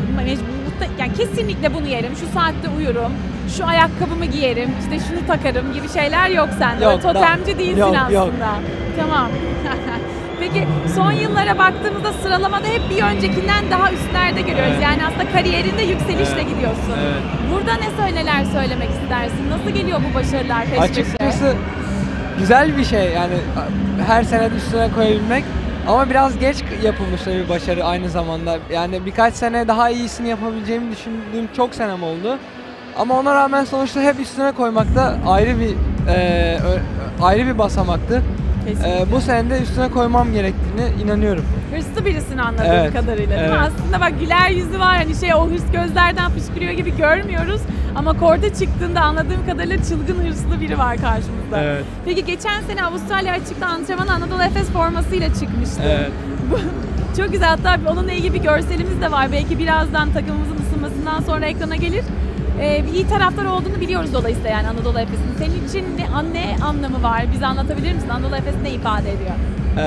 yani 0.98 1.12
kesinlikle 1.14 1.74
bunu 1.74 1.86
yerim, 1.86 2.16
şu 2.16 2.26
saatte 2.26 2.68
uyurum, 2.78 3.12
şu 3.56 3.66
ayakkabımı 3.66 4.24
giyerim, 4.24 4.70
işte 4.80 5.08
şunu 5.08 5.26
takarım 5.26 5.72
gibi 5.72 5.88
şeyler 5.88 6.30
yok 6.30 6.48
sende. 6.58 6.84
Yok, 6.84 7.02
totemci 7.02 7.54
da- 7.54 7.58
değilsin 7.58 7.80
yok, 7.80 7.96
aslında. 7.96 8.14
yok. 8.14 8.30
Tamam. 8.98 9.28
Peki 10.52 10.66
son 10.94 11.12
yıllara 11.12 11.58
baktığımızda 11.58 12.12
sıralamada 12.12 12.66
hep 12.66 12.90
bir 12.90 13.02
öncekinden 13.02 13.70
daha 13.70 13.92
üstlerde 13.92 14.40
görüyoruz. 14.40 14.72
Evet. 14.72 14.82
Yani 14.82 15.06
aslında 15.06 15.32
kariyerinde 15.32 15.82
yükselişle 15.82 16.34
Evet, 16.40 16.48
gidiyorsun. 16.48 16.92
evet. 17.02 17.22
Burada 17.52 17.74
ne 17.74 18.04
söyleler 18.04 18.44
söylemek 18.44 18.88
istersin? 19.02 19.50
Nasıl 19.50 19.70
geliyor 19.70 20.00
bu 20.10 20.14
başarılar 20.14 20.64
peş 20.64 20.70
peşe? 20.78 20.82
Açıkçası 20.82 21.54
güzel 22.38 22.76
bir 22.76 22.84
şey 22.84 23.12
yani 23.12 23.34
her 24.06 24.22
sene 24.22 24.48
üstüne 24.56 24.88
koyabilmek 24.94 25.44
ama 25.88 26.10
biraz 26.10 26.38
geç 26.38 26.56
yapılmış 26.84 27.26
da 27.26 27.30
bir 27.34 27.48
başarı 27.48 27.84
aynı 27.84 28.08
zamanda. 28.10 28.58
Yani 28.72 29.06
birkaç 29.06 29.34
sene 29.34 29.68
daha 29.68 29.90
iyisini 29.90 30.28
yapabileceğimi 30.28 30.92
düşündüğüm 30.92 31.48
çok 31.56 31.74
senem 31.74 32.02
oldu. 32.02 32.38
Ama 32.98 33.18
ona 33.18 33.34
rağmen 33.34 33.64
sonuçta 33.64 34.00
hep 34.00 34.20
üstüne 34.20 34.52
koymak 34.52 34.94
da 34.94 35.16
ayrı 35.26 35.60
bir 35.60 35.74
e, 36.12 36.58
ayrı 37.22 37.46
bir 37.46 37.58
basamaktı. 37.58 38.22
Kesinlikle. 38.68 39.00
E, 39.00 39.12
bu 39.12 39.20
sene 39.20 39.50
de 39.50 39.60
üstüne 39.62 39.88
koymam 39.90 40.32
gerektiğine 40.32 41.02
inanıyorum. 41.04 41.44
Hırslı 41.74 42.04
birisin 42.04 42.38
anladığım 42.38 42.66
Evet, 42.72 42.92
kadarıyla 42.92 43.36
değil 43.38 43.50
mi? 43.50 43.56
evet. 43.58 43.72
Aslında 43.80 44.00
bak 44.00 44.20
güler 44.20 44.50
yüzü 44.50 44.78
var 44.80 44.96
hani 44.96 45.14
şey 45.14 45.34
o 45.34 45.46
hırs 45.50 45.62
gözlerden 45.72 46.30
fışkırıyor 46.30 46.72
gibi 46.72 46.96
görmüyoruz. 46.96 47.60
Ama 47.96 48.18
korta 48.18 48.54
çıktığında 48.54 49.00
anladığım 49.00 49.46
kadarıyla 49.46 49.76
çılgın 49.76 50.26
hırslı 50.26 50.60
biri 50.60 50.78
var 50.78 50.96
karşımızda. 50.96 51.62
Evet. 51.62 51.84
Peki 52.04 52.24
geçen 52.24 52.60
sene 52.60 52.84
Avustralya 52.84 53.32
açıkta 53.32 53.66
antrenman 53.66 54.06
Anadolu 54.06 54.42
Efes 54.42 54.68
formasıyla 54.70 55.28
çıkmıştı. 55.28 55.82
Evet. 55.86 56.10
Çok 57.16 57.32
güzel 57.32 57.48
hatta 57.48 57.90
onunla 57.90 58.12
ilgili 58.12 58.34
bir 58.34 58.42
görselimiz 58.42 59.00
de 59.00 59.10
var. 59.12 59.32
Belki 59.32 59.58
birazdan 59.58 60.10
takımımızın 60.12 60.56
ısınmasından 60.68 61.20
sonra 61.20 61.46
ekrana 61.46 61.76
gelir. 61.76 62.04
Ee, 62.60 62.84
iyi 62.94 63.08
taraftar 63.08 63.44
olduğunu 63.44 63.80
biliyoruz 63.80 64.14
dolayısıyla 64.14 64.50
yani 64.50 64.68
Anadolu 64.68 64.98
Efes'in. 65.00 65.34
Senin 65.38 65.68
için 65.68 65.84
ne, 65.98 66.32
ne 66.40 66.64
anlamı 66.64 67.02
var? 67.02 67.24
Bize 67.32 67.46
anlatabilir 67.46 67.92
misin? 67.92 68.08
Anadolu 68.08 68.36
Efes 68.36 68.54
ne 68.62 68.70
ifade 68.70 69.12
ediyor? 69.12 69.30
Ee, 69.78 69.82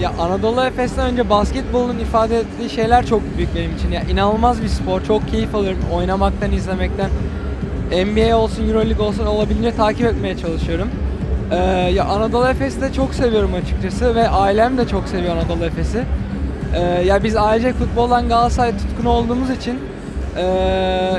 ya 0.00 0.12
Anadolu 0.20 0.64
Efes'ten 0.64 1.06
önce 1.06 1.30
basketbolun 1.30 1.98
ifade 1.98 2.38
ettiği 2.38 2.70
şeyler 2.70 3.06
çok 3.06 3.22
büyük 3.36 3.54
benim 3.54 3.76
için. 3.76 3.90
Ya 3.90 4.02
inanılmaz 4.02 4.62
bir 4.62 4.68
spor. 4.68 5.04
Çok 5.04 5.28
keyif 5.28 5.54
alıyorum 5.54 5.80
oynamaktan, 5.92 6.52
izlemekten. 6.52 7.10
NBA 7.90 8.36
olsun, 8.36 8.68
EuroLeague 8.68 9.06
olsun 9.06 9.26
olabildiğince 9.26 9.76
takip 9.76 10.06
etmeye 10.06 10.36
çalışıyorum. 10.36 10.88
Ee, 11.50 11.56
ya 11.94 12.04
Anadolu 12.04 12.48
Efes'i 12.48 12.80
de 12.80 12.92
çok 12.92 13.14
seviyorum 13.14 13.54
açıkçası 13.54 14.14
ve 14.14 14.28
ailem 14.28 14.78
de 14.78 14.88
çok 14.88 15.08
seviyor 15.08 15.36
Anadolu 15.36 15.64
Efes'i. 15.64 16.04
Ee, 16.74 16.80
ya 16.80 17.24
biz 17.24 17.36
ailecek 17.36 17.74
futboldan 17.74 18.28
Galatasaray 18.28 18.72
tutkunu 18.78 19.08
olduğumuz 19.08 19.50
için 19.50 19.78
ee, 20.36 20.42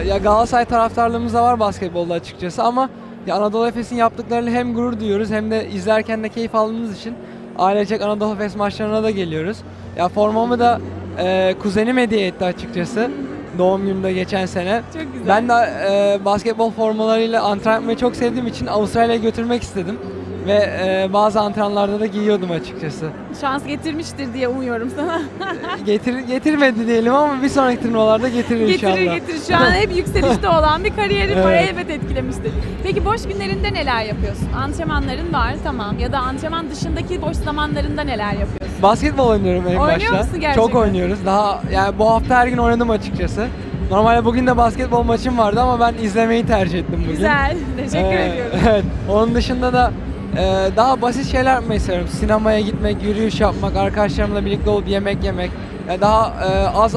ya 0.08 0.18
Galatasaray 0.18 0.66
taraftarlığımız 0.66 1.34
da 1.34 1.44
var 1.44 1.60
basketbolda 1.60 2.14
açıkçası 2.14 2.64
ama 2.64 2.90
ya 3.28 3.36
Anadolu 3.36 3.68
Efes'in 3.68 3.96
yaptıklarıyla 3.96 4.52
hem 4.52 4.74
gurur 4.74 5.00
duyuyoruz 5.00 5.30
hem 5.30 5.52
de 5.52 5.70
izlerken 5.70 6.24
de 6.24 6.30
keyif 6.30 6.56
aldığımız 6.56 6.98
için 6.98 7.14
ailecek 7.60 8.02
Anadolu 8.02 8.34
Efes 8.34 8.56
maçlarına 8.56 9.04
da 9.04 9.12
geliyoruz. 9.12 9.58
Ya 9.98 10.10
formamı 10.10 10.60
da 10.60 10.80
ee, 11.20 11.56
kuzenim 11.62 11.98
hediye 11.98 12.28
etti 12.28 12.46
açıkçası 12.46 13.12
doğum 13.58 13.82
günümde 13.86 14.14
geçen 14.14 14.46
sene. 14.46 14.82
Çok 14.94 15.14
güzel. 15.14 15.28
Ben 15.28 15.50
de 15.50 15.54
ee, 15.54 16.26
basketbol 16.26 16.72
formalarıyla 16.72 17.44
antrenman 17.44 17.74
yapmayı 17.74 17.98
çok 17.98 18.16
sevdiğim 18.16 18.48
için 18.48 18.68
Avustralya'ya 18.68 19.22
götürmek 19.22 19.64
istedim. 19.64 20.00
Ve 20.48 20.54
ee, 20.54 21.14
bazı 21.14 21.40
antrenmanlarda 21.40 22.00
da 22.00 22.06
giyiyordum 22.06 22.52
açıkçası. 22.52 23.10
Şans 23.42 23.66
getirmiştir 23.66 24.34
diye 24.34 24.48
umuyorum 24.48 24.90
sana. 24.96 25.22
Getir, 25.86 26.20
getirmedi 26.20 26.88
diyelim 26.88 27.14
ama 27.16 27.44
bir 27.44 27.50
sonraki 27.50 27.82
turnuvalarda 27.84 28.30
getirir 28.30 28.68
inşallah. 28.74 28.96
Getirir 28.96 29.12
getirir. 29.14 29.40
Şu 29.48 29.56
an 29.56 29.72
hep 29.72 29.96
yükselişte 29.98 30.50
olan 30.60 30.84
bir 30.84 30.96
kariyerin 30.96 31.44
var. 31.44 31.52
Evet. 31.54 31.70
Elbet 31.70 31.90
etkilemiştir. 31.90 32.52
Peki 32.84 33.06
boş 33.06 33.24
günlerinde 33.28 33.74
neler 33.74 34.06
yapıyorsun? 34.06 34.48
Antrenmanların 34.58 35.34
var 35.34 35.54
tamam. 35.64 36.00
Ya 36.00 36.12
da 36.12 36.18
antrenman 36.20 36.70
dışındaki 36.72 37.22
boş 37.22 37.36
zamanlarında 37.38 38.02
neler 38.02 38.32
yapıyorsun? 38.32 38.82
Basketbol 38.82 39.28
oynuyorum 39.28 39.64
en 39.68 39.76
Oynuyor 39.76 40.00
başta. 40.00 40.18
musun 40.18 40.40
gerçekten? 40.40 40.54
Çok 40.68 40.76
oynuyoruz. 40.76 41.26
Daha 41.26 41.62
yani 41.74 42.00
bu 42.00 42.10
hafta 42.10 42.36
her 42.36 42.48
gün 42.48 42.58
oynadım 42.58 42.90
açıkçası. 42.90 43.48
Normalde 43.92 44.26
bugün 44.26 44.48
de 44.48 44.58
basketbol 44.58 45.04
maçım 45.04 45.38
vardı 45.38 45.62
ama 45.62 45.80
ben 45.80 46.04
izlemeyi 46.04 46.46
tercih 46.46 46.80
ettim 46.80 47.00
bugün. 47.04 47.12
Güzel. 47.12 47.58
Teşekkür 47.78 48.18
Ee, 48.18 48.26
ediyorum. 48.30 48.60
Evet. 48.70 48.84
Onun 49.10 49.36
dışında 49.36 49.74
da 49.74 49.92
e, 50.38 50.70
daha 50.76 51.02
basit 51.02 51.32
şeyler 51.32 51.54
yapmayı 51.54 51.82
seviyorum. 51.82 52.10
Sinemaya 52.20 52.60
gitmek, 52.60 53.04
yürüyüş 53.04 53.42
yapmak, 53.42 53.76
arkadaşlarımla 53.76 54.46
birlikte 54.46 54.70
olup 54.70 54.88
yemek 54.88 55.24
yemek. 55.24 55.52
Ya 55.90 56.02
daha 56.02 56.34
e, 56.46 56.68
az 56.68 56.96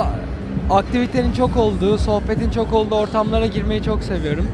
aktivitenin 0.70 1.32
çok 1.32 1.56
olduğu, 1.56 1.98
sohbetin 1.98 2.50
çok 2.50 2.72
olduğu 2.72 2.94
ortamlara 2.94 3.46
girmeyi 3.46 3.82
çok 3.82 4.02
seviyorum. 4.02 4.48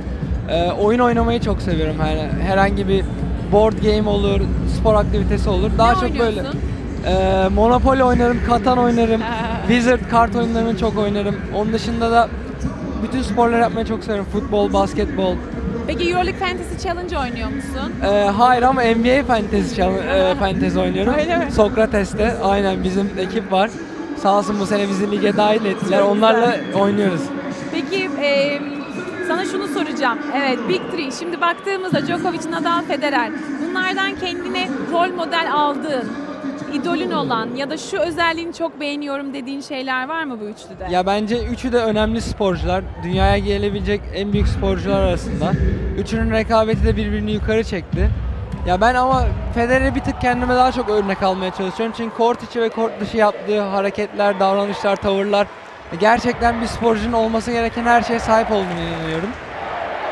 Ee, 0.51 0.71
oyun 0.73 0.99
oynamayı 0.99 1.41
çok 1.41 1.63
seviyorum. 1.63 1.97
Yani 2.01 2.29
herhangi 2.43 2.89
bir 2.89 3.05
board 3.53 3.79
game 3.83 4.09
olur, 4.09 4.41
spor 4.79 4.95
aktivitesi 4.95 5.49
olur. 5.51 5.71
Daha 5.79 5.95
çok 5.95 6.19
böyle 6.19 6.43
ee, 7.07 7.49
Monopoly 7.55 8.03
oynarım, 8.03 8.39
Katan 8.47 8.79
oynarım, 8.79 9.21
Wizard 9.69 10.01
kart 10.11 10.37
oyunlarını 10.37 10.79
çok 10.79 10.99
oynarım. 10.99 11.37
Onun 11.57 11.73
dışında 11.73 12.11
da 12.11 12.29
bütün 13.03 13.23
sporları 13.23 13.61
yapmayı 13.61 13.87
çok 13.87 14.05
seviyorum. 14.05 14.31
Futbol, 14.33 14.73
basketbol. 14.73 15.35
Peki 15.87 16.11
Euroleague 16.11 16.39
Fantasy 16.41 16.89
Challenge 16.89 17.19
oynuyor 17.19 17.49
musun? 17.49 17.93
Ee, 18.05 18.07
hayır 18.37 18.63
ama 18.63 18.83
NBA 18.83 19.25
Fantasy, 19.25 19.75
çal- 19.77 20.31
e, 20.31 20.35
Fantasy 20.35 20.79
oynuyorum. 20.79 21.15
Öyle 21.15 21.37
mi? 21.39 21.53
Sokrates'te. 21.53 22.37
Aynen 22.43 22.85
bizim 22.85 23.11
ekip 23.19 23.53
var. 23.53 23.71
Sağ 24.23 24.39
olsun 24.39 24.57
bu 24.61 24.67
sene 24.67 24.89
bizi 24.89 25.11
lige 25.11 25.37
dahil 25.37 25.65
ettiler. 25.65 25.99
Çok 26.01 26.11
Onlarla 26.11 26.57
oynuyoruz. 26.75 27.21
Peki 27.73 28.11
e, 28.23 28.59
sana 29.29 29.45
şunu 29.45 29.69
soracağım. 29.69 30.19
Evet 30.37 30.59
Big 30.69 30.81
Three. 30.93 31.11
Şimdi 31.19 31.41
baktığımızda 31.41 32.07
Djokovic, 32.07 32.51
Nadal, 32.51 32.83
Federer. 32.89 33.31
Bunlardan 33.69 34.15
kendine 34.21 34.69
rol 34.93 35.15
model 35.17 35.53
aldığın, 35.55 36.05
idolün 36.75 37.11
olan 37.11 37.55
ya 37.57 37.71
da 37.71 37.77
şu 37.77 37.99
özelliğini 37.99 38.55
çok 38.55 38.81
beğeniyorum 38.81 39.35
dediğin 39.35 39.61
şeyler 39.61 40.09
var 40.09 40.25
mı 40.25 40.41
bu 40.41 40.45
üçlüde? 40.45 40.87
Ya 40.91 41.07
bence 41.07 41.45
üçü 41.45 41.73
de 41.73 41.79
önemli 41.79 42.21
sporcular. 42.21 42.85
Dünyaya 43.03 43.39
gelebilecek 43.39 44.01
en 44.15 44.33
büyük 44.33 44.49
sporcular 44.49 45.01
arasında. 45.01 45.53
Üçünün 45.99 46.31
rekabeti 46.31 46.85
de 46.85 46.97
birbirini 46.97 47.33
yukarı 47.33 47.65
çekti. 47.65 48.11
Ya 48.67 48.81
ben 48.81 48.95
ama 48.95 49.25
Federer'i 49.55 49.95
bir 49.95 50.01
tık 50.01 50.21
kendime 50.21 50.55
daha 50.55 50.73
çok 50.73 50.89
örnek 50.89 51.23
almaya 51.23 51.51
çalışıyorum. 51.51 51.95
Çünkü 51.97 52.17
kort 52.17 52.43
içi 52.43 52.61
ve 52.61 52.69
kort 52.69 53.01
dışı 53.01 53.17
yaptığı 53.17 53.61
hareketler, 53.61 54.41
davranışlar, 54.41 54.97
tavırlar 54.97 55.47
gerçekten 56.01 56.61
bir 56.61 56.67
sporcunun 56.67 57.13
olması 57.13 57.53
gereken 57.53 57.85
her 57.85 58.03
şeye 58.03 58.19
sahip 58.19 58.51
olduğunu 58.51 58.81
inanıyorum. 58.81 59.29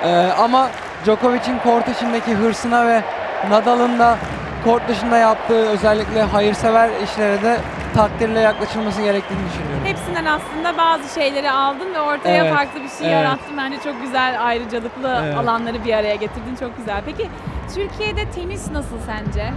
Ee, 0.04 0.08
ama 0.38 0.68
Djokovic'in 1.04 1.58
kort 1.58 1.88
içindeki 1.88 2.34
hırsına 2.34 2.86
ve 2.86 3.02
Nadal'ın 3.50 3.98
da 3.98 4.18
kort 4.64 4.88
dışında 4.88 5.16
yaptığı 5.16 5.68
özellikle 5.68 6.22
hayırsever 6.22 6.90
işlere 7.04 7.42
de 7.42 7.58
takdirle 7.94 8.40
yaklaşılması 8.40 9.02
gerektiğini 9.02 9.40
düşünüyorum. 9.48 9.84
Hepsinden 9.84 10.24
aslında 10.24 10.78
bazı 10.78 11.14
şeyleri 11.14 11.50
aldın 11.50 11.94
ve 11.94 12.00
ortaya 12.00 12.44
Evet, 12.44 12.54
farklı 12.54 12.80
bir 12.82 12.88
şey 12.88 13.06
evet. 13.06 13.12
yarattın. 13.12 13.56
Bence 13.56 13.76
çok 13.84 14.02
güzel 14.02 14.36
ayrıcalıklı 14.46 15.18
Evet. 15.24 15.36
alanları 15.36 15.84
bir 15.84 15.92
araya 15.92 16.14
getirdin. 16.14 16.56
Çok 16.60 16.76
güzel. 16.76 17.00
Peki 17.06 17.28
Türkiye'de 17.74 18.30
tenis 18.30 18.70
nasıl 18.70 18.96
sence? 19.06 19.52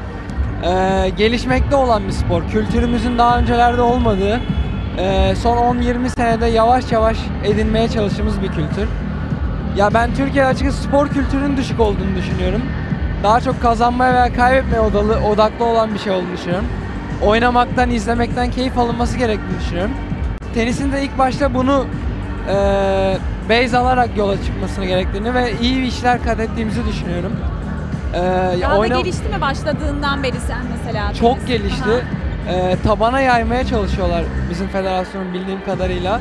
Ee, 0.63 1.09
gelişmekte 1.09 1.75
olan 1.75 2.03
bir 2.07 2.11
spor. 2.11 2.41
Kültürümüzün 2.51 3.17
daha 3.17 3.37
öncelerde 3.37 3.81
olmadığı, 3.81 4.39
e, 4.97 5.35
son 5.35 5.57
10-20 5.57 6.09
senede 6.09 6.45
yavaş 6.47 6.91
yavaş 6.91 7.17
edinmeye 7.43 7.89
çalıştığımız 7.89 8.41
bir 8.41 8.47
kültür. 8.47 8.87
Ya 9.77 9.93
ben 9.93 10.13
Türkiye'de 10.13 10.47
açıkçası 10.47 10.83
spor 10.83 11.07
kültürünün 11.07 11.57
düşük 11.57 11.79
olduğunu 11.79 12.15
düşünüyorum. 12.17 12.61
Daha 13.23 13.41
çok 13.41 13.61
kazanmaya 13.61 14.13
veya 14.13 14.33
kaybetmeye 14.33 14.79
odalı, 14.81 15.15
odaklı 15.19 15.65
olan 15.65 15.93
bir 15.93 15.99
şey 15.99 16.13
olduğunu 16.13 16.33
düşünüyorum. 16.37 16.65
Oynamaktan, 17.21 17.89
izlemekten 17.89 18.51
keyif 18.51 18.77
alınması 18.77 19.17
gerektiğini 19.17 19.59
düşünüyorum. 19.59 19.91
Tenisin 20.53 20.91
de 20.91 21.03
ilk 21.03 21.17
başta 21.17 21.53
bunu 21.53 21.85
e, 22.49 22.55
base 23.49 23.77
alarak 23.77 24.17
yola 24.17 24.43
çıkmasını 24.45 24.85
gerektiğini 24.85 25.33
ve 25.33 25.53
iyi 25.61 25.87
işler 25.87 26.23
kat 26.23 26.39
ettiğimizi 26.39 26.85
düşünüyorum. 26.85 27.31
Ee, 28.13 28.61
Daha 28.61 28.77
oyna- 28.77 28.95
da 28.95 28.99
gelişti 28.99 29.29
mi 29.29 29.41
başladığından 29.41 30.23
beri 30.23 30.39
sen 30.47 30.57
mesela? 30.77 31.13
çok 31.13 31.35
tenis? 31.35 31.47
gelişti. 31.47 31.89
Aha. 32.49 32.53
Ee, 32.53 32.77
tabana 32.83 33.21
yaymaya 33.21 33.63
çalışıyorlar 33.65 34.23
bizim 34.49 34.67
federasyonun 34.67 35.33
bildiğim 35.33 35.65
kadarıyla. 35.65 36.19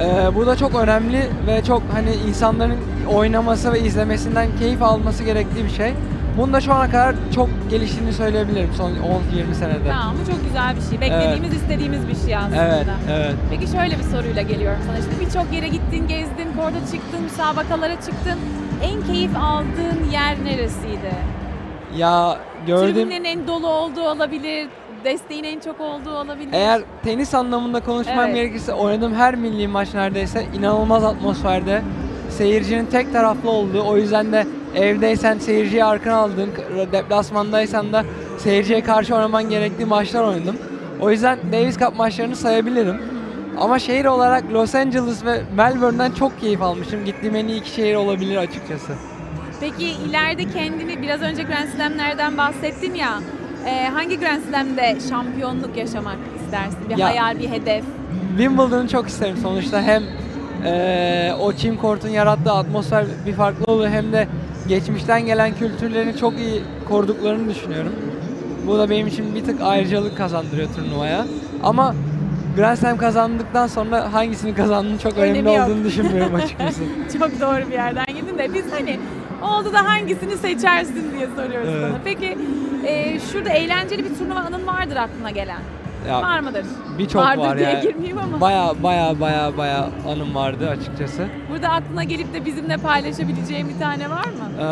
Ee, 0.00 0.34
bu 0.34 0.46
da 0.46 0.56
çok 0.56 0.74
önemli 0.74 1.26
ve 1.46 1.64
çok 1.64 1.82
hani 1.92 2.12
insanların 2.28 2.76
oynaması 3.14 3.72
ve 3.72 3.80
izlemesinden 3.80 4.48
keyif 4.58 4.82
alması 4.82 5.24
gerektiği 5.24 5.64
bir 5.64 5.70
şey. 5.70 5.94
Bunun 6.40 6.52
da 6.52 6.60
şu 6.60 6.72
ana 6.72 6.90
kadar 6.90 7.14
çok 7.34 7.48
geliştiğini 7.70 8.12
söyleyebilirim 8.12 8.70
son 8.76 8.90
10-20 8.90 9.54
senede. 9.54 9.88
Tamam 9.88 10.14
bu 10.22 10.32
çok 10.32 10.44
güzel 10.44 10.76
bir 10.76 10.82
şey. 10.82 11.00
Beklediğimiz, 11.00 11.54
istediğimiz 11.54 12.08
bir 12.08 12.16
şey 12.16 12.36
aslında. 12.36 12.64
Evet, 12.64 12.86
evet. 13.10 13.34
Peki 13.50 13.66
şöyle 13.66 13.98
bir 13.98 14.02
soruyla 14.02 14.42
geliyorum 14.42 14.80
sana. 14.86 14.96
Şimdi 14.96 15.26
birçok 15.26 15.52
yere 15.52 15.68
gittin, 15.68 16.08
gezdin, 16.08 16.48
korda 16.56 16.80
çıktın, 16.92 17.22
müsabakalara 17.22 17.94
çıktın. 17.94 18.38
En 18.82 19.02
keyif 19.02 19.30
aldığın 19.36 20.10
yer 20.12 20.44
neresiydi? 20.44 21.14
Ya 21.96 22.38
gördüm. 22.66 22.94
Tribünlerin 22.94 23.24
en 23.24 23.46
dolu 23.46 23.66
olduğu 23.68 24.02
olabilir, 24.02 24.68
desteğin 25.04 25.44
en 25.44 25.60
çok 25.60 25.80
olduğu 25.80 26.16
olabilir. 26.16 26.52
Eğer 26.52 26.82
tenis 27.04 27.34
anlamında 27.34 27.80
konuşmam 27.80 28.18
Evet. 28.18 28.34
gerekirse 28.34 28.72
oynadığım 28.74 29.14
her 29.14 29.34
milli 29.34 29.68
maç 29.68 29.94
neredeyse 29.94 30.46
inanılmaz 30.58 31.04
atmosferde. 31.04 31.82
Seyircinin 32.44 32.86
tek 32.86 33.12
taraflı 33.12 33.50
olduğu 33.50 33.82
o 33.82 33.96
yüzden 33.96 34.32
de 34.32 34.46
evdeysen 34.74 35.38
seyirciyi 35.38 35.84
arkana 35.84 36.16
aldığın, 36.16 36.50
deplasmandaysan 36.92 37.92
da 37.92 38.04
seyirciye 38.38 38.80
karşı 38.82 39.14
oynaman 39.14 39.50
gerektiği 39.50 39.84
maçlar 39.84 40.24
oynadım. 40.24 40.56
O 41.00 41.10
yüzden 41.10 41.38
Davis 41.52 41.78
Cup 41.78 41.96
maçlarını 41.96 42.36
sayabilirim. 42.36 42.96
Ama 43.58 43.78
şehir 43.78 44.04
olarak 44.04 44.52
Los 44.52 44.74
Angeles 44.74 45.24
ve 45.24 45.42
Melbourne'den 45.56 46.10
çok 46.10 46.40
keyif 46.40 46.62
almışım. 46.62 47.04
Gittiğim 47.04 47.36
en 47.36 47.48
iyi 47.48 47.60
iki 47.60 47.70
şehir 47.70 47.94
olabilir 47.94 48.36
açıkçası. 48.36 48.92
Peki 49.60 49.84
ileride 50.08 50.44
kendini 50.44 51.02
biraz 51.02 51.20
önce 51.22 51.42
Grand 51.42 51.68
Slam'lerden 51.68 52.38
bahsettin 52.38 52.94
ya. 52.94 53.18
e, 53.66 53.88
hangi 53.88 54.20
Grand 54.20 54.42
Slam'de 54.42 54.96
şampiyonluk 55.08 55.76
yaşamak 55.76 56.16
istersin? 56.44 56.78
Bir 56.88 56.96
Ya- 56.98 57.08
hayal, 57.08 57.38
bir 57.38 57.48
hedef. 57.48 57.84
Wimbledon'u 58.36 58.88
çok 58.88 59.08
isterim 59.08 59.36
sonuçta 59.42 59.82
hem 59.82 60.02
eee, 60.64 61.34
o 61.40 61.52
çim 61.52 61.76
kortun 61.76 62.08
yarattığı 62.08 62.52
atmosfer 62.52 63.04
bir 63.26 63.32
farklı 63.32 63.72
oluyor 63.72 63.90
hem 63.90 64.12
de 64.12 64.28
geçmişten 64.68 65.26
gelen 65.26 65.54
kültürlerini 65.54 66.16
çok 66.16 66.38
iyi 66.38 66.62
koruduklarını 66.88 67.50
düşünüyorum. 67.50 67.92
Bu 68.66 68.78
da 68.78 68.90
benim 68.90 69.06
için 69.06 69.34
bir 69.34 69.44
tık 69.44 69.60
ayrıcalık 69.62 70.16
kazandırıyor 70.16 70.68
turnuvaya. 70.76 71.26
Ama 71.62 71.94
Grand 72.56 72.76
Slam 72.76 72.96
kazandıktan 72.96 73.66
sonra 73.66 74.12
hangisini 74.12 74.54
kazandığını 74.54 74.98
çok 74.98 75.18
Önemi 75.18 75.38
önemli 75.38 75.54
yok. 75.56 75.68
olduğunu 75.68 75.84
düşünmüyorum 75.84 76.34
açıkçası. 76.44 76.80
Çok 77.18 77.40
doğru 77.40 77.66
bir 77.68 77.72
yerden 77.72 78.06
gidin 78.06 78.38
de 78.38 78.54
biz 78.54 78.64
hani 78.72 78.98
oldu 79.42 79.72
da 79.72 79.84
hangisini 79.84 80.36
seçersin 80.36 81.04
diye 81.16 81.26
soruyoruz 81.36 81.68
Evet. 81.72 81.82
sana. 81.88 81.98
Peki 82.04 82.38
e, 82.86 83.20
şurada 83.32 83.50
eğlenceli 83.50 84.04
bir 84.04 84.18
turnuva 84.18 84.38
anın 84.40 84.66
vardır 84.66 84.96
aklına 84.96 85.30
gelen. 85.30 85.58
Ya, 86.08 86.22
var 86.22 86.40
mıdır? 86.40 86.64
Birçok 86.98 87.22
Vardır 87.22 87.42
var 87.42 87.58
diye 87.58 87.68
ya. 87.70 87.80
girmeyeyim 87.80 88.18
ama. 88.18 88.40
Baya 88.40 88.72
baya 88.82 89.20
baya 89.20 89.56
baya 89.58 89.88
anım 90.08 90.34
vardı 90.34 90.68
açıkçası. 90.70 91.26
Burada 91.50 91.68
aklına 91.68 92.04
gelip 92.04 92.34
de 92.34 92.44
bizimle 92.44 92.76
paylaşabileceğin 92.76 93.68
bir 93.68 93.78
tane 93.78 94.10
var 94.10 94.24
mı? 94.24 94.50
Eee, 94.58 94.64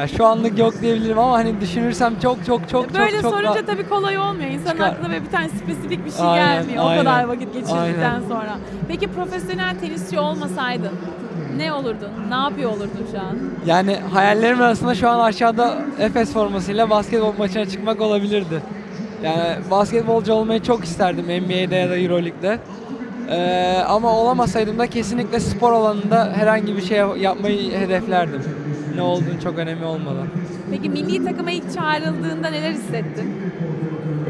ya 0.00 0.08
şu 0.08 0.26
anlık 0.26 0.58
yok 0.58 0.74
diyebilirim 0.82 1.18
ama 1.18 1.32
hani 1.32 1.60
düşünürsem 1.60 2.14
çok 2.22 2.46
çok 2.46 2.68
çok 2.68 2.94
Böyle 2.94 3.10
çok 3.12 3.22
çok 3.22 3.32
sorunca 3.32 3.54
daha- 3.54 3.64
tabii 3.66 3.88
kolay 3.88 4.18
olmuyor. 4.18 4.50
İnsanın 4.50 4.72
Çıkar. 4.76 4.88
aklına 4.88 5.08
böyle 5.08 5.24
bir 5.24 5.30
tane 5.30 5.48
spesifik 5.48 6.04
bir 6.06 6.10
şey 6.10 6.26
Aynen, 6.26 6.62
gelmiyor. 6.62 6.84
O 6.84 6.86
aynen. 6.86 7.04
kadar 7.04 7.24
vakit 7.24 7.52
geçirdikten 7.52 7.76
Aynen. 7.76 8.20
sonra. 8.28 8.56
Peki 8.88 9.06
profesyonel 9.08 9.74
tenisçi 9.80 10.18
olmasaydın 10.18 10.92
ne 11.56 11.72
olurdun? 11.72 12.10
Ne 12.28 12.34
yapıyor 12.34 12.70
olurdun 12.70 13.06
şu 13.12 13.18
an? 13.20 13.36
Yani 13.66 13.96
hayallerim 14.14 14.60
arasında 14.60 14.94
şu 14.94 15.08
an 15.08 15.20
aşağıda 15.20 15.74
Efes 15.98 16.32
formasıyla 16.32 16.90
basketbol 16.90 17.32
maçına 17.38 17.66
çıkmak 17.66 18.00
olabilirdi. 18.00 18.62
Yani 19.26 19.70
basketbolcu 19.70 20.32
olmayı 20.32 20.62
çok 20.62 20.84
isterdim 20.84 21.24
NBA'de 21.24 21.76
ya 21.76 21.90
da 21.90 21.98
Euroleague'de. 21.98 22.58
Ee, 23.30 23.78
ama 23.88 24.12
olamasaydım 24.12 24.78
da 24.78 24.86
kesinlikle 24.86 25.40
spor 25.40 25.72
alanında 25.72 26.32
herhangi 26.36 26.76
bir 26.76 26.82
şey 26.82 26.98
yapmayı 27.20 27.72
hedeflerdim. 27.72 28.42
Ne 28.96 29.02
olduğunu 29.02 29.40
çok 29.42 29.58
önemli 29.58 29.84
olmadan. 29.84 30.26
Peki 30.70 30.88
milli 30.90 31.24
takıma 31.24 31.50
ilk 31.50 31.74
çağrıldığında 31.74 32.48
neler 32.50 32.70
hissettin? 32.72 33.32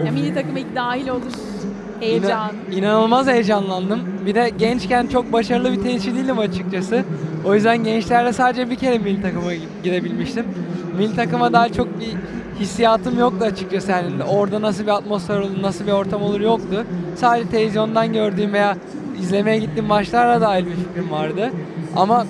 Ya 0.06 0.12
milli 0.12 0.34
takıma 0.34 0.58
ilk 0.58 0.74
dahil 0.76 1.08
olur. 1.08 1.32
Heyecan. 2.00 2.52
İna- 2.70 2.78
inanılmaz 2.78 3.26
heyecanlandım. 3.26 4.00
Bir 4.26 4.34
de 4.34 4.50
gençken 4.58 5.06
çok 5.06 5.32
başarılı 5.32 5.72
bir 5.72 5.82
tenisçi 5.82 6.14
değilim 6.14 6.38
açıkçası. 6.38 7.02
O 7.44 7.54
yüzden 7.54 7.84
gençlerle 7.84 8.32
sadece 8.32 8.70
bir 8.70 8.76
kere 8.76 8.98
milli 8.98 9.22
takıma 9.22 9.54
gi- 9.54 9.58
gidebilmiştim. 9.84 10.44
Milli 10.98 11.16
takıma 11.16 11.52
daha 11.52 11.68
çok 11.68 12.00
bir 12.00 12.08
hissiyatım 12.60 13.18
yoktu 13.18 13.44
açıkçası. 13.44 13.90
Yani 13.90 14.24
orada 14.28 14.62
nasıl 14.62 14.82
bir 14.82 14.96
atmosfer 14.96 15.38
olur, 15.38 15.62
nasıl 15.62 15.86
bir 15.86 15.92
ortam 15.92 16.22
olur 16.22 16.40
yoktu. 16.40 16.84
Sadece 17.16 17.48
televizyondan 17.48 18.12
gördüğüm 18.12 18.52
veya 18.52 18.76
izlemeye 19.20 19.58
gittiğim 19.58 19.86
maçlarla 19.86 20.40
dair 20.40 20.66
bir 20.66 20.74
fikrim 20.74 21.10
vardı. 21.10 21.50
Ama 21.96 22.26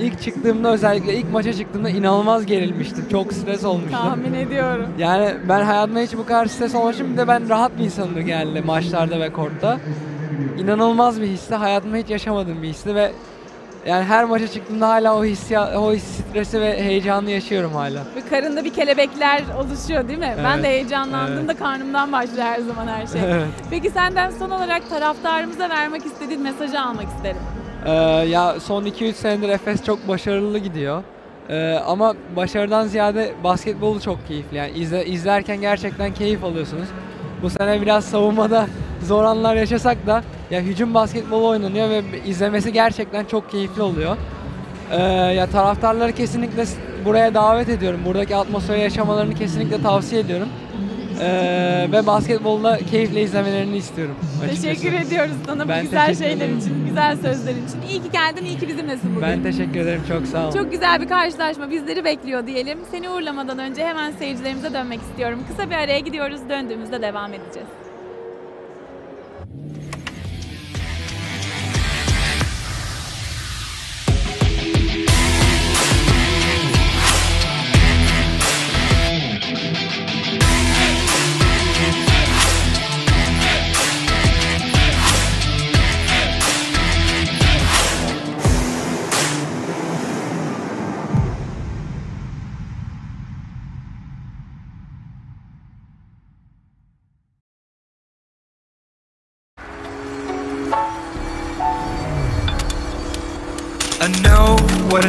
ilk 0.00 0.22
çıktığımda 0.22 0.72
özellikle 0.72 1.14
ilk 1.14 1.32
maça 1.32 1.52
çıktığımda 1.52 1.90
inanılmaz 1.90 2.46
gerilmiştim. 2.46 3.08
Çok 3.10 3.32
stres 3.32 3.64
olmuştum. 3.64 3.92
Tahmin 3.92 4.34
ediyorum. 4.34 4.86
Yani 4.98 5.34
ben 5.48 5.64
hayatımda 5.64 6.00
hiç 6.00 6.16
bu 6.16 6.26
kadar 6.26 6.46
stres 6.46 6.74
olmamışım. 6.74 7.12
Bir 7.12 7.16
de 7.16 7.28
ben 7.28 7.48
rahat 7.48 7.78
bir 7.78 7.84
insanımdır 7.84 8.20
genelde 8.20 8.60
maçlarda 8.60 9.20
ve 9.20 9.32
kortta. 9.32 9.78
İnanılmaz 10.58 11.20
bir 11.20 11.26
histi. 11.26 11.54
Hayatımda 11.54 11.96
hiç 11.96 12.10
yaşamadığım 12.10 12.62
bir 12.62 12.68
histi 12.68 12.94
ve 12.94 13.12
yani 13.86 14.04
her 14.04 14.24
maça 14.24 14.48
çıktığımda 14.48 14.88
hala 14.88 15.16
o 15.16 15.24
hissiyat, 15.24 15.76
o 15.76 15.94
stresi 15.96 16.60
ve 16.60 16.82
heyecanı 16.84 17.30
yaşıyorum 17.30 17.72
hala. 17.72 17.98
Ve 18.16 18.20
karında 18.30 18.64
bir 18.64 18.72
kelebekler 18.72 19.42
oluşuyor 19.58 20.08
değil 20.08 20.18
mi? 20.18 20.34
Ben 20.44 20.54
Evet, 20.54 20.64
de 20.64 20.68
heyecanlandığımda 20.68 21.52
evet. 21.52 21.58
karnımdan 21.58 22.12
başlıyor 22.12 22.42
her 22.46 22.60
zaman 22.60 22.86
her 22.86 23.06
şey. 23.06 23.20
Evet. 23.24 23.46
Peki 23.70 23.90
senden 23.90 24.30
son 24.30 24.50
olarak 24.50 24.90
taraftarımıza 24.90 25.68
vermek 25.70 26.06
istediğin 26.06 26.42
mesajı 26.42 26.80
almak 26.80 27.06
isterim. 27.16 27.40
Ee, 27.86 27.90
ya 28.28 28.60
son 28.60 28.84
2-3 28.84 29.12
senedir 29.12 29.48
Efes 29.48 29.84
çok 29.84 30.08
başarılı 30.08 30.58
gidiyor. 30.58 31.02
Ee, 31.48 31.78
ama 31.86 32.14
başarıdan 32.36 32.86
ziyade 32.86 33.32
basketbolu 33.44 34.00
çok 34.00 34.28
keyifli. 34.28 34.56
Yani 34.56 34.70
izle, 34.72 35.06
izlerken 35.06 35.60
gerçekten 35.60 36.14
keyif 36.14 36.44
alıyorsunuz. 36.44 36.88
Bu 37.42 37.50
sene 37.50 37.82
biraz 37.82 38.04
savunmada 38.04 38.66
zor 39.02 39.24
anlar 39.24 39.54
yaşasak 39.56 40.06
da 40.06 40.22
ya 40.54 40.60
hücum 40.62 40.94
basketbolu 40.94 41.48
oynanıyor 41.48 41.90
ve 41.90 42.02
izlemesi 42.26 42.72
gerçekten 42.72 43.24
çok 43.24 43.50
keyifli 43.50 43.82
oluyor. 43.82 44.16
Ee, 44.90 45.02
ya 45.34 45.46
taraftarları 45.46 46.12
kesinlikle 46.12 46.64
buraya 47.04 47.34
davet 47.34 47.68
ediyorum. 47.68 48.00
Buradaki 48.04 48.36
atmosferi 48.36 48.80
yaşamalarını 48.80 49.34
kesinlikle 49.34 49.82
tavsiye 49.82 50.20
ediyorum. 50.20 50.48
Ee, 51.20 51.88
ve 51.92 52.06
basketbolda 52.06 52.78
keyifle 52.90 53.22
izlemelerini 53.22 53.76
istiyorum. 53.76 54.14
açıkçası. 54.44 54.62
Teşekkür 54.62 54.92
ediyoruz 55.06 55.32
sana 55.46 55.64
bu 55.64 55.68
Ben 55.68 55.82
güzel 55.82 56.06
teşekkür 56.06 56.24
şeyler 56.24 56.36
ederim. 56.44 56.58
için, 56.58 56.86
güzel 56.86 57.16
sözler 57.16 57.52
için. 57.52 57.82
İyi 57.90 58.02
ki 58.02 58.10
geldin, 58.12 58.44
iyi 58.44 58.58
ki 58.58 58.68
bizimlesin 58.68 59.10
bugün. 59.16 59.22
Ben 59.28 59.42
teşekkür 59.42 59.80
ederim. 59.80 60.02
Çok 60.08 60.26
sağ 60.26 60.44
olun. 60.44 60.52
Çok 60.52 60.72
güzel 60.72 61.00
bir 61.00 61.08
karşılaşma 61.08 61.70
bizleri 61.70 62.04
bekliyor 62.04 62.46
diyelim. 62.46 62.78
Seni 62.90 63.10
uğurlamadan 63.10 63.58
önce 63.58 63.84
hemen 63.86 64.12
seyircilerimize 64.12 64.74
dönmek 64.74 65.00
istiyorum. 65.00 65.38
Kısa 65.48 65.70
bir 65.70 65.74
araya 65.74 65.98
gidiyoruz. 65.98 66.40
Döndüğümüzde 66.48 67.02
devam 67.02 67.32
edeceğiz. 67.34 67.68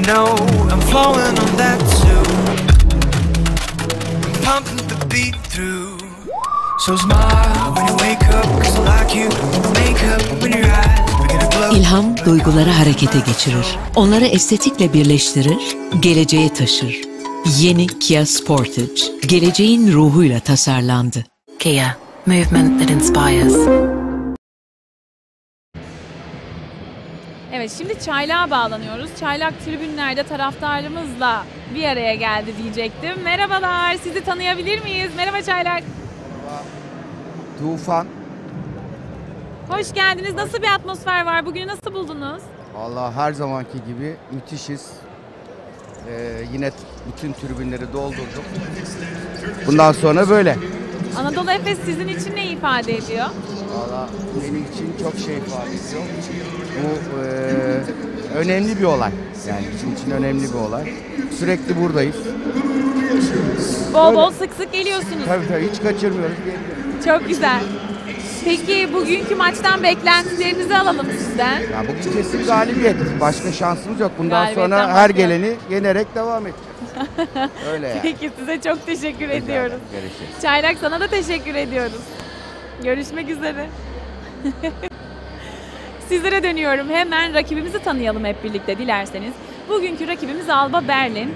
Know, 0.07 0.35
I'm 0.71 0.81
flowing 0.81 1.37
on 1.43 1.51
that 1.57 1.79
too. 1.99 2.23
Pumping 4.43 4.87
the 4.87 4.97
beat 5.11 5.35
through. 5.51 5.97
So 6.79 6.95
smile 6.95 7.73
when 7.75 7.87
you 7.87 7.95
wake 8.05 8.23
up, 8.29 8.45
cause 8.61 8.75
I 8.79 8.83
like 8.93 9.15
you. 9.15 9.29
Make 9.79 10.01
up 10.13 10.21
when 10.41 10.51
your 10.51 10.65
eyes. 10.65 11.05
İlham 11.75 12.17
duyguları 12.25 12.69
harekete 12.69 13.19
geçirir. 13.19 13.77
Onları 13.95 14.25
estetikle 14.25 14.93
birleştirir, 14.93 15.77
geleceğe 15.99 16.53
taşır. 16.53 17.01
Yeni 17.59 17.87
Kia 17.87 18.25
Sportage, 18.25 19.27
geleceğin 19.27 19.93
ruhuyla 19.93 20.39
tasarlandı. 20.39 21.25
Kia, 21.59 21.97
movement 22.25 22.79
that 22.79 22.89
inspires. 22.89 23.55
Şimdi 27.69 27.99
Çaylak'a 28.05 28.51
bağlanıyoruz. 28.51 29.09
Çaylak 29.19 29.65
tribünlerde 29.65 30.23
taraftarımızla 30.23 31.43
bir 31.75 31.83
araya 31.83 32.15
geldi 32.15 32.53
diyecektim. 32.63 33.23
Merhabalar, 33.23 33.95
sizi 34.03 34.23
tanıyabilir 34.23 34.83
miyiz? 34.83 35.11
Merhaba 35.17 35.41
Çaylak. 35.41 35.83
Tufan. 37.59 38.07
Hoş 39.69 39.93
geldiniz. 39.93 40.33
Nasıl 40.33 40.61
bir 40.61 40.73
atmosfer 40.73 41.25
var? 41.25 41.45
Bugünü 41.45 41.67
nasıl 41.67 41.93
buldunuz? 41.93 42.41
Vallahi 42.75 43.15
her 43.15 43.33
zamanki 43.33 43.77
gibi 43.87 44.15
müthişiz. 44.31 44.89
Ee, 46.09 46.43
yine 46.53 46.71
bütün 47.13 47.33
tribünleri 47.33 47.93
doldurduk. 47.93 48.43
Bundan 49.67 49.91
sonra 49.91 50.29
böyle. 50.29 50.57
Anadolu 51.17 51.51
Efes 51.51 51.79
sizin 51.85 52.07
için 52.07 52.35
ne 52.35 52.45
ifade 52.45 52.97
ediyor? 52.97 53.25
Valla 53.77 54.09
benim 54.41 54.55
için 54.73 54.93
çok 55.03 55.13
şey 55.25 55.37
ifade 55.37 55.69
ediyor. 55.69 56.03
Bu 56.83 57.23
eee, 57.23 57.83
önemli 58.35 58.79
bir 58.79 58.83
olay. 58.83 59.11
Yani 59.49 59.65
bizim 59.73 59.93
için 59.93 60.11
önemli 60.11 60.43
bir 60.43 60.53
olay. 60.57 60.93
Sürekli 61.39 61.81
buradayız. 61.81 62.15
Bol 63.93 64.07
Öyle. 64.07 64.17
bol 64.17 64.31
sık 64.31 64.49
sık 64.57 64.73
geliyorsunuz. 64.73 65.25
Tabii 65.27 65.47
tabii 65.47 65.69
hiç 65.73 65.81
kaçırmıyoruz. 65.81 66.35
Çok 67.05 67.27
güzel. 67.27 67.59
Peki 68.45 68.89
bugünkü 68.93 69.35
maçtan 69.35 69.83
beklentilerinizi 69.83 70.77
alalım 70.77 71.07
sizden. 71.19 71.59
Ya 71.59 71.83
bugün 71.87 72.11
kesin 72.13 72.45
galibiyet. 72.45 72.95
Başka 73.19 73.51
şansımız 73.51 73.99
yok. 73.99 74.11
Bundan 74.17 74.45
Galibiyetten 74.45 74.77
sonra 74.79 74.93
her 74.93 75.09
geleni 75.09 75.53
yenerek 75.71 76.15
devam 76.15 76.43
edeceğiz. 76.47 77.49
Öyle 77.71 77.87
yani. 77.87 77.99
Peki 78.01 78.31
size 78.39 78.61
çok 78.61 78.85
teşekkür 78.85 79.29
ediyoruz. 79.29 79.77
Görüşürüz. 79.91 80.41
Çaylak 80.41 80.77
sana 80.81 80.99
da 80.99 81.07
teşekkür 81.07 81.55
ediyoruz. 81.55 82.01
Görüşmek 82.83 83.29
üzere. 83.29 83.67
Sizlere 86.07 86.43
dönüyorum. 86.43 86.89
Hemen 86.89 87.33
rakibimizi 87.33 87.79
tanıyalım 87.79 88.25
hep 88.25 88.43
birlikte 88.43 88.77
dilerseniz. 88.77 89.33
Bugünkü 89.69 90.07
rakibimiz 90.07 90.49
Alba 90.49 90.87
Berlin. 90.87 91.35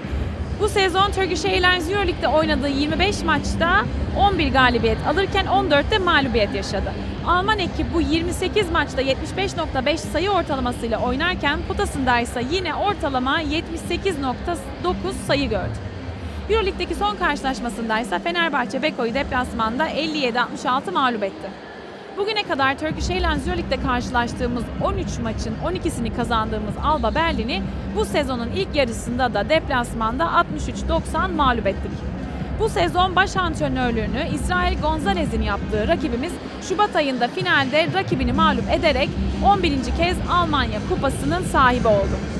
Bu 0.60 0.68
sezon 0.68 1.10
Turkish 1.10 1.44
Airlines 1.44 1.90
Euroleague'de 1.90 2.28
oynadığı 2.28 2.68
25 2.68 3.22
maçta 3.22 3.84
11 4.18 4.52
galibiyet 4.52 5.06
alırken 5.06 5.46
14'te 5.46 5.98
mağlubiyet 5.98 6.54
yaşadı. 6.54 6.92
Alman 7.26 7.58
ekip 7.58 7.94
bu 7.94 8.00
28 8.00 8.70
maçta 8.70 9.02
75.5 9.02 9.96
sayı 9.96 10.30
ortalamasıyla 10.30 10.98
oynarken 10.98 11.58
potasında 11.68 12.20
ise 12.20 12.42
yine 12.50 12.74
ortalama 12.74 13.42
78.9 13.42 14.56
sayı 15.26 15.48
gördü. 15.48 15.89
Euroleague'deki 16.50 16.94
son 16.94 17.16
karşılaşmasında 17.16 18.00
ise 18.00 18.18
Fenerbahçe 18.18 18.82
Beko'yu 18.82 19.14
deplasmanda 19.14 19.88
57-66 19.88 20.92
mağlup 20.92 21.22
etti. 21.22 21.50
Bugüne 22.16 22.42
kadar 22.42 22.78
Turkish 22.78 23.10
Airlines 23.10 23.46
Euroleague'de 23.46 23.82
karşılaştığımız 23.82 24.64
13 24.84 25.18
maçın 25.22 25.54
12'sini 25.64 26.16
kazandığımız 26.16 26.74
Alba 26.84 27.14
Berlin'i 27.14 27.62
bu 27.96 28.04
sezonun 28.04 28.48
ilk 28.56 28.74
yarısında 28.74 29.34
da 29.34 29.48
deplasmanda 29.48 30.44
63-90 31.08 31.32
mağlup 31.32 31.66
ettik. 31.66 31.92
Bu 32.60 32.68
sezon 32.68 33.16
baş 33.16 33.36
antrenörlüğünü 33.36 34.28
İsrail 34.34 34.80
Gonzalez'in 34.80 35.42
yaptığı 35.42 35.88
rakibimiz 35.88 36.32
Şubat 36.68 36.96
ayında 36.96 37.28
finalde 37.28 37.88
rakibini 37.94 38.32
mağlup 38.32 38.70
ederek 38.72 39.08
11. 39.44 39.70
kez 39.96 40.16
Almanya 40.30 40.80
Kupası'nın 40.88 41.42
sahibi 41.42 41.88
oldu. 41.88 42.39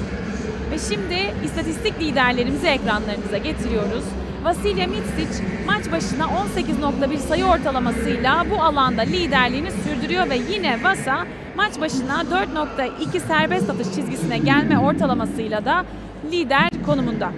Ve 0.70 0.78
şimdi 0.78 1.44
istatistik 1.44 2.00
liderlerimizi 2.00 2.66
ekranlarınıza 2.66 3.38
getiriyoruz. 3.38 4.04
Vasilya 4.44 4.86
Mitsic 4.86 5.44
maç 5.66 5.92
başına 5.92 6.24
18.1 6.24 7.16
sayı 7.18 7.44
ortalamasıyla 7.44 8.46
bu 8.50 8.62
alanda 8.62 9.02
liderliğini 9.02 9.70
sürdürüyor 9.70 10.30
ve 10.30 10.36
yine 10.52 10.84
Vasa 10.84 11.26
maç 11.56 11.80
başına 11.80 12.22
4.2 12.22 13.20
serbest 13.26 13.70
atış 13.70 13.86
çizgisine 13.94 14.38
gelme 14.38 14.78
ortalamasıyla 14.78 15.64
da 15.64 15.84
lider 16.32 16.70
konumunda. 16.86 17.32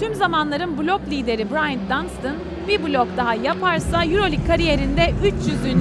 Tüm 0.00 0.14
zamanların 0.14 0.78
blok 0.78 1.00
lideri 1.10 1.50
Bryant 1.50 1.82
Dunstan 1.82 2.36
bir 2.68 2.82
blok 2.84 3.08
daha 3.16 3.34
yaparsa 3.34 4.04
Euroleague 4.04 4.46
kariyerinde 4.46 5.12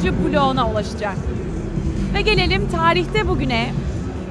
300. 0.04 0.34
bloğuna 0.34 0.72
ulaşacak. 0.72 1.16
Ve 2.14 2.22
gelelim 2.22 2.70
tarihte 2.70 3.28
bugüne. 3.28 3.72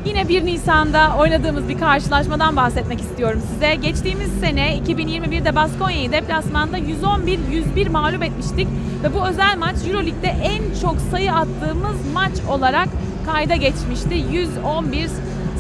Yine 0.05 0.29
1 0.29 0.45
Nisan'da 0.45 1.17
oynadığımız 1.19 1.69
bir 1.69 1.79
karşılaşmadan 1.79 2.57
bahsetmek 2.57 3.01
istiyorum 3.01 3.43
size. 3.53 3.75
Geçtiğimiz 3.75 4.31
sene 4.41 4.79
2021'de 4.79 5.57
Baskonya'yı 5.57 6.13
deplasmanda 6.13 6.79
111-101 6.79 7.91
mağlup 7.91 8.23
etmiştik. 8.23 8.69
Ve 9.03 9.15
bu 9.15 9.29
özel 9.29 9.59
maç 9.59 9.77
Euroleague'de 9.89 10.29
en 10.29 10.81
çok 10.83 10.97
sayı 11.11 11.33
attığımız 11.33 11.97
maç 12.15 12.33
olarak 12.51 12.89
kayda 13.27 13.57
geçmişti. 13.57 14.15
111 14.33 15.11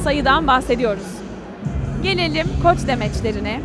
sayıdan 0.05 0.47
bahsediyoruz. 0.47 1.07
Gelelim 2.03 2.47
koç 2.63 2.79
demeçlerine. 2.87 3.61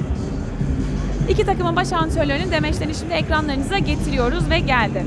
İki 1.30 1.46
takımın 1.46 1.76
baş 1.76 1.94
antrenörünün 1.94 2.52
demeçlerini 2.52 2.96
şimdi 2.96 3.14
ekranlarınıza 3.14 3.78
getiriyoruz 3.78 4.50
ve 4.50 4.60
geldi. 4.60 5.04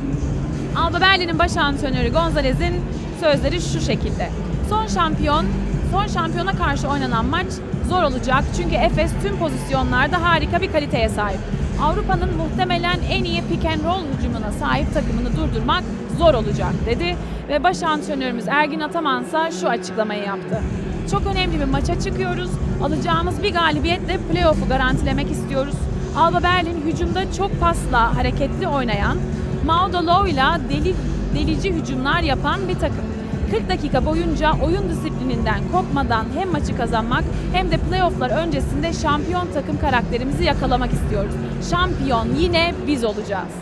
Alba 0.77 1.01
Berlin'in 1.01 1.39
baş 1.39 1.57
antrenörü 1.57 2.13
Gonzalez'in 2.13 2.75
sözleri 3.21 3.61
şu 3.61 3.81
şekilde. 3.81 4.29
Son 4.69 4.87
şampiyon, 4.87 5.47
son 5.91 6.07
şampiyona 6.07 6.53
karşı 6.53 6.89
oynanan 6.89 7.25
maç 7.27 7.47
zor 7.89 8.03
olacak 8.03 8.45
çünkü 8.57 8.75
Efes 8.75 9.11
tüm 9.23 9.37
pozisyonlarda 9.37 10.23
harika 10.23 10.61
bir 10.61 10.73
kaliteye 10.73 11.09
sahip. 11.09 11.41
Avrupa'nın 11.83 12.37
muhtemelen 12.37 12.99
en 13.11 13.25
iyi 13.25 13.43
pick 13.43 13.65
and 13.65 13.85
roll 13.85 14.03
hücumuna 14.19 14.53
sahip 14.53 14.95
takımını 14.95 15.37
durdurmak 15.37 15.83
zor 16.19 16.35
olacak 16.35 16.73
dedi 16.87 17.17
ve 17.49 17.65
baş 17.65 17.83
antrenörümüz 17.83 18.49
Ergin 18.49 18.81
Ataman 18.81 19.25
ise 19.25 19.61
şu 19.61 19.69
açıklamayı 19.69 20.25
yaptı. 20.25 20.63
Çok 21.11 21.27
önemli 21.27 21.61
bir 21.61 21.65
maça 21.65 22.01
çıkıyoruz. 22.01 22.51
Alacağımız 22.83 23.43
bir 23.43 23.55
galibiyetle 23.55 24.19
playoff'u 24.33 24.69
garantilemek 24.69 25.31
istiyoruz. 25.31 25.75
Alba 26.17 26.43
Berlin 26.43 26.83
hücumda 26.87 27.33
çok 27.33 27.61
pasla 27.61 28.17
hareketli 28.17 28.69
oynayan, 28.69 29.19
Mauda 29.67 30.07
Low'la 30.07 30.61
deli, 30.71 30.95
delici 31.35 31.73
hücumlar 31.73 32.21
yapan 32.21 32.69
bir 32.69 32.75
takım. 32.75 33.08
40 33.51 33.69
dakika 33.69 34.07
boyunca 34.07 34.53
oyun 34.65 34.89
disiplininden 34.89 35.61
kopmadan 35.73 36.27
hem 36.39 36.53
maçı 36.53 36.77
kazanmak 36.77 37.25
hem 37.53 37.71
de 37.71 37.77
playofflar 37.77 38.31
öncesinde 38.31 38.93
şampiyon 38.93 39.49
takım 39.55 39.81
karakterimizi 39.81 40.45
yakalamak 40.45 40.93
istiyoruz. 40.93 41.33
Şampiyon 41.71 42.29
yine 42.39 42.75
biz 42.87 43.05
olacağız. 43.05 43.53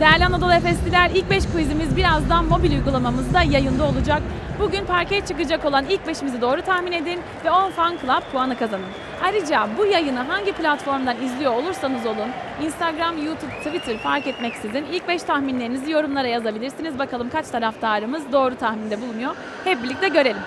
Değerli 0.00 0.26
Anadolu 0.26 0.52
Efesliler 0.52 1.10
ilk 1.14 1.30
5 1.30 1.46
quizimiz 1.46 1.96
birazdan 1.96 2.44
mobil 2.44 2.72
uygulamamızda 2.72 3.42
yayında 3.42 3.84
olacak. 3.84 4.22
Bugün 4.60 4.84
parkeye 4.84 5.20
çıkacak 5.20 5.64
olan 5.64 5.84
ilk 5.84 6.00
5'imizi 6.00 6.40
doğru 6.40 6.62
tahmin 6.62 6.92
edin 6.92 7.20
ve 7.44 7.50
10 7.50 7.70
Fan 7.70 7.96
Club 8.02 8.32
puanı 8.32 8.58
kazanın. 8.58 8.86
Ayrıca 9.22 9.68
bu 9.78 9.86
yayını 9.86 10.18
hangi 10.18 10.52
platformdan 10.52 11.22
izliyor 11.22 11.52
olursanız 11.52 12.06
olun 12.06 12.30
Instagram, 12.62 13.24
YouTube, 13.26 13.52
Twitter 13.64 13.98
fark 13.98 14.26
etmeksizin 14.26 14.84
ilk 14.92 15.08
5 15.08 15.22
tahminlerinizi 15.22 15.90
yorumlara 15.90 16.28
yazabilirsiniz. 16.28 16.98
Bakalım 16.98 17.30
kaç 17.30 17.48
taraftarımız 17.48 18.32
doğru 18.32 18.56
tahminde 18.56 19.02
bulunuyor. 19.02 19.36
Hep 19.64 19.82
birlikte 19.82 20.08
görelim. 20.08 20.42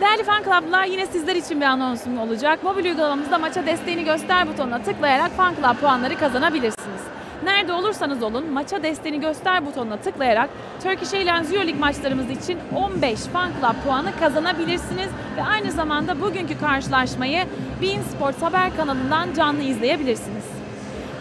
Değerli 0.00 0.24
fan 0.24 0.42
club'lar 0.42 0.84
yine 0.84 1.06
sizler 1.06 1.36
için 1.36 1.60
bir 1.60 1.66
anonsum 1.66 2.18
olacak. 2.18 2.62
Mobil 2.62 2.84
uygulamamızda 2.84 3.38
maça 3.38 3.66
desteğini 3.66 4.04
göster 4.04 4.48
butonuna 4.48 4.82
tıklayarak 4.82 5.30
fan 5.30 5.54
club 5.54 5.76
puanları 5.80 6.18
kazanabilirsiniz. 6.18 7.00
Nerede 7.44 7.72
olursanız 7.72 8.22
olun 8.22 8.52
maça 8.52 8.82
desteğini 8.82 9.20
göster 9.20 9.66
butonuna 9.66 9.96
tıklayarak 9.96 10.50
Turkish 10.82 11.14
Airlines 11.14 11.52
Euroleague 11.52 11.80
maçlarımız 11.80 12.30
için 12.30 12.58
15 12.74 13.18
fan 13.18 13.50
club 13.60 13.84
puanı 13.84 14.16
kazanabilirsiniz 14.20 15.08
ve 15.36 15.42
aynı 15.42 15.72
zamanda 15.72 16.20
bugünkü 16.20 16.58
karşılaşmayı 16.58 17.44
Bein 17.82 18.02
Sports 18.02 18.42
haber 18.42 18.76
kanalından 18.76 19.34
canlı 19.34 19.62
izleyebilirsiniz. 19.62 20.44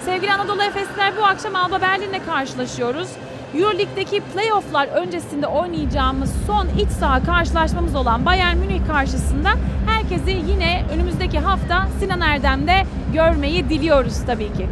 Sevgili 0.06 0.34
Anadolu 0.34 0.64
Efesliler 0.64 1.14
bu 1.18 1.26
akşam 1.26 1.56
Alba 1.56 1.82
Berlin'le 1.82 2.26
karşılaşıyoruz. 2.26 3.08
Euroleague'deki 3.56 4.22
playofflar 4.22 4.88
öncesinde 4.88 5.48
oynayacağımız 5.48 6.34
son 6.48 6.68
iç 6.68 6.90
saha 6.90 7.24
karşılaşmamız 7.24 7.96
olan 7.96 8.26
Bayern 8.26 8.58
Münih 8.58 8.88
karşısında 8.88 9.50
herkesi 9.88 10.32
yine 10.32 10.86
önümüzdeki 10.94 11.40
hafta 11.40 11.88
Sinan 12.00 12.22
Erdem'de 12.22 12.84
görmeyi 13.14 13.70
diliyoruz 13.70 14.26
tabii 14.26 14.54
ki. 14.54 14.68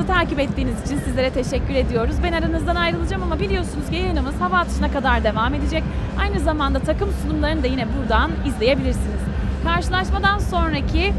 Yayınımızı 0.00 0.18
takip 0.20 0.38
ettiğiniz 0.38 0.82
için 0.86 0.98
sizlere 0.98 1.30
teşekkür 1.30 1.74
ediyoruz. 1.74 2.14
Ben 2.22 2.32
aranızdan 2.32 2.76
ayrılacağım 2.76 3.22
ama 3.22 3.40
biliyorsunuz 3.40 3.90
ki 3.90 3.96
yayınımız 3.96 4.40
hava 4.40 4.58
atışına 4.58 4.90
kadar 4.92 5.24
devam 5.24 5.54
edecek. 5.54 5.82
Aynı 6.20 6.40
zamanda 6.40 6.78
takım 6.78 7.08
sunumlarını 7.22 7.62
da 7.62 7.66
yine 7.66 7.86
buradan 7.98 8.30
izleyebilirsiniz. 8.46 9.20
Karşılaşmadan 9.64 10.38
sonraki 10.38 11.12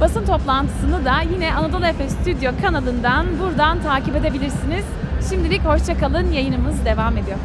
basın 0.00 0.26
toplantısını 0.26 1.04
da 1.04 1.20
yine 1.32 1.54
Anadolu 1.54 1.86
Efes 1.86 2.12
Stüdyo 2.12 2.52
kanalından 2.62 3.26
buradan 3.38 3.80
takip 3.82 4.16
edebilirsiniz. 4.16 4.84
Şimdilik 5.30 5.64
hoşçakalın. 5.64 6.32
Yayınımız 6.32 6.84
devam 6.84 7.16
ediyor. 7.16 7.38